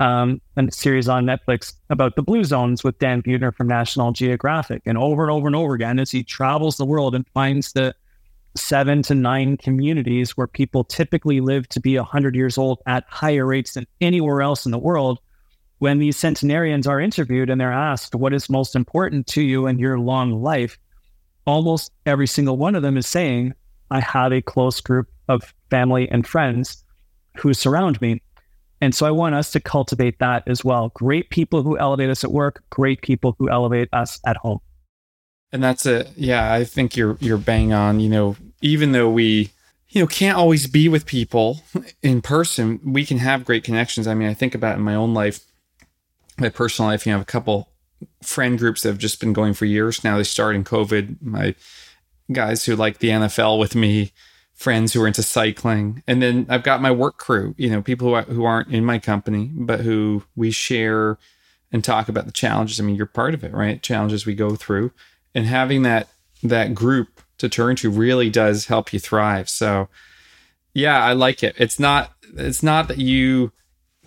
um, 0.00 0.40
a 0.56 0.70
series 0.70 1.08
on 1.08 1.24
Netflix 1.24 1.74
about 1.90 2.16
the 2.16 2.22
blue 2.22 2.44
zones 2.44 2.82
with 2.82 2.98
Dan 2.98 3.22
Buettner 3.22 3.54
from 3.54 3.68
National 3.68 4.12
Geographic. 4.12 4.82
And 4.86 4.98
over 4.98 5.22
and 5.22 5.30
over 5.30 5.46
and 5.46 5.54
over 5.54 5.74
again, 5.74 5.98
as 5.98 6.10
he 6.10 6.24
travels 6.24 6.76
the 6.76 6.84
world 6.84 7.14
and 7.14 7.26
finds 7.28 7.72
the 7.72 7.94
seven 8.56 9.02
to 9.02 9.14
nine 9.14 9.56
communities 9.56 10.36
where 10.36 10.46
people 10.46 10.84
typically 10.84 11.40
live 11.40 11.68
to 11.68 11.80
be 11.80 11.96
100 11.96 12.34
years 12.34 12.56
old 12.56 12.80
at 12.86 13.04
higher 13.08 13.46
rates 13.46 13.74
than 13.74 13.86
anywhere 14.00 14.42
else 14.42 14.64
in 14.64 14.72
the 14.72 14.78
world 14.78 15.18
when 15.78 15.98
these 15.98 16.16
centenarians 16.16 16.86
are 16.86 17.00
interviewed 17.00 17.50
and 17.50 17.60
they're 17.60 17.72
asked 17.72 18.14
what 18.14 18.32
is 18.32 18.48
most 18.48 18.76
important 18.76 19.26
to 19.26 19.42
you 19.42 19.66
in 19.66 19.78
your 19.78 19.98
long 19.98 20.42
life, 20.42 20.78
almost 21.46 21.92
every 22.06 22.26
single 22.26 22.56
one 22.56 22.74
of 22.74 22.82
them 22.82 22.96
is 22.96 23.06
saying, 23.06 23.54
I 23.90 24.00
have 24.00 24.32
a 24.32 24.42
close 24.42 24.80
group 24.80 25.08
of 25.28 25.54
family 25.70 26.08
and 26.08 26.26
friends 26.26 26.84
who 27.36 27.52
surround 27.54 28.00
me. 28.00 28.22
And 28.80 28.94
so 28.94 29.06
I 29.06 29.10
want 29.10 29.34
us 29.34 29.50
to 29.52 29.60
cultivate 29.60 30.18
that 30.18 30.42
as 30.46 30.64
well. 30.64 30.90
Great 30.90 31.30
people 31.30 31.62
who 31.62 31.78
elevate 31.78 32.10
us 32.10 32.24
at 32.24 32.32
work, 32.32 32.62
great 32.70 33.02
people 33.02 33.34
who 33.38 33.48
elevate 33.48 33.88
us 33.92 34.20
at 34.26 34.36
home. 34.36 34.60
And 35.52 35.62
that's 35.62 35.86
a 35.86 36.06
yeah, 36.16 36.52
I 36.52 36.64
think 36.64 36.96
you're 36.96 37.16
you're 37.20 37.38
bang 37.38 37.72
on, 37.72 38.00
you 38.00 38.08
know, 38.08 38.36
even 38.60 38.92
though 38.92 39.08
we 39.08 39.50
you 39.88 40.02
know 40.02 40.06
can't 40.06 40.36
always 40.36 40.66
be 40.66 40.88
with 40.88 41.06
people 41.06 41.62
in 42.02 42.20
person, 42.20 42.80
we 42.84 43.06
can 43.06 43.18
have 43.18 43.44
great 43.44 43.62
connections. 43.62 44.08
I 44.08 44.14
mean, 44.14 44.28
I 44.28 44.34
think 44.34 44.54
about 44.54 44.76
in 44.76 44.82
my 44.82 44.96
own 44.96 45.14
life, 45.14 45.44
my 46.38 46.48
personal 46.48 46.90
life, 46.90 47.06
you 47.06 47.10
know, 47.10 47.16
I 47.16 47.18
have 47.18 47.26
a 47.28 47.30
couple 47.30 47.68
friend 48.22 48.58
groups 48.58 48.82
that 48.82 48.88
have 48.90 48.98
just 48.98 49.20
been 49.20 49.32
going 49.32 49.54
for 49.54 49.64
years 49.64 50.04
now. 50.04 50.16
They 50.16 50.24
started 50.24 50.58
in 50.58 50.64
COVID. 50.64 51.22
My 51.22 51.54
guys 52.32 52.64
who 52.64 52.76
like 52.76 52.98
the 52.98 53.10
NFL 53.10 53.58
with 53.58 53.74
me 53.74 54.12
friends 54.54 54.92
who 54.92 55.02
are 55.02 55.06
into 55.06 55.22
cycling. 55.22 56.02
And 56.06 56.22
then 56.22 56.46
I've 56.48 56.62
got 56.62 56.80
my 56.80 56.90
work 56.90 57.18
crew, 57.18 57.54
you 57.58 57.68
know, 57.68 57.82
people 57.82 58.14
who, 58.14 58.32
who 58.32 58.44
aren't 58.44 58.72
in 58.72 58.84
my 58.84 58.98
company, 58.98 59.50
but 59.52 59.80
who 59.80 60.22
we 60.36 60.52
share 60.52 61.18
and 61.72 61.82
talk 61.82 62.08
about 62.08 62.26
the 62.26 62.32
challenges. 62.32 62.78
I 62.78 62.84
mean, 62.84 62.94
you're 62.94 63.06
part 63.06 63.34
of 63.34 63.42
it, 63.42 63.52
right? 63.52 63.82
Challenges 63.82 64.24
we 64.24 64.34
go 64.34 64.54
through. 64.54 64.92
And 65.34 65.46
having 65.46 65.82
that 65.82 66.08
that 66.42 66.74
group 66.74 67.20
to 67.38 67.48
turn 67.48 67.74
to 67.76 67.90
really 67.90 68.30
does 68.30 68.66
help 68.66 68.92
you 68.92 69.00
thrive. 69.00 69.48
So 69.48 69.88
yeah, 70.72 71.02
I 71.02 71.14
like 71.14 71.42
it. 71.42 71.56
It's 71.58 71.80
not 71.80 72.12
it's 72.36 72.62
not 72.62 72.86
that 72.88 72.98
you 72.98 73.50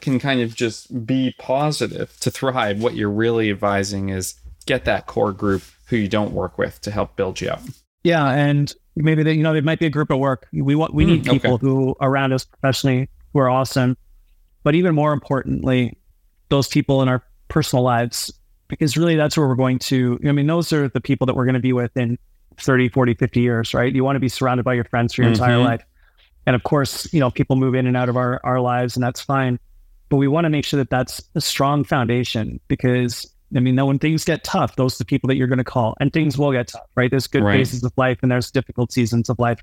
can 0.01 0.19
kind 0.19 0.41
of 0.41 0.55
just 0.55 1.05
be 1.05 1.35
positive 1.39 2.17
to 2.19 2.31
thrive. 2.31 2.81
What 2.81 2.95
you're 2.95 3.09
really 3.09 3.49
advising 3.49 4.09
is 4.09 4.35
get 4.65 4.85
that 4.85 5.07
core 5.07 5.31
group 5.31 5.63
who 5.87 5.97
you 5.97 6.07
don't 6.07 6.33
work 6.33 6.57
with 6.57 6.81
to 6.81 6.91
help 6.91 7.15
build 7.15 7.41
you 7.41 7.49
up. 7.49 7.61
Yeah, 8.03 8.29
and 8.29 8.73
maybe 8.95 9.23
they, 9.23 9.33
you 9.33 9.43
know 9.43 9.53
it 9.53 9.63
might 9.63 9.79
be 9.79 9.85
a 9.85 9.89
group 9.89 10.11
at 10.11 10.19
work. 10.19 10.47
We 10.53 10.75
want 10.75 10.93
we 10.93 11.05
need 11.05 11.23
mm, 11.23 11.31
people 11.31 11.53
okay. 11.53 11.65
who 11.65 11.95
around 11.99 12.33
us 12.33 12.45
professionally 12.45 13.09
who 13.33 13.39
are 13.39 13.49
awesome, 13.49 13.97
but 14.63 14.75
even 14.75 14.95
more 14.95 15.13
importantly, 15.13 15.97
those 16.49 16.67
people 16.67 17.01
in 17.01 17.09
our 17.09 17.23
personal 17.47 17.83
lives 17.83 18.31
because 18.67 18.97
really 18.97 19.15
that's 19.15 19.37
where 19.37 19.47
we're 19.47 19.55
going 19.55 19.79
to 19.79 20.19
I 20.25 20.31
mean 20.31 20.47
those 20.47 20.71
are 20.73 20.89
the 20.89 21.01
people 21.01 21.25
that 21.27 21.35
we're 21.35 21.45
going 21.45 21.55
to 21.55 21.59
be 21.59 21.73
with 21.73 21.95
in 21.97 22.17
30, 22.59 22.89
40, 22.89 23.13
50 23.13 23.41
years, 23.41 23.73
right? 23.73 23.93
You 23.93 24.03
want 24.03 24.15
to 24.15 24.19
be 24.19 24.29
surrounded 24.29 24.63
by 24.63 24.73
your 24.73 24.83
friends 24.85 25.13
for 25.13 25.21
your 25.21 25.31
mm-hmm. 25.31 25.43
entire 25.43 25.57
life. 25.59 25.83
And 26.45 26.55
of 26.55 26.63
course, 26.63 27.11
you 27.13 27.19
know, 27.19 27.29
people 27.29 27.55
move 27.55 27.75
in 27.75 27.87
and 27.87 27.97
out 27.97 28.09
of 28.09 28.17
our 28.17 28.39
our 28.43 28.59
lives 28.59 28.95
and 28.95 29.03
that's 29.03 29.21
fine. 29.21 29.59
But 30.09 30.17
we 30.17 30.27
want 30.27 30.45
to 30.45 30.49
make 30.49 30.65
sure 30.65 30.77
that 30.77 30.89
that's 30.89 31.21
a 31.35 31.41
strong 31.41 31.83
foundation 31.83 32.59
because 32.67 33.31
I 33.55 33.59
mean, 33.59 33.77
when 33.85 33.99
things 33.99 34.25
get 34.25 34.43
tough, 34.43 34.75
those 34.75 34.95
are 34.95 34.97
the 34.99 35.05
people 35.05 35.27
that 35.29 35.35
you're 35.35 35.47
going 35.47 35.57
to 35.57 35.63
call, 35.63 35.95
and 35.99 36.11
things 36.11 36.37
will 36.37 36.51
get 36.51 36.67
tough, 36.67 36.87
right? 36.95 37.09
There's 37.09 37.27
good 37.27 37.43
right. 37.43 37.57
phases 37.57 37.83
of 37.83 37.93
life 37.95 38.19
and 38.21 38.31
there's 38.31 38.51
difficult 38.51 38.91
seasons 38.91 39.29
of 39.29 39.39
life. 39.39 39.61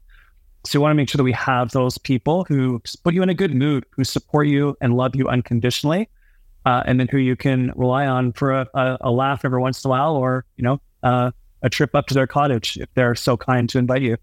So 0.65 0.79
we 0.79 0.83
want 0.83 0.93
to 0.93 0.97
make 0.97 1.11
sure 1.11 1.19
that 1.19 1.25
we 1.25 1.33
have 1.33 1.73
those 1.73 1.99
people 1.99 2.47
who 2.49 2.81
put 3.03 3.13
you 3.13 3.23
in 3.23 3.29
a 3.29 3.35
good 3.35 3.55
mood, 3.55 3.85
who 3.91 4.03
support 4.03 4.47
you 4.47 4.77
and 4.81 4.97
love 4.97 5.15
you 5.15 5.29
unconditionally, 5.29 6.09
uh, 6.65 6.83
and 6.87 6.99
then 6.99 7.09
who 7.09 7.19
you 7.19 7.37
can 7.37 7.73
rely 7.77 8.07
on 8.07 8.33
for 8.33 8.53
a, 8.53 8.67
a, 8.73 8.97
a, 9.03 9.11
laugh 9.11 9.45
every 9.45 9.61
once 9.61 9.85
in 9.85 9.89
a 9.89 9.91
while, 9.91 10.17
or 10.17 10.47
you 10.57 10.65
know, 10.65 10.81
uh, 11.03 11.31
a 11.61 11.69
trip 11.69 11.95
up 11.95 12.07
to 12.07 12.15
their 12.15 12.27
cottage 12.27 12.79
if 12.79 12.89
they're 12.95 13.15
so 13.15 13.37
kind 13.37 13.69
to 13.69 13.79
invite 13.79 14.01
you. 14.01 14.17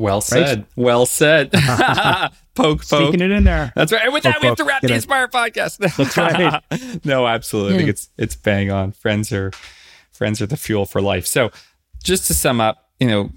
Well 0.00 0.22
said. 0.22 0.58
Right? 0.58 0.66
Well 0.76 1.04
said. 1.06 1.52
poke, 1.52 2.32
poke. 2.54 2.82
Speaking 2.82 3.20
it 3.20 3.30
in 3.30 3.44
there. 3.44 3.70
That's 3.76 3.92
right. 3.92 4.02
And 4.02 4.12
with 4.14 4.22
poke, 4.22 4.32
that, 4.32 4.40
we 4.40 4.48
have 4.48 4.56
to 4.56 4.64
wrap 4.64 4.82
the 4.82 4.94
Inspire 4.94 5.28
podcast. 5.28 5.76
That's 5.96 6.16
right. 6.16 7.04
no, 7.04 7.26
absolutely. 7.26 7.74
I 7.74 7.76
think 7.78 7.90
it's 7.90 8.08
it's 8.16 8.34
bang 8.34 8.70
on. 8.70 8.92
Friends 8.92 9.30
are 9.32 9.52
friends 10.10 10.40
are 10.40 10.46
the 10.46 10.56
fuel 10.56 10.86
for 10.86 11.02
life. 11.02 11.26
So, 11.26 11.50
just 12.02 12.26
to 12.28 12.34
sum 12.34 12.60
up, 12.60 12.90
you 12.98 13.08
know, 13.08 13.30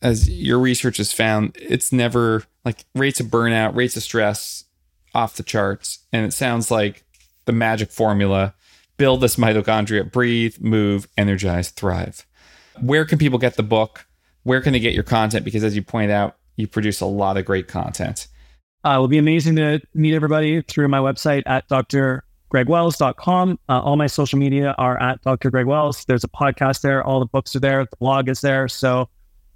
as 0.00 0.28
your 0.28 0.58
research 0.58 0.96
has 0.96 1.12
found, 1.12 1.54
it's 1.60 1.92
never 1.92 2.44
like 2.64 2.84
rates 2.94 3.20
of 3.20 3.26
burnout, 3.26 3.76
rates 3.76 3.96
of 3.96 4.02
stress 4.02 4.64
off 5.14 5.36
the 5.36 5.42
charts, 5.42 6.00
and 6.12 6.24
it 6.24 6.32
sounds 6.32 6.70
like 6.70 7.04
the 7.44 7.52
magic 7.52 7.90
formula: 7.90 8.54
build 8.96 9.20
this 9.20 9.36
mitochondria, 9.36 10.10
breathe, 10.10 10.56
move, 10.60 11.08
energize, 11.18 11.68
thrive. 11.70 12.26
Where 12.80 13.04
can 13.04 13.18
people 13.18 13.38
get 13.38 13.56
the 13.56 13.62
book? 13.62 14.06
Where 14.46 14.60
can 14.60 14.72
they 14.72 14.78
get 14.78 14.94
your 14.94 15.02
content? 15.02 15.44
Because 15.44 15.64
as 15.64 15.74
you 15.74 15.82
point 15.82 16.12
out, 16.12 16.36
you 16.54 16.68
produce 16.68 17.00
a 17.00 17.06
lot 17.06 17.36
of 17.36 17.44
great 17.44 17.66
content. 17.66 18.28
Uh, 18.84 18.94
it 18.96 18.98
will 18.98 19.08
be 19.08 19.18
amazing 19.18 19.56
to 19.56 19.80
meet 19.92 20.14
everybody 20.14 20.62
through 20.62 20.86
my 20.86 20.98
website 20.98 21.42
at 21.46 21.68
drgregwells.com. 21.68 23.58
Uh, 23.68 23.80
all 23.80 23.96
my 23.96 24.06
social 24.06 24.38
media 24.38 24.72
are 24.78 25.02
at 25.02 25.20
Dr. 25.22 25.50
Greg 25.50 25.66
Wells. 25.66 26.04
There's 26.04 26.22
a 26.22 26.28
podcast 26.28 26.82
there. 26.82 27.02
All 27.02 27.18
the 27.18 27.26
books 27.26 27.56
are 27.56 27.60
there. 27.60 27.86
The 27.90 27.96
blog 27.96 28.28
is 28.28 28.40
there. 28.40 28.68
So 28.68 29.08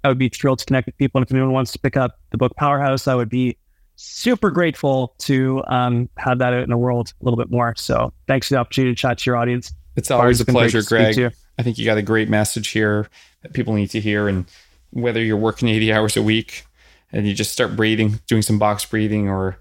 I 0.03 0.09
would 0.09 0.17
be 0.17 0.27
thrilled 0.27 0.59
to 0.59 0.65
connect 0.65 0.87
with 0.87 0.97
people. 0.97 1.19
And 1.19 1.25
if 1.25 1.31
anyone 1.31 1.53
wants 1.53 1.71
to 1.71 1.79
pick 1.79 1.95
up 1.95 2.19
the 2.31 2.37
book 2.37 2.53
Powerhouse, 2.57 3.07
I 3.07 3.15
would 3.15 3.29
be 3.29 3.57
super 3.95 4.51
grateful 4.51 5.15
to 5.19 5.63
um, 5.67 6.09
have 6.17 6.39
that 6.39 6.51
out 6.51 6.63
in 6.63 6.69
the 6.69 6.77
world 6.77 7.13
a 7.21 7.23
little 7.23 7.37
bit 7.37 7.49
more. 7.49 7.75
So 7.77 8.11
thanks 8.27 8.49
for 8.49 8.55
the 8.55 8.59
opportunity 8.59 8.93
to 8.93 8.99
chat 8.99 9.19
to 9.19 9.29
your 9.29 9.37
audience. 9.37 9.71
It's 9.95 10.11
always 10.11 10.41
a 10.41 10.45
pleasure, 10.45 10.83
Greg. 10.83 11.33
I 11.57 11.63
think 11.63 11.77
you 11.77 11.85
got 11.85 11.97
a 11.97 12.01
great 12.01 12.27
message 12.27 12.69
here 12.69 13.07
that 13.43 13.53
people 13.53 13.73
need 13.73 13.91
to 13.91 14.01
hear. 14.01 14.27
And 14.27 14.45
whether 14.91 15.21
you're 15.21 15.37
working 15.37 15.67
80 15.67 15.91
hours 15.91 16.17
a 16.17 16.21
week 16.21 16.65
and 17.11 17.27
you 17.27 17.33
just 17.33 17.51
start 17.51 17.75
breathing, 17.75 18.19
doing 18.27 18.41
some 18.41 18.59
box 18.59 18.85
breathing, 18.85 19.27
or 19.29 19.57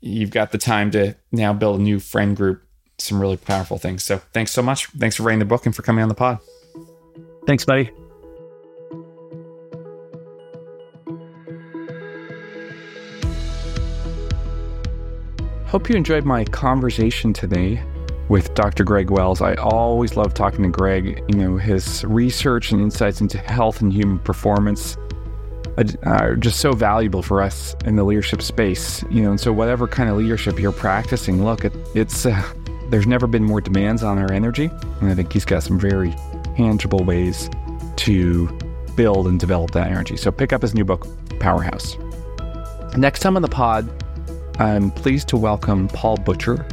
you've 0.00 0.30
got 0.30 0.52
the 0.52 0.58
time 0.58 0.90
to 0.92 1.16
now 1.32 1.52
build 1.52 1.80
a 1.80 1.82
new 1.82 1.98
friend 1.98 2.36
group, 2.36 2.62
some 2.98 3.20
really 3.20 3.36
powerful 3.36 3.78
things. 3.78 4.04
So 4.04 4.18
thanks 4.32 4.52
so 4.52 4.62
much. 4.62 4.86
Thanks 4.86 5.16
for 5.16 5.22
writing 5.22 5.38
the 5.40 5.44
book 5.44 5.66
and 5.66 5.74
for 5.74 5.82
coming 5.82 6.02
on 6.02 6.08
the 6.08 6.14
pod. 6.14 6.38
Thanks, 7.46 7.64
buddy. 7.64 7.90
Hope 15.66 15.88
you 15.90 15.96
enjoyed 15.96 16.24
my 16.24 16.44
conversation 16.44 17.32
today 17.32 17.82
with 18.28 18.54
Dr. 18.54 18.84
Greg 18.84 19.10
Wells. 19.10 19.40
I 19.40 19.54
always 19.54 20.16
love 20.16 20.34
talking 20.34 20.62
to 20.64 20.68
Greg. 20.68 21.22
You 21.28 21.36
know, 21.36 21.56
his 21.56 22.04
research 22.04 22.72
and 22.72 22.80
insights 22.80 23.20
into 23.20 23.38
health 23.38 23.80
and 23.80 23.92
human 23.92 24.18
performance 24.18 24.96
are 26.02 26.34
just 26.36 26.58
so 26.58 26.72
valuable 26.72 27.22
for 27.22 27.40
us 27.40 27.76
in 27.84 27.96
the 27.96 28.04
leadership 28.04 28.42
space. 28.42 29.02
You 29.10 29.22
know, 29.22 29.30
and 29.30 29.40
so 29.40 29.52
whatever 29.52 29.86
kind 29.86 30.10
of 30.10 30.16
leadership 30.16 30.58
you're 30.58 30.72
practicing, 30.72 31.44
look, 31.44 31.64
it, 31.64 31.72
it's 31.94 32.26
uh, 32.26 32.42
there's 32.90 33.06
never 33.06 33.26
been 33.26 33.44
more 33.44 33.60
demands 33.60 34.02
on 34.02 34.18
our 34.18 34.32
energy, 34.32 34.70
and 35.00 35.10
I 35.10 35.14
think 35.14 35.32
he's 35.32 35.44
got 35.44 35.62
some 35.62 35.78
very 35.78 36.14
tangible 36.56 37.04
ways 37.04 37.48
to 37.96 38.48
build 38.96 39.26
and 39.26 39.38
develop 39.38 39.70
that 39.72 39.88
energy. 39.88 40.16
So 40.16 40.32
pick 40.32 40.52
up 40.52 40.62
his 40.62 40.74
new 40.74 40.84
book, 40.84 41.06
Powerhouse. 41.38 41.96
Next 42.96 43.20
time 43.20 43.36
on 43.36 43.42
the 43.42 43.48
pod, 43.48 43.88
I'm 44.58 44.90
pleased 44.90 45.28
to 45.28 45.36
welcome 45.36 45.88
Paul 45.88 46.16
Butcher. 46.16 46.66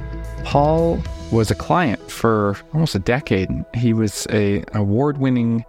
Paul 0.44 1.00
was 1.32 1.52
a 1.52 1.56
client 1.56 2.12
for 2.12 2.56
almost 2.74 2.96
a 2.96 3.00
decade. 3.00 3.50
He 3.74 3.94
was 3.94 4.28
a 4.30 4.64
award-winning 4.74 5.66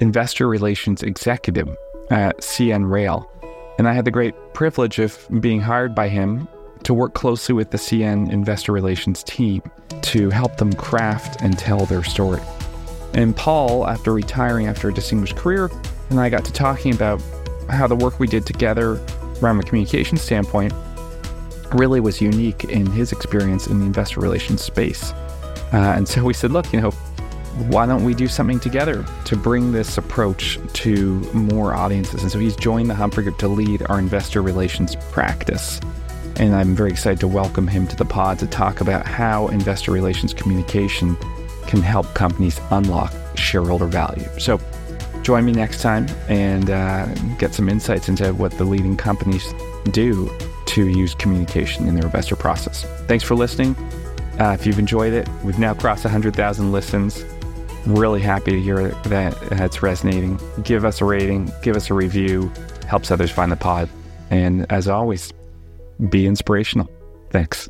investor 0.00 0.48
relations 0.48 1.02
executive 1.02 1.68
at 2.10 2.38
CN 2.38 2.90
Rail, 2.90 3.30
and 3.78 3.88
I 3.88 3.92
had 3.92 4.04
the 4.04 4.10
great 4.10 4.34
privilege 4.54 4.98
of 4.98 5.26
being 5.40 5.60
hired 5.60 5.94
by 5.94 6.08
him 6.08 6.48
to 6.84 6.94
work 6.94 7.14
closely 7.14 7.54
with 7.54 7.70
the 7.70 7.78
CN 7.78 8.30
investor 8.32 8.72
relations 8.72 9.22
team 9.22 9.62
to 10.02 10.30
help 10.30 10.56
them 10.56 10.72
craft 10.72 11.42
and 11.42 11.58
tell 11.58 11.86
their 11.86 12.04
story. 12.04 12.40
And 13.14 13.36
Paul, 13.36 13.86
after 13.86 14.12
retiring 14.12 14.66
after 14.66 14.88
a 14.88 14.94
distinguished 14.94 15.36
career, 15.36 15.70
and 16.10 16.20
I 16.20 16.28
got 16.28 16.44
to 16.44 16.52
talking 16.52 16.94
about 16.94 17.20
how 17.68 17.86
the 17.86 17.96
work 17.96 18.20
we 18.20 18.26
did 18.26 18.46
together 18.46 18.96
from 19.40 19.60
a 19.60 19.62
communication 19.62 20.16
standpoint 20.16 20.72
really 21.74 22.00
was 22.00 22.20
unique 22.20 22.64
in 22.64 22.86
his 22.86 23.12
experience 23.12 23.66
in 23.66 23.80
the 23.80 23.86
investor 23.86 24.20
relations 24.20 24.62
space. 24.62 25.12
Uh, 25.72 25.94
and 25.96 26.08
so 26.08 26.24
we 26.24 26.32
said, 26.32 26.50
look, 26.50 26.72
you 26.72 26.80
know, 26.80 26.90
why 27.66 27.86
don't 27.86 28.04
we 28.04 28.14
do 28.14 28.28
something 28.28 28.60
together 28.60 29.04
to 29.24 29.36
bring 29.36 29.72
this 29.72 29.98
approach 29.98 30.58
to 30.74 31.20
more 31.34 31.74
audiences? 31.74 32.22
And 32.22 32.30
so 32.30 32.38
he's 32.38 32.56
joined 32.56 32.88
the 32.88 32.94
Humphrey 32.94 33.24
Group 33.24 33.38
to 33.38 33.48
lead 33.48 33.82
our 33.88 33.98
investor 33.98 34.42
relations 34.42 34.96
practice. 35.10 35.80
And 36.36 36.54
I'm 36.54 36.76
very 36.76 36.90
excited 36.90 37.18
to 37.20 37.28
welcome 37.28 37.66
him 37.66 37.86
to 37.88 37.96
the 37.96 38.04
pod 38.04 38.38
to 38.38 38.46
talk 38.46 38.80
about 38.80 39.06
how 39.06 39.48
investor 39.48 39.90
relations 39.90 40.32
communication 40.32 41.16
can 41.66 41.82
help 41.82 42.06
companies 42.14 42.60
unlock 42.70 43.12
shareholder 43.34 43.86
value. 43.86 44.26
So 44.38 44.60
join 45.22 45.44
me 45.44 45.52
next 45.52 45.82
time 45.82 46.06
and 46.28 46.70
uh, 46.70 47.06
get 47.38 47.54
some 47.54 47.68
insights 47.68 48.08
into 48.08 48.32
what 48.34 48.52
the 48.52 48.64
leading 48.64 48.96
companies 48.96 49.52
do 49.90 50.30
to 50.68 50.86
use 50.86 51.14
communication 51.14 51.88
in 51.88 51.94
their 51.94 52.04
investor 52.04 52.36
process. 52.36 52.84
Thanks 53.06 53.24
for 53.24 53.34
listening. 53.34 53.74
Uh, 54.38 54.56
if 54.58 54.66
you've 54.66 54.78
enjoyed 54.78 55.12
it, 55.12 55.28
we've 55.42 55.58
now 55.58 55.74
crossed 55.74 56.04
100,000 56.04 56.72
listens. 56.72 57.24
Really 57.86 58.20
happy 58.20 58.52
to 58.52 58.60
hear 58.60 58.88
that 59.04 59.36
it's 59.50 59.82
resonating. 59.82 60.38
Give 60.62 60.84
us 60.84 61.00
a 61.00 61.04
rating, 61.04 61.50
give 61.62 61.74
us 61.74 61.90
a 61.90 61.94
review, 61.94 62.52
helps 62.86 63.10
others 63.10 63.30
find 63.30 63.50
the 63.50 63.56
pod. 63.56 63.88
And 64.30 64.70
as 64.70 64.88
always, 64.88 65.32
be 66.10 66.26
inspirational. 66.26 66.88
Thanks. 67.30 67.68